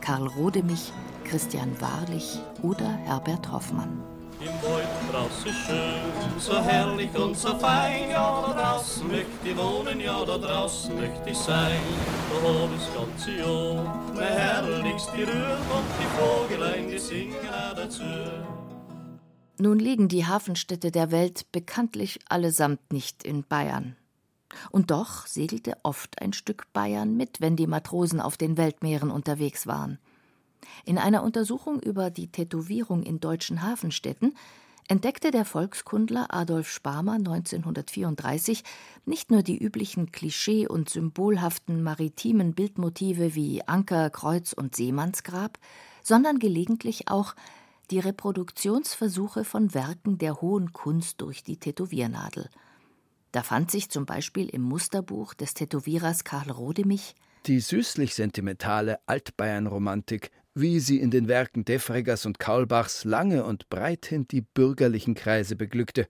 Karl 0.00 0.26
Rodemich, 0.26 0.92
Christian 1.24 1.80
Wahrlich 1.80 2.40
oder 2.62 2.88
Herbert 3.04 3.50
Hoffmann. 3.50 4.02
Im 4.40 4.46
Wald 4.46 4.86
draußen 5.10 5.52
schön, 5.52 6.38
so 6.38 6.62
herrlich 6.62 7.12
und 7.16 7.36
so 7.36 7.58
fein, 7.58 8.08
ja 8.10 8.40
da 8.46 8.52
draußen 8.52 9.08
möchte 9.08 9.26
ich 9.44 9.56
wohnen, 9.56 9.98
ja 9.98 10.24
da 10.24 10.38
draußen 10.38 10.94
möchte 10.94 11.30
ich 11.30 11.36
sein. 11.36 11.80
Da 12.30 12.48
hab 12.48 12.70
ich's 12.76 12.88
ganze 12.94 13.32
Jahr, 13.32 14.00
mein 14.14 14.28
herrlichst 14.28 15.10
die 15.16 15.24
Rühr 15.24 15.58
und 15.58 15.88
die 15.98 16.54
Vogelein, 16.54 16.88
die 16.88 16.98
singen 16.98 17.34
auch 17.50 17.74
dazu. 17.74 18.04
Nun 19.60 19.80
liegen 19.80 20.06
die 20.06 20.24
Hafenstädte 20.24 20.92
der 20.92 21.10
Welt 21.10 21.50
bekanntlich 21.50 22.20
allesamt 22.28 22.92
nicht 22.92 23.24
in 23.24 23.42
Bayern. 23.42 23.96
Und 24.70 24.92
doch 24.92 25.26
segelte 25.26 25.76
oft 25.82 26.22
ein 26.22 26.32
Stück 26.32 26.72
Bayern 26.72 27.16
mit, 27.16 27.40
wenn 27.40 27.56
die 27.56 27.66
Matrosen 27.66 28.20
auf 28.20 28.36
den 28.36 28.56
Weltmeeren 28.56 29.10
unterwegs 29.10 29.66
waren. 29.66 29.98
In 30.84 30.96
einer 30.96 31.22
Untersuchung 31.22 31.80
über 31.80 32.10
die 32.10 32.28
Tätowierung 32.28 33.02
in 33.02 33.20
deutschen 33.20 33.62
Hafenstädten 33.62 34.34
entdeckte 34.86 35.30
der 35.32 35.44
Volkskundler 35.44 36.32
Adolf 36.32 36.70
Sparmer 36.70 37.14
1934 37.14 38.64
nicht 39.04 39.30
nur 39.30 39.42
die 39.42 39.58
üblichen 39.58 40.12
klischee- 40.12 40.68
und 40.68 40.88
symbolhaften 40.88 41.82
maritimen 41.82 42.54
Bildmotive 42.54 43.34
wie 43.34 43.66
Anker, 43.66 44.08
Kreuz 44.08 44.52
und 44.52 44.74
Seemannsgrab, 44.74 45.58
sondern 46.02 46.38
gelegentlich 46.38 47.08
auch 47.08 47.34
die 47.90 47.98
Reproduktionsversuche 47.98 49.44
von 49.44 49.74
Werken 49.74 50.18
der 50.18 50.40
hohen 50.40 50.72
Kunst 50.72 51.20
durch 51.20 51.42
die 51.42 51.58
Tätowiernadel. 51.58 52.48
Da 53.32 53.42
fand 53.42 53.70
sich 53.70 53.90
zum 53.90 54.06
Beispiel 54.06 54.48
im 54.48 54.62
Musterbuch 54.62 55.34
des 55.34 55.54
Tätowierers 55.54 56.24
Karl 56.24 56.50
Rodemich 56.50 57.14
die 57.46 57.60
süßlich 57.60 58.14
sentimentale 58.14 58.98
Altbayern-Romantik, 59.06 60.30
wie 60.54 60.80
sie 60.80 60.98
in 60.98 61.10
den 61.10 61.28
Werken 61.28 61.64
Defreggers 61.64 62.26
und 62.26 62.38
Kaulbachs 62.38 63.04
lange 63.04 63.44
und 63.44 63.68
breithin 63.70 64.26
die 64.28 64.42
bürgerlichen 64.42 65.14
Kreise 65.14 65.56
beglückte. 65.56 66.08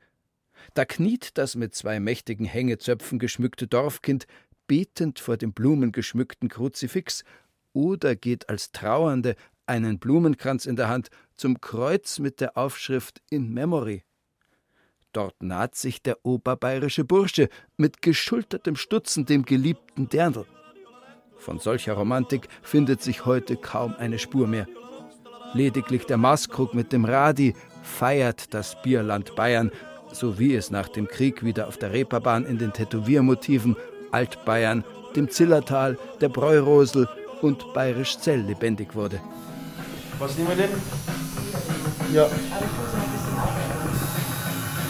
Da 0.74 0.84
kniet 0.84 1.38
das 1.38 1.54
mit 1.54 1.74
zwei 1.74 2.00
mächtigen 2.00 2.46
Hängezöpfen 2.46 3.18
geschmückte 3.18 3.68
Dorfkind 3.68 4.26
betend 4.66 5.20
vor 5.20 5.36
dem 5.36 5.52
blumengeschmückten 5.52 6.48
Kruzifix 6.48 7.24
oder 7.72 8.16
geht 8.16 8.48
als 8.48 8.72
Trauernde, 8.72 9.36
einen 9.66 9.98
Blumenkranz 9.98 10.66
in 10.66 10.76
der 10.76 10.88
Hand, 10.88 11.10
zum 11.38 11.60
Kreuz 11.60 12.18
mit 12.18 12.40
der 12.40 12.58
Aufschrift 12.58 13.22
In 13.30 13.54
Memory. 13.54 14.04
Dort 15.12 15.42
naht 15.42 15.74
sich 15.74 16.02
der 16.02 16.18
oberbayerische 16.24 17.04
Bursche 17.04 17.48
mit 17.76 18.02
geschultertem 18.02 18.76
Stutzen 18.76 19.24
dem 19.24 19.44
geliebten 19.44 20.08
Dirndl. 20.08 20.44
Von 21.38 21.58
solcher 21.58 21.94
Romantik 21.94 22.48
findet 22.62 23.00
sich 23.00 23.24
heute 23.24 23.56
kaum 23.56 23.94
eine 23.94 24.18
Spur 24.18 24.46
mehr. 24.46 24.66
Lediglich 25.54 26.04
der 26.04 26.18
Maßkrug 26.18 26.74
mit 26.74 26.92
dem 26.92 27.04
Radi 27.04 27.54
feiert 27.82 28.52
das 28.52 28.80
Bierland 28.82 29.34
Bayern, 29.34 29.70
so 30.12 30.38
wie 30.38 30.54
es 30.54 30.70
nach 30.70 30.88
dem 30.88 31.06
Krieg 31.06 31.42
wieder 31.42 31.68
auf 31.68 31.78
der 31.78 31.92
Reeperbahn 31.92 32.44
in 32.44 32.58
den 32.58 32.72
Tätowiermotiven 32.72 33.76
Altbayern, 34.10 34.84
dem 35.16 35.30
Zillertal, 35.30 35.98
der 36.20 36.28
Bräurosel 36.28 37.08
und 37.40 37.72
Bayerisch 37.72 38.18
Zell 38.18 38.40
lebendig 38.40 38.94
wurde. 38.94 39.20
Was 40.18 40.36
nehmen 40.36 40.48
wir 40.48 40.56
denn? 40.56 41.27
Ja. 42.12 42.26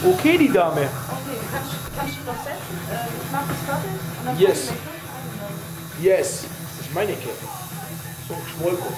Okay, 0.04 0.38
die 0.38 0.48
Dame. 0.52 0.82
Okay, 0.82 0.88
kannst, 1.50 1.70
kannst 1.96 2.14
du 2.16 2.24
noch 2.26 2.44
setzen? 2.44 2.74
Äh, 2.90 3.08
ich 3.08 3.32
mach 3.32 3.48
das 3.48 3.56
fertig 3.66 3.90
und 4.20 4.26
dann 4.26 4.38
Yes. 4.38 4.68
Yes. 6.00 6.44
Das 6.76 6.86
ist 6.86 6.94
meine 6.94 7.12
Kette. 7.12 7.46
So, 8.28 8.36
Schmolko. 8.46 8.92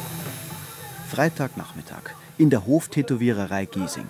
Freitagnachmittag 1.10 2.14
in 2.36 2.50
der 2.50 2.66
Hoftätowiererei 2.66 3.64
Giesing. 3.64 4.06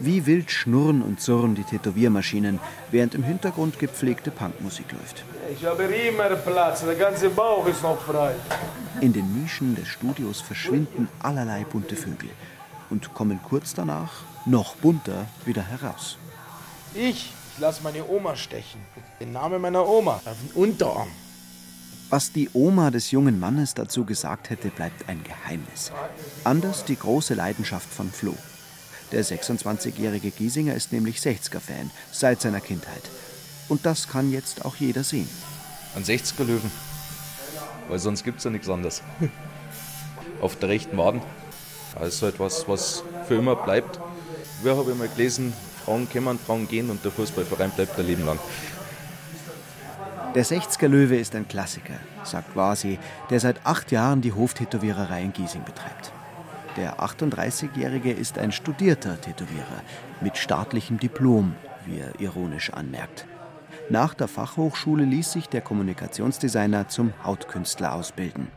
Wie 0.00 0.26
wild 0.26 0.50
schnurren 0.50 1.02
und 1.02 1.20
surren 1.20 1.54
die 1.54 1.64
Tätowiermaschinen, 1.64 2.60
während 2.90 3.14
im 3.14 3.24
Hintergrund 3.24 3.78
gepflegte 3.78 4.30
Punkmusik 4.30 4.92
läuft. 4.92 5.24
Ich 5.52 5.64
habe 5.64 5.84
immer 5.84 6.28
Platz. 6.36 6.84
Der 6.84 6.94
ganze 6.94 7.30
Bauch 7.30 7.66
ist 7.66 7.82
noch 7.82 8.00
frei. 8.00 8.34
In 9.00 9.12
den 9.12 9.42
Nischen 9.42 9.74
des 9.74 9.88
Studios 9.88 10.40
verschwinden 10.40 11.08
allerlei 11.20 11.64
bunte 11.64 11.96
Vögel 11.96 12.30
und 12.90 13.14
kommen 13.14 13.40
kurz 13.42 13.74
danach, 13.74 14.12
noch 14.46 14.76
bunter, 14.76 15.26
wieder 15.44 15.62
heraus. 15.62 16.16
Ich, 16.94 17.32
ich 17.54 17.58
lasse 17.58 17.82
meine 17.82 18.06
Oma 18.08 18.36
stechen. 18.36 18.80
Den 19.20 19.32
Namen 19.32 19.60
meiner 19.60 19.86
Oma 19.86 20.20
auf 20.24 20.36
den 20.42 20.62
Unterarm. 20.62 21.08
Was 22.10 22.32
die 22.32 22.48
Oma 22.54 22.90
des 22.90 23.10
jungen 23.10 23.38
Mannes 23.38 23.74
dazu 23.74 24.04
gesagt 24.04 24.48
hätte, 24.48 24.68
bleibt 24.68 25.08
ein 25.08 25.22
Geheimnis. 25.24 25.92
Anders 26.44 26.84
die 26.84 26.96
große 26.96 27.34
Leidenschaft 27.34 27.88
von 27.88 28.10
Flo. 28.10 28.34
Der 29.12 29.24
26-jährige 29.24 30.30
Giesinger 30.30 30.74
ist 30.74 30.92
nämlich 30.92 31.18
60er-Fan 31.18 31.90
seit 32.10 32.40
seiner 32.40 32.60
Kindheit. 32.60 33.02
Und 33.68 33.84
das 33.84 34.08
kann 34.08 34.32
jetzt 34.32 34.64
auch 34.64 34.76
jeder 34.76 35.04
sehen. 35.04 35.28
Ein 35.94 36.04
60er 36.04 36.44
Löwen. 36.44 36.70
Weil 37.88 37.98
sonst 37.98 38.24
gibt 38.24 38.38
es 38.38 38.44
ja 38.44 38.50
nichts 38.50 38.68
anderes. 38.68 39.02
Auf 40.40 40.56
der 40.56 40.68
rechten 40.68 40.96
Waden. 40.96 41.20
Ist 42.00 42.22
halt 42.22 42.38
was, 42.38 42.64
für 43.26 43.34
immer 43.34 43.56
bleibt. 43.56 43.98
Wir 44.62 44.76
haben 44.76 44.90
immer 44.90 45.08
gelesen, 45.08 45.52
Frauen 45.84 46.08
kommen, 46.10 46.38
Frauen 46.38 46.68
gehen 46.68 46.90
und 46.90 47.04
der 47.04 47.10
Fußballverein 47.12 47.70
bleibt 47.70 47.98
ein 47.98 48.06
Leben 48.06 48.24
lang. 48.26 48.38
Der 50.34 50.44
60er 50.44 50.86
Löwe 50.86 51.16
ist 51.16 51.34
ein 51.34 51.48
Klassiker, 51.48 51.94
sagt 52.22 52.54
Vasi, 52.54 52.98
der 53.30 53.40
seit 53.40 53.64
acht 53.64 53.90
Jahren 53.90 54.20
die 54.20 54.32
Hoftätowiererei 54.32 55.22
in 55.22 55.32
Giesing 55.32 55.64
betreibt. 55.64 56.12
Der 56.76 57.00
38-Jährige 57.00 58.12
ist 58.12 58.38
ein 58.38 58.52
studierter 58.52 59.20
Tätowierer 59.20 59.82
mit 60.20 60.36
staatlichem 60.36 61.00
Diplom, 61.00 61.56
wie 61.86 61.98
er 61.98 62.20
ironisch 62.20 62.72
anmerkt. 62.72 63.26
Nach 63.88 64.12
der 64.12 64.28
Fachhochschule 64.28 65.04
ließ 65.04 65.32
sich 65.32 65.48
der 65.48 65.62
Kommunikationsdesigner 65.62 66.88
zum 66.88 67.14
Hautkünstler 67.24 67.94
ausbilden. 67.94 68.48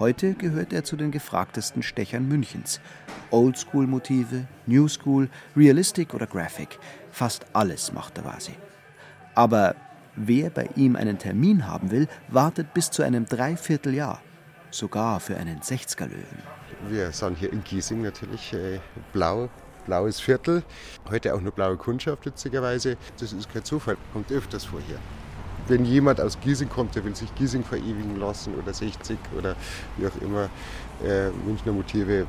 Heute 0.00 0.32
gehört 0.32 0.72
er 0.72 0.82
zu 0.82 0.96
den 0.96 1.10
gefragtesten 1.10 1.82
Stechern 1.82 2.26
Münchens. 2.26 2.80
Oldschool-Motive, 3.30 4.46
New 4.66 4.88
School, 4.88 5.28
Realistic 5.54 6.14
oder 6.14 6.26
Graphic. 6.26 6.78
Fast 7.10 7.44
alles 7.52 7.92
macht 7.92 8.16
der 8.16 8.24
Vasi. 8.24 8.54
Aber 9.34 9.74
wer 10.16 10.48
bei 10.48 10.70
ihm 10.74 10.96
einen 10.96 11.18
Termin 11.18 11.66
haben 11.66 11.90
will, 11.90 12.08
wartet 12.28 12.72
bis 12.72 12.90
zu 12.90 13.02
einem 13.02 13.26
Dreivierteljahr. 13.26 14.22
Sogar 14.70 15.20
für 15.20 15.36
einen 15.36 15.60
60er-Löwen. 15.60 16.42
Wir 16.88 17.12
sind 17.12 17.36
hier 17.36 17.52
in 17.52 17.62
Giesing 17.62 18.00
natürlich 18.00 18.54
äh, 18.54 18.80
blau, 19.12 19.50
blaues 19.84 20.18
Viertel. 20.18 20.62
Heute 21.10 21.34
auch 21.34 21.42
nur 21.42 21.52
blaue 21.52 21.76
Kundschaft, 21.76 22.24
witzigerweise. 22.24 22.96
Das 23.18 23.34
ist 23.34 23.52
kein 23.52 23.64
Zufall, 23.64 23.98
kommt 24.14 24.32
öfters 24.32 24.64
vor 24.64 24.80
hier. 24.88 24.98
Wenn 25.68 25.84
jemand 25.84 26.20
aus 26.20 26.38
Giesing 26.40 26.68
kommt, 26.68 26.94
der 26.94 27.04
will 27.04 27.14
sich 27.14 27.34
Giesing 27.34 27.64
verewigen 27.64 28.18
lassen 28.18 28.54
oder 28.54 28.72
60 28.72 29.18
oder 29.36 29.56
wie 29.96 30.06
auch 30.06 30.22
immer, 30.22 30.48
äh, 31.04 31.30
Münchner 31.46 31.72
Motive, 31.72 32.26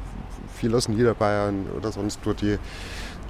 viel 0.55 0.73
aus 0.75 0.87
Niederbayern 0.87 1.67
oder 1.77 1.91
sonst 1.91 2.19
wo, 2.23 2.33
die 2.33 2.57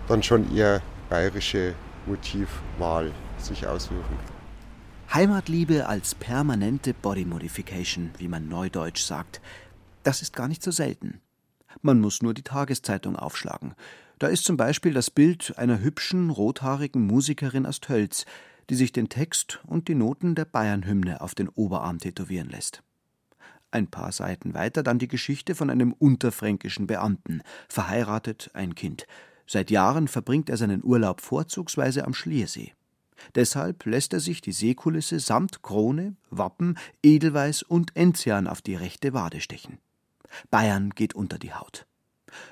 dann 0.07 0.23
schon 0.23 0.55
eher 0.55 0.81
bayerische 1.09 1.73
Motivwahl 2.05 3.11
sich 3.37 3.67
aussuchen. 3.67 4.17
Heimatliebe 5.13 5.87
als 5.87 6.15
permanente 6.15 6.93
Body 6.93 7.25
Modification, 7.25 8.11
wie 8.17 8.29
man 8.29 8.47
neudeutsch 8.47 9.03
sagt, 9.03 9.41
das 10.03 10.21
ist 10.21 10.35
gar 10.35 10.47
nicht 10.47 10.63
so 10.63 10.71
selten. 10.71 11.19
Man 11.81 11.99
muss 11.99 12.21
nur 12.21 12.33
die 12.33 12.43
Tageszeitung 12.43 13.15
aufschlagen. 13.15 13.75
Da 14.19 14.27
ist 14.27 14.45
zum 14.45 14.55
Beispiel 14.55 14.93
das 14.93 15.09
Bild 15.09 15.57
einer 15.57 15.79
hübschen, 15.79 16.29
rothaarigen 16.29 17.05
Musikerin 17.05 17.65
aus 17.65 17.79
Tölz, 17.79 18.25
die 18.71 18.75
sich 18.75 18.93
den 18.93 19.09
Text 19.09 19.59
und 19.67 19.89
die 19.89 19.95
Noten 19.95 20.33
der 20.33 20.45
Bayernhymne 20.45 21.19
auf 21.19 21.35
den 21.35 21.49
Oberarm 21.49 21.99
tätowieren 21.99 22.49
lässt. 22.49 22.81
Ein 23.69 23.87
paar 23.87 24.13
Seiten 24.13 24.53
weiter 24.53 24.81
dann 24.81 24.97
die 24.97 25.09
Geschichte 25.09 25.55
von 25.55 25.69
einem 25.69 25.91
unterfränkischen 25.91 26.87
Beamten, 26.87 27.41
verheiratet, 27.67 28.49
ein 28.53 28.73
Kind. 28.73 29.07
Seit 29.45 29.71
Jahren 29.71 30.07
verbringt 30.07 30.49
er 30.49 30.55
seinen 30.55 30.85
Urlaub 30.85 31.19
vorzugsweise 31.19 32.05
am 32.05 32.13
Schliersee. 32.13 32.71
Deshalb 33.35 33.85
lässt 33.85 34.13
er 34.13 34.21
sich 34.21 34.39
die 34.39 34.53
Seekulisse 34.53 35.19
samt 35.19 35.63
Krone, 35.63 36.15
Wappen, 36.29 36.77
Edelweiß 37.03 37.63
und 37.63 37.93
Enzian 37.97 38.47
auf 38.47 38.61
die 38.61 38.75
rechte 38.75 39.11
Wade 39.13 39.41
stechen. 39.41 39.79
Bayern 40.49 40.91
geht 40.91 41.13
unter 41.13 41.37
die 41.37 41.53
Haut. 41.53 41.85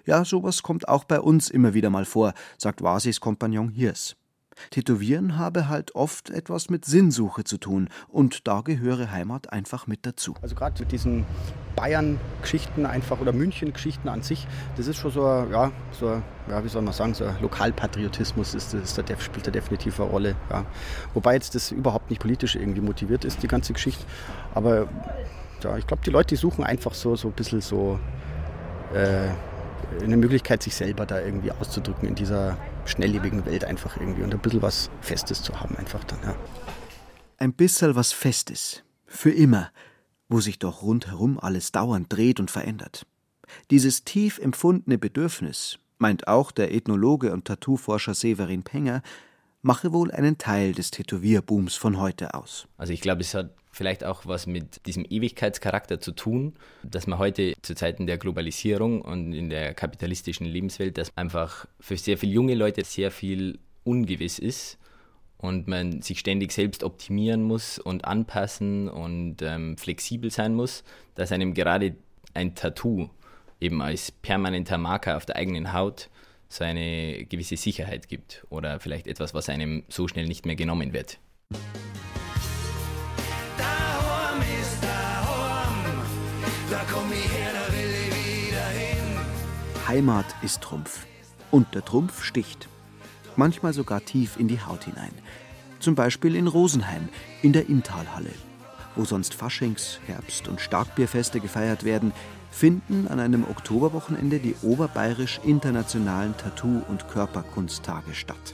Ja, 0.05 0.25
sowas 0.25 0.63
kommt 0.63 0.89
auch 0.89 1.05
bei 1.05 1.21
uns 1.21 1.49
immer 1.49 1.73
wieder 1.73 1.89
mal 1.89 2.03
vor, 2.03 2.33
sagt 2.57 2.81
Vasis 2.81 3.21
Kompagnon 3.21 3.69
Hirs. 3.69 4.17
Tätowieren 4.71 5.37
habe 5.37 5.67
halt 5.69 5.95
oft 5.95 6.29
etwas 6.29 6.69
mit 6.69 6.85
Sinnsuche 6.85 7.43
zu 7.43 7.57
tun 7.57 7.89
und 8.07 8.47
da 8.47 8.61
gehöre 8.61 9.11
Heimat 9.11 9.51
einfach 9.51 9.87
mit 9.87 10.05
dazu. 10.05 10.35
Also 10.41 10.55
gerade 10.55 10.81
mit 10.81 10.91
diesen 10.91 11.25
Bayern-Geschichten 11.75 12.85
einfach 12.85 13.19
oder 13.19 13.31
München-Geschichten 13.31 14.09
an 14.09 14.21
sich, 14.21 14.47
das 14.77 14.87
ist 14.87 14.97
schon 14.97 15.11
so, 15.11 15.21
ja, 15.21 15.71
so, 15.91 16.21
ja, 16.49 16.63
wie 16.63 16.69
soll 16.69 16.81
man 16.81 16.93
sagen, 16.93 17.13
so 17.13 17.25
Lokalpatriotismus 17.41 18.53
ist, 18.53 18.73
ist 18.73 18.97
der, 18.97 19.17
spielt 19.19 19.47
da 19.47 19.51
definitiv 19.51 19.99
eine 19.99 20.09
Rolle. 20.09 20.35
Ja. 20.49 20.65
Wobei 21.13 21.35
jetzt 21.35 21.55
das 21.55 21.71
überhaupt 21.71 22.09
nicht 22.09 22.21
politisch 22.21 22.55
irgendwie 22.55 22.81
motiviert 22.81 23.25
ist, 23.25 23.43
die 23.43 23.47
ganze 23.47 23.73
Geschichte. 23.73 24.03
Aber 24.53 24.87
ja, 25.63 25.77
ich 25.77 25.87
glaube, 25.87 26.03
die 26.05 26.09
Leute, 26.09 26.27
die 26.29 26.35
suchen 26.35 26.63
einfach 26.63 26.93
so, 26.93 27.15
so 27.15 27.29
ein 27.29 27.33
bisschen 27.33 27.61
so 27.61 27.99
äh, 28.93 29.29
eine 30.03 30.17
Möglichkeit, 30.17 30.63
sich 30.63 30.75
selber 30.75 31.05
da 31.05 31.19
irgendwie 31.19 31.51
auszudrücken 31.51 32.07
in 32.07 32.15
dieser 32.15 32.57
schnelllebigen 32.89 33.45
Welt 33.45 33.63
einfach 33.63 33.97
irgendwie 33.97 34.23
und 34.23 34.33
ein 34.33 34.39
bisschen 34.39 34.61
was 34.61 34.89
Festes 35.01 35.41
zu 35.41 35.59
haben 35.59 35.75
einfach 35.77 36.03
dann, 36.03 36.19
ja. 36.23 36.35
Ein 37.37 37.53
bisschen 37.53 37.95
was 37.95 38.11
Festes. 38.11 38.83
Für 39.05 39.31
immer. 39.31 39.71
Wo 40.27 40.41
sich 40.41 40.59
doch 40.59 40.81
rundherum 40.81 41.39
alles 41.39 41.71
dauernd 41.71 42.11
dreht 42.11 42.39
und 42.39 42.51
verändert. 42.51 43.05
Dieses 43.71 44.03
tief 44.03 44.37
empfundene 44.37 44.97
Bedürfnis, 44.97 45.79
meint 45.97 46.27
auch 46.27 46.51
der 46.51 46.73
Ethnologe 46.73 47.33
und 47.33 47.45
Tattooforscher 47.45 48.13
Severin 48.13 48.63
Penger, 48.63 49.01
mache 49.61 49.91
wohl 49.91 50.11
einen 50.11 50.37
Teil 50.37 50.73
des 50.73 50.91
Tätowierbooms 50.91 51.75
von 51.75 51.99
heute 51.99 52.33
aus. 52.33 52.67
Also 52.77 52.93
ich 52.93 53.01
glaube, 53.01 53.21
es 53.21 53.33
hat 53.33 53.53
vielleicht 53.79 54.03
auch 54.03 54.25
was 54.25 54.45
mit 54.45 54.85
diesem 54.85 55.05
Ewigkeitscharakter 55.09 56.01
zu 56.01 56.11
tun, 56.11 56.53
dass 56.83 57.07
man 57.07 57.17
heute 57.17 57.53
zu 57.61 57.75
Zeiten 57.75 58.07
der 58.07 58.17
Globalisierung 58.17 59.01
und 59.01 59.31
in 59.31 59.49
der 59.49 59.73
kapitalistischen 59.73 60.45
Lebenswelt, 60.45 60.97
dass 60.97 61.15
einfach 61.17 61.65
für 61.79 61.95
sehr 61.95 62.17
viele 62.17 62.33
junge 62.33 62.55
Leute 62.55 62.83
sehr 62.83 63.09
viel 63.09 63.57
ungewiss 63.85 64.37
ist 64.37 64.77
und 65.37 65.69
man 65.69 66.01
sich 66.01 66.19
ständig 66.19 66.51
selbst 66.51 66.83
optimieren 66.83 67.41
muss 67.41 67.79
und 67.79 68.03
anpassen 68.03 68.89
und 68.89 69.37
ähm, 69.41 69.77
flexibel 69.77 70.29
sein 70.29 70.53
muss, 70.55 70.83
dass 71.15 71.31
einem 71.31 71.53
gerade 71.53 71.95
ein 72.33 72.55
Tattoo 72.55 73.09
eben 73.61 73.81
als 73.81 74.11
permanenter 74.11 74.77
Marker 74.77 75.15
auf 75.15 75.25
der 75.25 75.37
eigenen 75.37 75.71
Haut 75.71 76.09
so 76.49 76.65
eine 76.65 77.25
gewisse 77.29 77.55
Sicherheit 77.55 78.09
gibt 78.09 78.45
oder 78.49 78.81
vielleicht 78.81 79.07
etwas, 79.07 79.33
was 79.33 79.47
einem 79.47 79.85
so 79.87 80.09
schnell 80.09 80.25
nicht 80.25 80.45
mehr 80.45 80.57
genommen 80.57 80.91
wird. 80.91 81.17
Heimat 89.89 90.27
ist 90.43 90.61
Trumpf. 90.61 91.07
Und 91.49 91.73
der 91.73 91.83
Trumpf 91.83 92.23
sticht. 92.23 92.69
Manchmal 93.35 93.73
sogar 93.73 94.05
tief 94.05 94.37
in 94.37 94.47
die 94.47 94.61
Haut 94.61 94.83
hinein. 94.83 95.11
Zum 95.79 95.95
Beispiel 95.95 96.35
in 96.35 96.45
Rosenheim, 96.45 97.09
in 97.41 97.53
der 97.53 97.69
Inntalhalle. 97.69 98.29
Wo 98.95 99.03
sonst 99.03 99.33
Faschings-, 99.33 99.99
Herbst- 100.05 100.47
und 100.47 100.61
Starkbierfeste 100.61 101.39
gefeiert 101.39 101.85
werden, 101.85 102.11
finden 102.51 103.07
an 103.07 103.19
einem 103.19 103.45
Oktoberwochenende 103.45 104.39
die 104.39 104.55
oberbayerisch 104.61 105.39
internationalen 105.43 106.35
Tattoo- 106.37 106.83
und 106.87 107.07
Körperkunsttage 107.07 108.13
statt. 108.13 108.53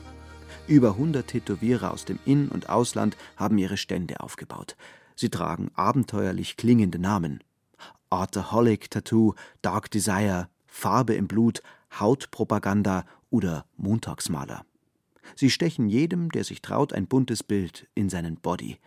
Über 0.67 0.91
100 0.91 1.27
Tätowierer 1.27 1.91
aus 1.91 2.05
dem 2.05 2.19
In- 2.25 2.47
und 2.47 2.69
Ausland 2.69 3.17
haben 3.35 3.57
ihre 3.57 3.77
Stände 3.77 4.21
aufgebaut. 4.21 4.77
Sie 5.15 5.29
tragen 5.29 5.69
abenteuerlich 5.75 6.57
klingende 6.57 6.97
Namen. 6.99 7.41
Arthaholic 8.15 8.89
Tattoo, 8.89 9.33
Dark 9.61 9.91
Desire, 9.91 10.47
Farbe 10.65 11.15
im 11.15 11.27
Blut, 11.27 11.61
Hautpropaganda 11.99 13.05
oder 13.29 13.65
Montagsmaler. 13.77 14.65
Sie 15.35 15.49
stechen 15.49 15.89
jedem, 15.89 16.29
der 16.29 16.43
sich 16.43 16.61
traut, 16.61 16.93
ein 16.93 17.07
buntes 17.07 17.43
Bild 17.43 17.87
in 17.95 18.09
seinen 18.09 18.37
Body. 18.37 18.77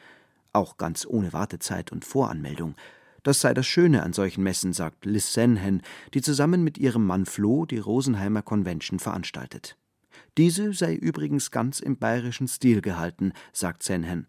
Auch 0.53 0.79
ganz 0.79 1.07
ohne 1.07 1.33
Wartezeit 1.33 1.93
und 1.93 2.05
Voranmeldung. 2.05 2.75
Das 3.23 3.41
sei 3.41 3.53
das 3.53 3.67
Schöne 3.67 4.03
an 4.03 4.13
solchen 4.13 4.43
Messen, 4.43 4.73
sagt 4.73 5.05
Liz 5.05 5.35
Senhen, 5.35 5.83
die 6.15 6.23
zusammen 6.23 6.65
mit 6.65 6.79
ihrem 6.79 7.05
Mann 7.05 7.27
Flo 7.27 7.67
die 7.67 7.79
Rosenheimer 7.79 8.43
Convention 8.43 8.99
veranstaltet. 8.99 9.77
Diese 10.37 10.73
sei 10.73 10.95
übrigens 10.95 11.51
ganz 11.51 11.81
im 11.81 11.99
bayerischen 11.99 12.49
Stil 12.49 12.81
gehalten, 12.81 13.33
sagt 13.53 13.83
Senhen. 13.83 14.27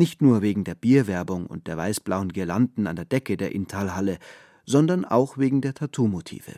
Nicht 0.00 0.22
nur 0.22 0.40
wegen 0.40 0.64
der 0.64 0.74
Bierwerbung 0.74 1.44
und 1.44 1.66
der 1.66 1.76
weißblauen 1.76 2.32
Girlanden 2.32 2.86
an 2.86 2.96
der 2.96 3.04
Decke 3.04 3.36
der 3.36 3.54
Intalhalle, 3.54 4.16
sondern 4.64 5.04
auch 5.04 5.36
wegen 5.36 5.60
der 5.60 5.74
Tattoo-Motive. 5.74 6.54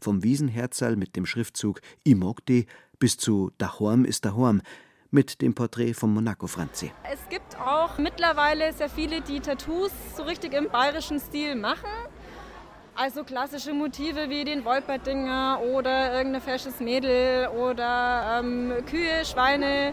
Vom 0.00 0.24
Wiesenherzal 0.24 0.96
mit 0.96 1.14
dem 1.14 1.24
Schriftzug 1.24 1.80
Imogde 2.02 2.64
bis 2.98 3.16
zu 3.16 3.52
Dahorm 3.58 4.04
ist 4.04 4.24
Dahorm 4.24 4.60
mit 5.12 5.40
dem 5.40 5.54
Porträt 5.54 5.94
von 5.94 6.12
Monaco 6.12 6.48
Franzi. 6.48 6.90
Es 7.04 7.20
gibt 7.28 7.56
auch 7.60 7.96
mittlerweile 7.98 8.72
sehr 8.72 8.90
viele, 8.90 9.20
die 9.20 9.38
Tattoos 9.38 9.92
so 10.16 10.24
richtig 10.24 10.52
im 10.52 10.68
bayerischen 10.68 11.20
Stil 11.20 11.54
machen. 11.54 11.86
Also 12.96 13.24
klassische 13.24 13.72
Motive 13.72 14.30
wie 14.30 14.44
den 14.44 14.64
Wolperdinger 14.64 15.60
oder 15.72 16.16
irgendein 16.16 16.40
fesches 16.40 16.78
Mädel 16.78 17.48
oder 17.48 18.40
ähm, 18.40 18.72
Kühe, 18.86 19.24
Schweine. 19.24 19.92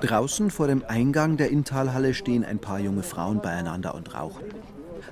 Draußen 0.00 0.50
vor 0.50 0.66
dem 0.68 0.82
Eingang 0.88 1.36
der 1.36 1.50
Inntalhalle 1.50 2.14
stehen 2.14 2.42
ein 2.42 2.58
paar 2.58 2.78
junge 2.80 3.02
Frauen 3.02 3.42
beieinander 3.42 3.94
und 3.94 4.14
rauchen. 4.14 4.44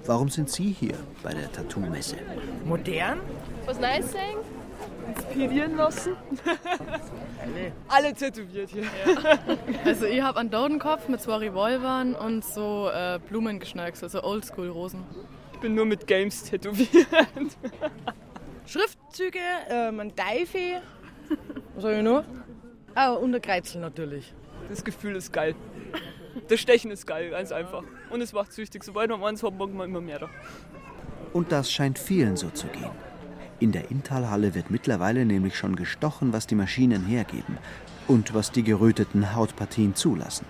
Warum 0.07 0.31
sind 0.31 0.49
Sie 0.49 0.71
hier 0.71 0.95
bei 1.23 1.35
der 1.35 1.53
Tattoo-Messe? 1.53 2.17
Modern? 2.65 3.21
Was 3.67 3.79
Neues 3.79 4.13
sagen? 4.13 4.39
Inspirieren 5.15 5.77
lassen? 5.77 6.17
Alle 7.89 8.15
tätowiert 8.15 8.71
hier. 8.71 8.85
Also 9.85 10.07
ich 10.07 10.23
habe 10.23 10.41
einen 10.41 10.51
Dodenkopf 10.51 11.09
mit 11.09 11.21
zwei 11.21 11.37
Revolvern 11.37 12.15
und 12.15 12.45
so 12.45 12.91
äh, 12.93 13.19
Blumengeschnörksel, 13.29 14.09
so 14.09 14.23
Oldschool-Rosen. 14.23 15.05
Ich 15.53 15.61
bin 15.61 15.75
nur 15.75 15.85
mit 15.87 16.07
Games 16.07 16.43
tätowiert. 16.45 17.07
Schriftzüge, 18.67 19.39
ähm, 19.69 20.01
ein 20.01 20.13
Teufel. 20.17 20.81
Was 21.75 21.85
habe 21.85 21.97
ich 21.97 22.03
noch? 22.03 22.25
Ah, 22.95 23.13
und 23.13 23.35
ein 23.35 23.43
Kreizel 23.43 23.81
natürlich. 23.81 24.33
Das 24.69 24.85
Gefühl 24.85 25.17
ist 25.17 25.33
geil. 25.33 25.55
Das 26.49 26.61
Stechen 26.61 26.91
ist 26.91 27.07
geil, 27.07 27.31
ganz 27.31 27.53
einfach. 27.53 27.83
Und 28.11 28.21
es 28.21 28.33
macht 28.33 28.53
süchtig. 28.53 28.85
Sobald 28.85 29.11
man 29.11 29.23
eins 29.23 29.43
hat, 29.43 29.57
mag 29.57 29.73
man 29.73 29.89
immer 29.89 30.01
mehr. 30.01 30.19
Da. 30.19 30.31
Und 31.33 31.53
das 31.53 31.71
scheint 31.71 31.99
vielen 31.99 32.37
so 32.37 32.51
zu 32.51 32.67
gehen. 32.69 32.91
In 33.61 33.73
der 33.73 33.91
Inntalhalle 33.91 34.55
wird 34.55 34.71
mittlerweile 34.71 35.25
nämlich 35.25 35.57
schon 35.57 35.77
gestochen, 35.77 36.33
was 36.33 36.47
die 36.47 36.55
Maschinen 36.55 37.07
hergeben 37.07 37.59
und 38.09 38.35
was 38.35 38.51
die 38.51 38.63
geröteten 38.63 39.35
Hautpartien 39.35 39.95
zulassen. 39.95 40.47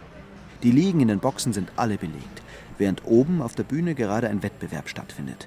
Die 0.63 0.71
Liegen 0.71 1.01
in 1.01 1.09
den 1.09 1.21
Boxen 1.21 1.53
sind 1.53 1.71
alle 1.77 1.99
belegt, 1.99 2.43
während 2.79 3.05
oben 3.05 3.43
auf 3.43 3.55
der 3.55 3.65
Bühne 3.65 3.95
gerade 3.95 4.29
ein 4.29 4.43
Wettbewerb 4.43 4.89
stattfindet. 4.89 5.47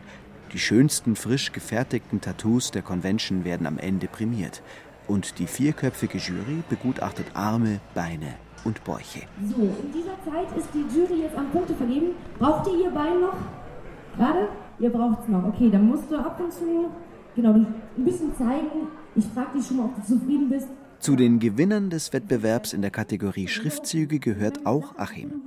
Die 0.53 0.59
schönsten 0.59 1.15
frisch 1.15 1.51
gefertigten 1.51 2.21
Tattoos 2.21 2.71
der 2.71 2.83
Convention 2.83 3.43
werden 3.43 3.67
am 3.67 3.79
Ende 3.79 4.07
prämiert. 4.07 4.61
Und 5.07 5.39
die 5.39 5.47
vierköpfige 5.47 6.19
Jury 6.19 6.63
begutachtet 6.69 7.27
Arme, 7.33 7.79
Beine 7.93 8.35
und 8.63 8.83
Bäuche. 8.83 9.21
So, 9.49 9.63
in 9.63 9.91
dieser 9.91 10.15
Zeit 10.23 10.55
ist 10.57 10.69
die 10.73 10.85
Jury 10.95 11.23
jetzt 11.23 11.37
am 11.37 11.49
Punkte 11.49 11.73
vergeben. 11.73 12.11
Braucht 12.39 12.67
ihr 12.67 12.85
ihr 12.85 12.91
Bein 12.91 13.21
noch? 13.21 13.35
Gerade? 14.15 14.49
Ihr 14.79 14.89
braucht 14.89 15.23
es 15.23 15.27
noch. 15.27 15.43
Okay, 15.45 15.69
dann 15.71 15.87
musst 15.87 16.11
du 16.11 16.17
ab 16.17 16.39
und 16.39 16.53
zu 16.53 16.91
genau, 17.37 17.53
ein 17.53 17.73
bisschen 17.97 18.35
zeigen. 18.35 18.87
Ich 19.15 19.25
frage 19.27 19.57
dich 19.57 19.65
schon 19.65 19.77
mal, 19.77 19.85
ob 19.85 19.95
du 19.95 20.01
zufrieden 20.01 20.49
bist. 20.49 20.67
Zu 20.99 21.15
den 21.15 21.39
Gewinnern 21.39 21.89
des 21.89 22.11
Wettbewerbs 22.11 22.73
in 22.73 22.81
der 22.81 22.91
Kategorie 22.91 23.47
Schriftzüge 23.47 24.19
gehört 24.19 24.65
auch 24.65 24.97
Achim. 24.97 25.41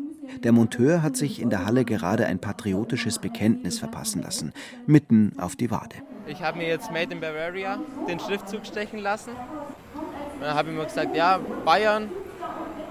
Der 0.44 0.52
Monteur 0.52 1.02
hat 1.02 1.16
sich 1.16 1.42
in 1.42 1.50
der 1.50 1.66
Halle 1.66 1.84
gerade 1.84 2.26
ein 2.26 2.38
patriotisches 2.38 3.18
Bekenntnis 3.18 3.80
verpassen 3.80 4.22
lassen, 4.22 4.52
mitten 4.86 5.32
auf 5.38 5.56
die 5.56 5.72
Wade. 5.72 5.96
Ich 6.28 6.40
habe 6.40 6.58
mir 6.58 6.68
jetzt 6.68 6.92
Made 6.92 7.12
in 7.12 7.20
Bavaria 7.20 7.80
den 8.08 8.20
Schriftzug 8.20 8.64
stechen 8.64 9.00
lassen. 9.00 9.30
Und 9.32 10.40
dann 10.40 10.54
habe 10.54 10.70
ich 10.70 10.76
mir 10.76 10.84
gesagt, 10.84 11.16
ja, 11.16 11.40
Bayern, 11.64 12.08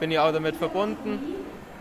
bin 0.02 0.12
ich 0.12 0.20
auch 0.20 0.34
damit 0.34 0.58
verbunden. 0.58 1.20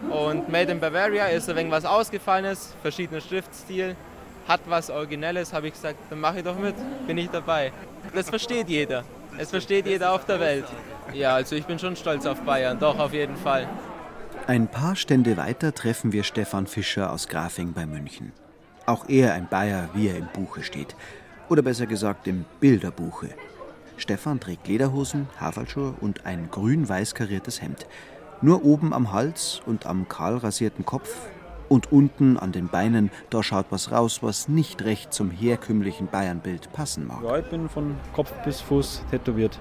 Und 0.08 0.48
Made 0.48 0.70
in 0.70 0.78
Bavaria 0.78 1.26
ist 1.26 1.50
ein 1.50 1.56
wenig 1.56 1.72
was 1.72 1.84
Ausgefallenes, 1.84 2.76
verschiedener 2.80 3.20
Schriftstil, 3.20 3.96
hat 4.48 4.62
was 4.66 4.90
Originelles, 4.90 5.52
habe 5.52 5.68
ich 5.68 5.74
gesagt, 5.74 5.98
dann 6.08 6.20
mache 6.20 6.38
ich 6.38 6.44
doch 6.44 6.58
mit, 6.58 6.74
bin 7.06 7.18
ich 7.18 7.28
dabei. 7.28 7.70
Das 8.14 8.30
versteht 8.30 8.68
jeder. 8.68 9.04
Es 9.36 9.50
versteht 9.50 9.86
jeder 9.86 10.12
auf 10.12 10.24
der 10.24 10.40
Welt. 10.40 10.64
Ja, 11.12 11.34
also 11.34 11.54
ich 11.54 11.66
bin 11.66 11.78
schon 11.78 11.94
stolz 11.94 12.26
auf 12.26 12.40
Bayern, 12.40 12.78
doch 12.78 12.98
auf 12.98 13.12
jeden 13.12 13.36
Fall. 13.36 13.68
Ein 14.46 14.66
paar 14.66 14.96
Stände 14.96 15.36
weiter 15.36 15.74
treffen 15.74 16.12
wir 16.12 16.24
Stefan 16.24 16.66
Fischer 16.66 17.12
aus 17.12 17.28
Grafing 17.28 17.74
bei 17.74 17.84
München. 17.84 18.32
Auch 18.86 19.06
er 19.08 19.34
ein 19.34 19.46
Bayer, 19.48 19.90
wie 19.92 20.08
er 20.08 20.16
im 20.16 20.28
Buche 20.32 20.62
steht. 20.62 20.96
Oder 21.50 21.60
besser 21.60 21.86
gesagt 21.86 22.26
im 22.26 22.46
Bilderbuche. 22.58 23.28
Stefan 23.98 24.40
trägt 24.40 24.66
Lederhosen, 24.66 25.28
Haferlschuhe 25.38 25.94
und 26.00 26.24
ein 26.24 26.48
grün-weiß 26.50 27.14
kariertes 27.14 27.60
Hemd. 27.60 27.86
Nur 28.40 28.64
oben 28.64 28.94
am 28.94 29.12
Hals 29.12 29.60
und 29.66 29.84
am 29.84 30.08
kahl 30.08 30.38
rasierten 30.38 30.86
Kopf 30.86 31.10
und 31.68 31.92
unten 31.92 32.36
an 32.38 32.52
den 32.52 32.68
Beinen, 32.68 33.10
da 33.30 33.42
schaut 33.42 33.66
was 33.70 33.92
raus, 33.92 34.22
was 34.22 34.48
nicht 34.48 34.84
recht 34.84 35.12
zum 35.12 35.30
herkömmlichen 35.30 36.06
Bayernbild 36.06 36.72
passen 36.72 37.06
mag. 37.06 37.22
Ja, 37.22 37.38
ich 37.38 37.46
bin 37.46 37.68
von 37.68 37.96
Kopf 38.14 38.32
bis 38.44 38.60
Fuß 38.60 39.04
tätowiert. 39.10 39.58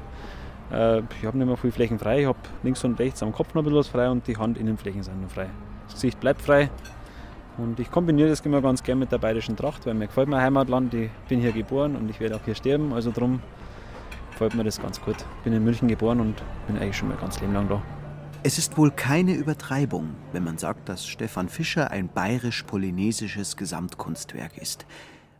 Äh, 0.72 0.99
ich 0.99 1.26
habe 1.26 1.38
nicht 1.38 1.47
mehr 1.47 1.58
viel 1.58 1.72
Flächen 1.72 1.99
frei. 1.99 2.22
Ich 2.22 2.28
habe 2.28 2.39
links 2.64 2.84
und 2.84 2.99
rechts 2.99 3.24
am 3.24 3.32
Kopf 3.32 3.53
noch 3.53 3.62
ein 3.62 3.66
bisschen 3.66 3.80
was 3.80 3.88
frei 3.88 4.10
und 4.10 4.28
die 4.28 4.38
Handinnenflächen 4.38 5.03
sind 5.03 5.22
noch 5.22 5.30
frei. 5.32 5.49
Das 5.86 5.95
Gesicht 5.95 6.20
bleibt 6.20 6.41
frei. 6.41 6.70
Und 7.58 7.80
ich 7.80 7.89
kombiniere 7.89 8.30
das 8.30 8.41
immer 8.41 8.62
ganz 8.62 8.84
gerne 8.84 8.99
mit 8.99 9.12
der 9.12 9.18
bayerischen 9.18 9.55
Tracht, 9.55 9.86
weil 9.88 9.95
mir 9.95 10.08
gefällt 10.08 10.28
mein 10.28 10.41
Heimatland. 10.41 10.93
Ich 10.93 11.10
bin 11.28 11.41
hier 11.41 11.51
geboren 11.51 11.95
und 11.95 12.10
ich 12.10 12.20
werde 12.20 12.36
auch 12.36 12.41
hier 12.45 12.53
sterben. 12.53 12.93
Also 12.93 13.10
darum 13.12 13.41
gefällt 14.32 14.53
mir 14.53 14.64
das 14.64 14.80
ganz 14.80 15.01
gut. 15.01 15.16
Ich 15.18 15.43
bin 15.43 15.53
in 15.53 15.64
München 15.64 15.88
geboren 15.88 16.20
und 16.20 16.36
bin 16.68 16.78
eigentlich 16.78 16.97
schon 16.97 17.10
mein 17.10 17.20
ganzes 17.20 17.41
Leben 17.41 17.53
lang 17.53 17.68
da. 17.68 17.82
Es 18.44 18.60
ist 18.60 18.78
wohl 18.78 18.92
keine 18.92 19.34
Übertreibung, 19.34 20.16
wenn 20.32 20.44
man 20.44 20.58
sagt, 20.58 20.90
dass 20.90 21.08
Stefan 21.08 21.50
Fischer 21.50 21.92
ein 21.92 22.08
bayerisch-polynesisches 22.08 23.58
Gesamtkunstwerk 23.58 24.58
ist. 24.58 24.86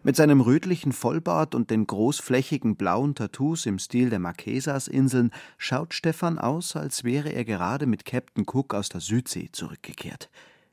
Mit 0.04 0.16
seinem 0.16 0.42
rötlichen 0.42 0.92
Vollbart 0.92 1.54
und 1.54 1.70
den 1.70 1.86
großflächigen 1.86 2.76
blauen 2.76 3.14
Tattoos 3.14 3.66
im 3.66 3.78
Stil 3.78 4.10
der 4.10 4.20
Marquesas-Inseln 4.20 5.32
schaut 5.58 5.94
Stefan 5.94 6.40
aus, 6.40 6.76
als 6.76 7.04
wäre 7.04 7.30
er 7.30 7.46
gerade 7.46 7.86
mit 7.86 8.04
Captain 8.04 8.46
Cook 8.48 8.74
aus 8.74 8.90
der 8.90 9.02
Südsee 9.02 9.50
zurückgekehrt. 9.52 10.30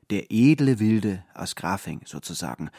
Der 0.09 0.31
edle 0.31 0.79
Wilde 0.79 1.23
aus 1.33 1.55
Grafing 1.55 2.01
sozusagen. 2.05 2.69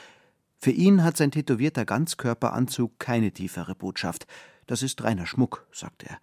Für 0.59 0.73
ihn 0.73 1.05
hat 1.05 1.17
sein 1.17 1.31
tätowierter 1.31 1.85
Ganzkörperanzug 1.85 2.99
keine 2.99 3.31
tiefere 3.31 3.75
Botschaft. 3.75 4.27
Das 4.67 4.83
ist 4.83 5.03
reiner 5.05 5.27
Schmuck, 5.27 5.67
sagt 5.73 6.03
er. 6.03 6.19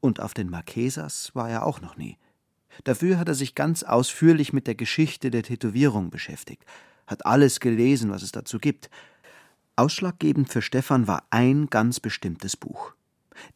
Und 0.00 0.20
auf 0.20 0.34
den 0.34 0.50
Marquesas 0.50 1.34
war 1.34 1.48
er 1.48 1.64
auch 1.64 1.80
noch 1.80 1.96
nie. 1.96 2.18
Dafür 2.84 3.18
hat 3.18 3.28
er 3.28 3.34
sich 3.34 3.54
ganz 3.54 3.82
ausführlich 3.82 4.52
mit 4.52 4.66
der 4.66 4.74
Geschichte 4.74 5.30
der 5.30 5.42
Tätowierung 5.42 6.10
beschäftigt, 6.10 6.64
hat 7.06 7.26
alles 7.26 7.60
gelesen, 7.60 8.10
was 8.10 8.22
es 8.22 8.32
dazu 8.32 8.58
gibt. 8.58 8.90
Ausschlaggebend 9.76 10.48
für 10.48 10.62
Stefan 10.62 11.06
war 11.06 11.24
ein 11.30 11.66
ganz 11.66 12.00
bestimmtes 12.00 12.56
Buch. 12.56 12.92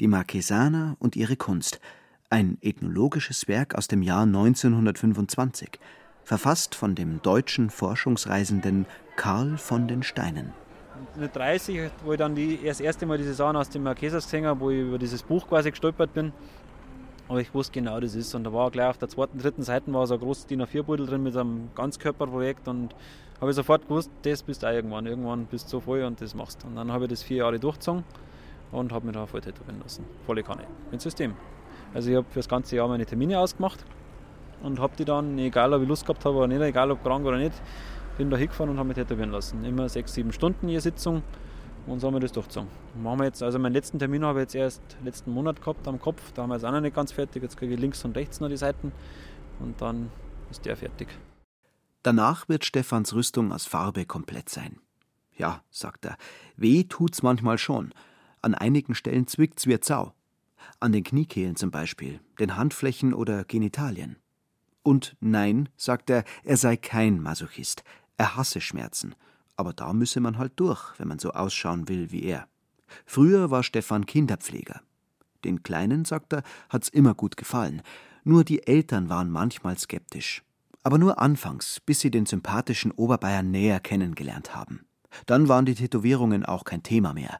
Die 0.00 0.08
Marquesaner 0.08 0.96
und 0.98 1.16
ihre 1.16 1.36
Kunst, 1.36 1.80
ein 2.28 2.58
ethnologisches 2.60 3.48
Werk 3.48 3.74
aus 3.74 3.88
dem 3.88 4.02
Jahr 4.02 4.22
1925. 4.22 5.80
verfasst 6.22 6.74
von 6.74 6.94
dem 6.94 7.20
deutschen 7.22 7.70
Forschungsreisenden 7.70 8.86
Karl 9.16 9.58
von 9.58 9.88
den 9.88 10.02
Steinen. 10.02 10.52
Mit 11.16 11.34
30, 11.34 11.90
wo 12.04 12.12
ich 12.12 12.18
dann 12.18 12.34
die, 12.34 12.60
das 12.64 12.80
erste 12.80 13.06
Mal 13.06 13.18
diese 13.18 13.34
Sachen 13.34 13.56
aus 13.56 13.70
dem 13.70 13.82
Marquesas 13.82 14.24
gesehen 14.24 14.46
habe, 14.46 14.60
wo 14.60 14.70
ich 14.70 14.80
über 14.80 14.98
dieses 14.98 15.22
Buch 15.22 15.48
quasi 15.48 15.70
gestolpert 15.70 16.12
bin. 16.14 16.32
Aber 17.30 17.40
ich 17.40 17.54
wusste 17.54 17.72
genau, 17.74 18.00
das 18.00 18.16
ist. 18.16 18.34
Und 18.34 18.42
da 18.42 18.52
war 18.52 18.72
gleich 18.72 18.88
auf 18.88 18.98
der 18.98 19.08
zweiten, 19.08 19.38
dritten 19.38 19.62
Seite 19.62 19.92
war 19.92 20.04
so 20.04 20.14
ein 20.14 20.20
großes 20.20 20.46
DIN 20.46 20.62
A4-Beutel 20.62 21.06
drin 21.06 21.22
mit 21.22 21.36
einem 21.36 21.70
Ganzkörperprojekt 21.76 22.66
und 22.66 22.92
habe 23.40 23.52
ich 23.52 23.56
sofort 23.56 23.86
gewusst, 23.86 24.10
das 24.22 24.42
bist 24.42 24.64
du 24.64 24.66
auch 24.66 24.72
irgendwann. 24.72 25.06
Irgendwann 25.06 25.46
bist 25.46 25.66
du 25.66 25.70
so 25.70 25.80
voll 25.80 26.02
und 26.02 26.20
das 26.20 26.34
machst. 26.34 26.64
Und 26.64 26.74
dann 26.74 26.90
habe 26.90 27.04
ich 27.04 27.10
das 27.10 27.22
vier 27.22 27.36
Jahre 27.36 27.60
durchgezogen 27.60 28.02
und 28.72 28.90
habe 28.90 29.06
mich 29.06 29.14
da 29.14 29.26
voll 29.26 29.40
tätowieren 29.42 29.80
lassen. 29.80 30.04
Volle 30.26 30.42
Kanne. 30.42 30.64
Mit 30.90 31.00
System. 31.00 31.34
Also 31.94 32.10
ich 32.10 32.16
habe 32.16 32.26
für 32.28 32.40
das 32.40 32.48
ganze 32.48 32.74
Jahr 32.74 32.88
meine 32.88 33.06
Termine 33.06 33.38
ausgemacht 33.38 33.84
und 34.64 34.80
habe 34.80 34.94
die 34.98 35.04
dann, 35.04 35.38
egal 35.38 35.72
ob 35.72 35.82
ich 35.82 35.88
Lust 35.88 36.04
gehabt 36.04 36.24
habe 36.24 36.36
oder 36.36 36.48
nicht, 36.48 36.60
egal 36.60 36.90
ob 36.90 37.04
krank 37.04 37.24
oder 37.24 37.38
nicht, 37.38 37.54
bin 38.18 38.28
da 38.28 38.36
hingefahren 38.38 38.70
und 38.70 38.78
habe 38.78 38.88
mich 38.88 38.96
tätowieren 38.96 39.30
lassen. 39.30 39.64
Immer 39.64 39.88
sechs, 39.88 40.14
sieben 40.14 40.32
Stunden 40.32 40.68
je 40.68 40.80
Sitzung 40.80 41.22
und 41.90 42.00
so 42.00 42.06
haben 42.06 42.14
wir 42.14 42.20
das 42.20 42.32
durchgezogen. 42.32 42.70
Machen 43.02 43.18
wir 43.18 43.24
jetzt, 43.26 43.42
also 43.42 43.58
meinen 43.58 43.72
letzten 43.72 43.98
Termin 43.98 44.24
habe 44.24 44.40
ich 44.40 44.44
jetzt 44.44 44.54
erst 44.54 44.82
letzten 45.04 45.32
Monat 45.32 45.60
gehabt 45.60 45.86
am 45.88 46.00
Kopf, 46.00 46.32
da 46.32 46.42
haben 46.42 46.50
wir 46.50 46.54
jetzt 46.54 46.64
auch 46.64 46.72
noch 46.72 46.80
nicht 46.80 46.94
ganz 46.94 47.12
fertig, 47.12 47.42
jetzt 47.42 47.56
kriege 47.56 47.74
ich 47.74 47.80
links 47.80 48.04
und 48.04 48.16
rechts 48.16 48.40
noch 48.40 48.48
die 48.48 48.56
Seiten 48.56 48.92
und 49.58 49.80
dann 49.80 50.10
ist 50.50 50.64
der 50.64 50.76
fertig. 50.76 51.08
Danach 52.02 52.48
wird 52.48 52.64
Stefans 52.64 53.12
Rüstung 53.12 53.52
aus 53.52 53.66
Farbe 53.66 54.06
komplett 54.06 54.48
sein. 54.48 54.80
Ja, 55.36 55.62
sagt 55.70 56.06
er, 56.06 56.16
weh 56.56 56.84
tut's 56.84 57.22
manchmal 57.22 57.58
schon. 57.58 57.92
An 58.42 58.54
einigen 58.54 58.94
Stellen 58.94 59.26
zwickt's 59.26 59.66
wie 59.66 59.78
Zau. 59.80 60.14
An 60.78 60.92
den 60.92 61.04
Kniekehlen 61.04 61.56
zum 61.56 61.70
Beispiel, 61.70 62.20
den 62.38 62.56
Handflächen 62.56 63.12
oder 63.12 63.44
Genitalien. 63.44 64.16
Und 64.82 65.16
nein, 65.20 65.68
sagt 65.76 66.08
er, 66.08 66.24
er 66.44 66.56
sei 66.56 66.76
kein 66.76 67.20
Masochist. 67.20 67.84
Er 68.16 68.36
hasse 68.36 68.60
Schmerzen. 68.60 69.14
Aber 69.60 69.74
da 69.74 69.92
müsse 69.92 70.20
man 70.20 70.38
halt 70.38 70.54
durch, 70.56 70.98
wenn 70.98 71.06
man 71.06 71.18
so 71.18 71.32
ausschauen 71.32 71.86
will 71.86 72.10
wie 72.10 72.22
er. 72.22 72.48
Früher 73.04 73.50
war 73.50 73.62
Stefan 73.62 74.06
Kinderpfleger. 74.06 74.80
Den 75.44 75.62
Kleinen, 75.62 76.06
sagt 76.06 76.32
er, 76.32 76.44
hat's 76.70 76.88
immer 76.88 77.12
gut 77.12 77.36
gefallen. 77.36 77.82
Nur 78.24 78.42
die 78.42 78.66
Eltern 78.66 79.10
waren 79.10 79.30
manchmal 79.30 79.76
skeptisch. 79.76 80.42
Aber 80.82 80.96
nur 80.96 81.20
anfangs, 81.20 81.78
bis 81.84 82.00
sie 82.00 82.10
den 82.10 82.24
sympathischen 82.24 82.90
Oberbayern 82.90 83.50
näher 83.50 83.80
kennengelernt 83.80 84.56
haben. 84.56 84.86
Dann 85.26 85.46
waren 85.48 85.66
die 85.66 85.74
Tätowierungen 85.74 86.46
auch 86.46 86.64
kein 86.64 86.82
Thema 86.82 87.12
mehr. 87.12 87.38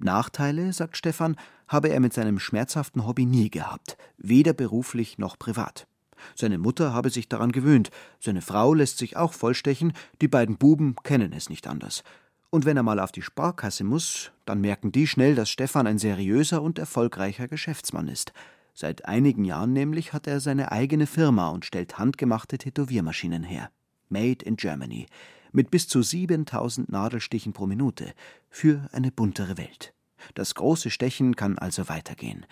Nachteile, 0.00 0.72
sagt 0.72 0.96
Stefan, 0.96 1.36
habe 1.68 1.90
er 1.90 2.00
mit 2.00 2.12
seinem 2.12 2.40
schmerzhaften 2.40 3.06
Hobby 3.06 3.26
nie 3.26 3.48
gehabt, 3.48 3.96
weder 4.18 4.54
beruflich 4.54 5.18
noch 5.18 5.38
privat. 5.38 5.86
Seine 6.34 6.58
Mutter 6.58 6.92
habe 6.92 7.10
sich 7.10 7.28
daran 7.28 7.52
gewöhnt, 7.52 7.90
seine 8.18 8.42
Frau 8.42 8.74
lässt 8.74 8.98
sich 8.98 9.16
auch 9.16 9.32
vollstechen, 9.32 9.92
die 10.20 10.28
beiden 10.28 10.56
Buben 10.56 10.96
kennen 11.02 11.32
es 11.32 11.48
nicht 11.48 11.66
anders. 11.66 12.02
Und 12.50 12.64
wenn 12.64 12.76
er 12.76 12.82
mal 12.82 12.98
auf 12.98 13.12
die 13.12 13.22
Sparkasse 13.22 13.84
muss, 13.84 14.32
dann 14.44 14.60
merken 14.60 14.90
die 14.90 15.06
schnell, 15.06 15.36
dass 15.36 15.50
Stefan 15.50 15.86
ein 15.86 15.98
seriöser 15.98 16.62
und 16.62 16.78
erfolgreicher 16.78 17.46
Geschäftsmann 17.46 18.08
ist. 18.08 18.32
Seit 18.74 19.04
einigen 19.04 19.44
Jahren 19.44 19.72
nämlich 19.72 20.12
hat 20.12 20.26
er 20.26 20.40
seine 20.40 20.72
eigene 20.72 21.06
Firma 21.06 21.48
und 21.48 21.64
stellt 21.64 21.98
handgemachte 21.98 22.58
Tätowiermaschinen 22.58 23.44
her. 23.44 23.70
Made 24.08 24.44
in 24.44 24.56
Germany. 24.56 25.06
Mit 25.52 25.70
bis 25.70 25.86
zu 25.86 26.02
7000 26.02 26.90
Nadelstichen 26.90 27.52
pro 27.52 27.66
Minute. 27.66 28.12
Für 28.48 28.88
eine 28.92 29.12
buntere 29.12 29.58
Welt. 29.58 29.92
Das 30.34 30.54
große 30.54 30.90
Stechen 30.90 31.36
kann 31.36 31.58
also 31.58 31.88
weitergehen. 31.88 32.46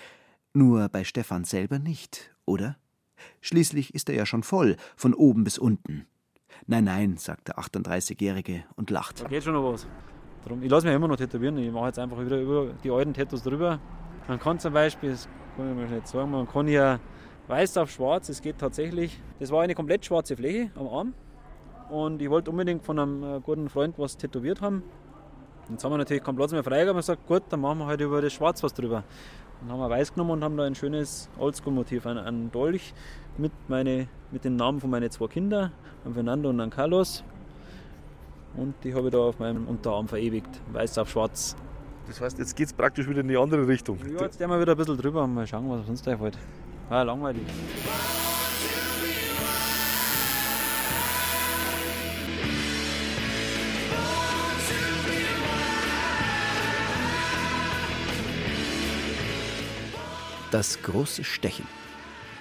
Nur 0.53 0.89
bei 0.89 1.05
Stefan 1.05 1.45
selber 1.45 1.79
nicht, 1.79 2.35
oder? 2.45 2.77
Schließlich 3.41 3.95
ist 3.95 4.09
er 4.09 4.17
ja 4.17 4.27
schon 4.27 4.43
voll, 4.43 4.77
von 4.97 5.15
oben 5.15 5.45
bis 5.45 5.59
unten. 5.59 6.07
Nein, 6.67 6.85
nein, 6.85 7.17
sagt 7.17 7.49
der 7.49 7.59
38-Jährige 7.59 8.65
und 8.77 8.91
lacht. 8.91 9.23
Da 9.23 9.29
geht 9.29 9.45
schon 9.45 9.55
noch 9.55 9.73
was. 9.73 9.87
Darum, 10.45 10.63
ich 10.63 10.71
lasse 10.71 10.87
mich 10.87 10.95
immer 10.95 11.09
noch 11.09 11.17
tätowieren. 11.17 11.57
Ich 11.59 11.71
mache 11.73 11.87
jetzt 11.87 11.99
einfach 11.99 12.19
wieder 12.21 12.41
über 12.41 12.75
die 12.85 12.91
alten 12.91 13.15
Tattoos 13.15 13.43
drüber. 13.43 13.81
Man 14.27 14.39
kann 14.39 14.59
zum 14.59 14.73
Beispiel, 14.73 15.11
das 15.11 15.29
kann 15.57 15.71
ich 15.71 15.77
mal 15.77 15.97
nicht 15.97 16.09
sagen, 16.09 16.31
man 16.31 16.47
kann 16.49 16.67
hier 16.67 17.01
weiß 17.49 17.79
auf 17.79 17.91
schwarz, 17.91 18.29
es 18.29 18.43
geht 18.43 18.59
tatsächlich. 18.59 19.19
Das 19.41 19.51
war 19.51 19.63
eine 19.63 19.75
komplett 19.75 20.05
schwarze 20.05 20.37
Fläche 20.37 20.71
am 20.77 20.87
Arm. 20.87 21.15
Und 21.89 22.21
ich 22.21 22.29
wollte 22.29 22.51
unbedingt 22.51 22.85
von 22.85 22.99
einem 22.99 23.23
äh, 23.23 23.41
guten 23.41 23.69
Freund 23.69 23.99
was 23.99 24.17
tätowiert 24.17 24.61
haben. 24.61 24.83
Jetzt 25.71 25.85
haben 25.85 25.93
wir 25.93 25.99
natürlich 25.99 26.23
keinen 26.23 26.37
Platz 26.37 26.53
mehr 26.53 26.63
frei 26.63 26.83
gehabt 26.83 26.91
und 26.91 26.97
gesagt, 26.97 27.27
gut, 27.27 27.43
dann 27.49 27.61
machen 27.61 27.79
wir 27.79 27.87
halt 27.87 28.01
über 28.01 28.21
das 28.23 28.33
Schwarz 28.33 28.63
was 28.63 28.73
drüber. 28.73 29.05
Dann 29.61 29.73
haben 29.73 29.81
wir 29.81 29.91
weiß 29.91 30.15
genommen 30.15 30.31
und 30.31 30.45
haben 30.45 30.57
da 30.57 30.65
ein 30.65 30.75
schönes 30.75 31.29
Oldschool-Motiv, 31.39 32.07
einen, 32.07 32.51
Dolch 32.53 32.95
mit, 33.37 33.53
meine, 33.69 34.09
mit 34.31 34.45
den 34.45 34.57
Namen 34.57 34.81
von 34.81 34.91
meinen 34.91 35.11
zwei 35.11 35.27
Kindern, 35.27 35.73
an 36.05 36.15
Fernando 36.15 36.51
und 36.51 36.61
an 36.61 36.71
Carlos. 36.71 37.25
Und 38.57 38.75
die 38.85 38.95
habe 38.95 39.09
ich 39.09 39.13
da 39.13 39.19
auf 39.19 39.39
meinem 39.39 39.67
Unterarm 39.67 40.09
verewigt, 40.09 40.61
weiß 40.73 40.99
auf 40.99 41.11
schwarz. 41.11 41.57
Das 42.07 42.21
heißt, 42.21 42.39
jetzt 42.39 42.57
geht 42.57 42.67
es 42.67 42.73
praktisch 42.73 43.09
wieder 43.09 43.21
in 43.21 43.29
die 43.29 43.37
andere 43.37 43.67
Richtung. 43.69 43.99
Ja, 43.99 44.23
jetzt 44.23 44.39
gehen 44.39 44.49
wir 44.49 44.61
wieder 44.61 44.73
ein 44.73 44.79
bisschen 44.79 44.97
drüber 44.97 45.25
und 45.25 45.35
mal 45.35 45.47
schauen, 45.47 45.69
was 45.69 45.87
sonst 45.87 46.09
einfällt. 46.09 46.39
War 46.89 47.05
langweilig. 47.05 47.43
Das 60.51 60.83
große 60.83 61.25
Stechen. 61.25 61.67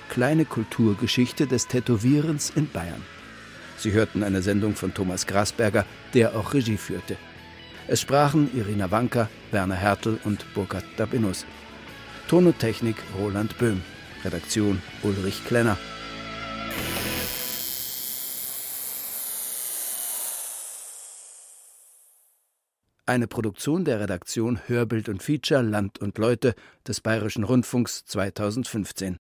Kleine 0.09 0.45
Kulturgeschichte 0.45 1.45
des 1.45 1.67
Tätowierens 1.67 2.53
in 2.55 2.69
Bayern. 2.69 3.03
Sie 3.77 3.91
hörten 3.91 4.23
eine 4.23 4.41
Sendung 4.41 4.75
von 4.75 4.93
Thomas 4.93 5.27
Grasberger, 5.27 5.85
der 6.13 6.35
auch 6.35 6.53
Regie 6.53 6.77
führte. 6.77 7.17
Es 7.87 8.01
sprachen 8.01 8.49
Irina 8.57 8.89
Wanka, 8.91 9.29
Werner 9.51 9.75
Hertel 9.75 10.19
und 10.23 10.45
Burkhard 10.53 10.85
Dabinus. 10.95 11.45
Ton 12.27 12.47
und 12.47 12.59
Technik 12.59 12.95
Roland 13.19 13.57
Böhm. 13.57 13.81
Redaktion 14.23 14.81
Ulrich 15.03 15.45
Klenner. 15.45 15.77
Eine 23.09 23.27
Produktion 23.27 23.85
der 23.85 24.01
Redaktion 24.01 24.59
Hörbild 24.67 25.07
und 25.07 25.23
Feature 25.23 25.61
Land 25.61 25.97
und 25.99 26.17
Leute 26.17 26.55
des 26.85 26.99
Bayerischen 26.99 27.45
Rundfunks 27.45 28.03
2015. 28.03 29.15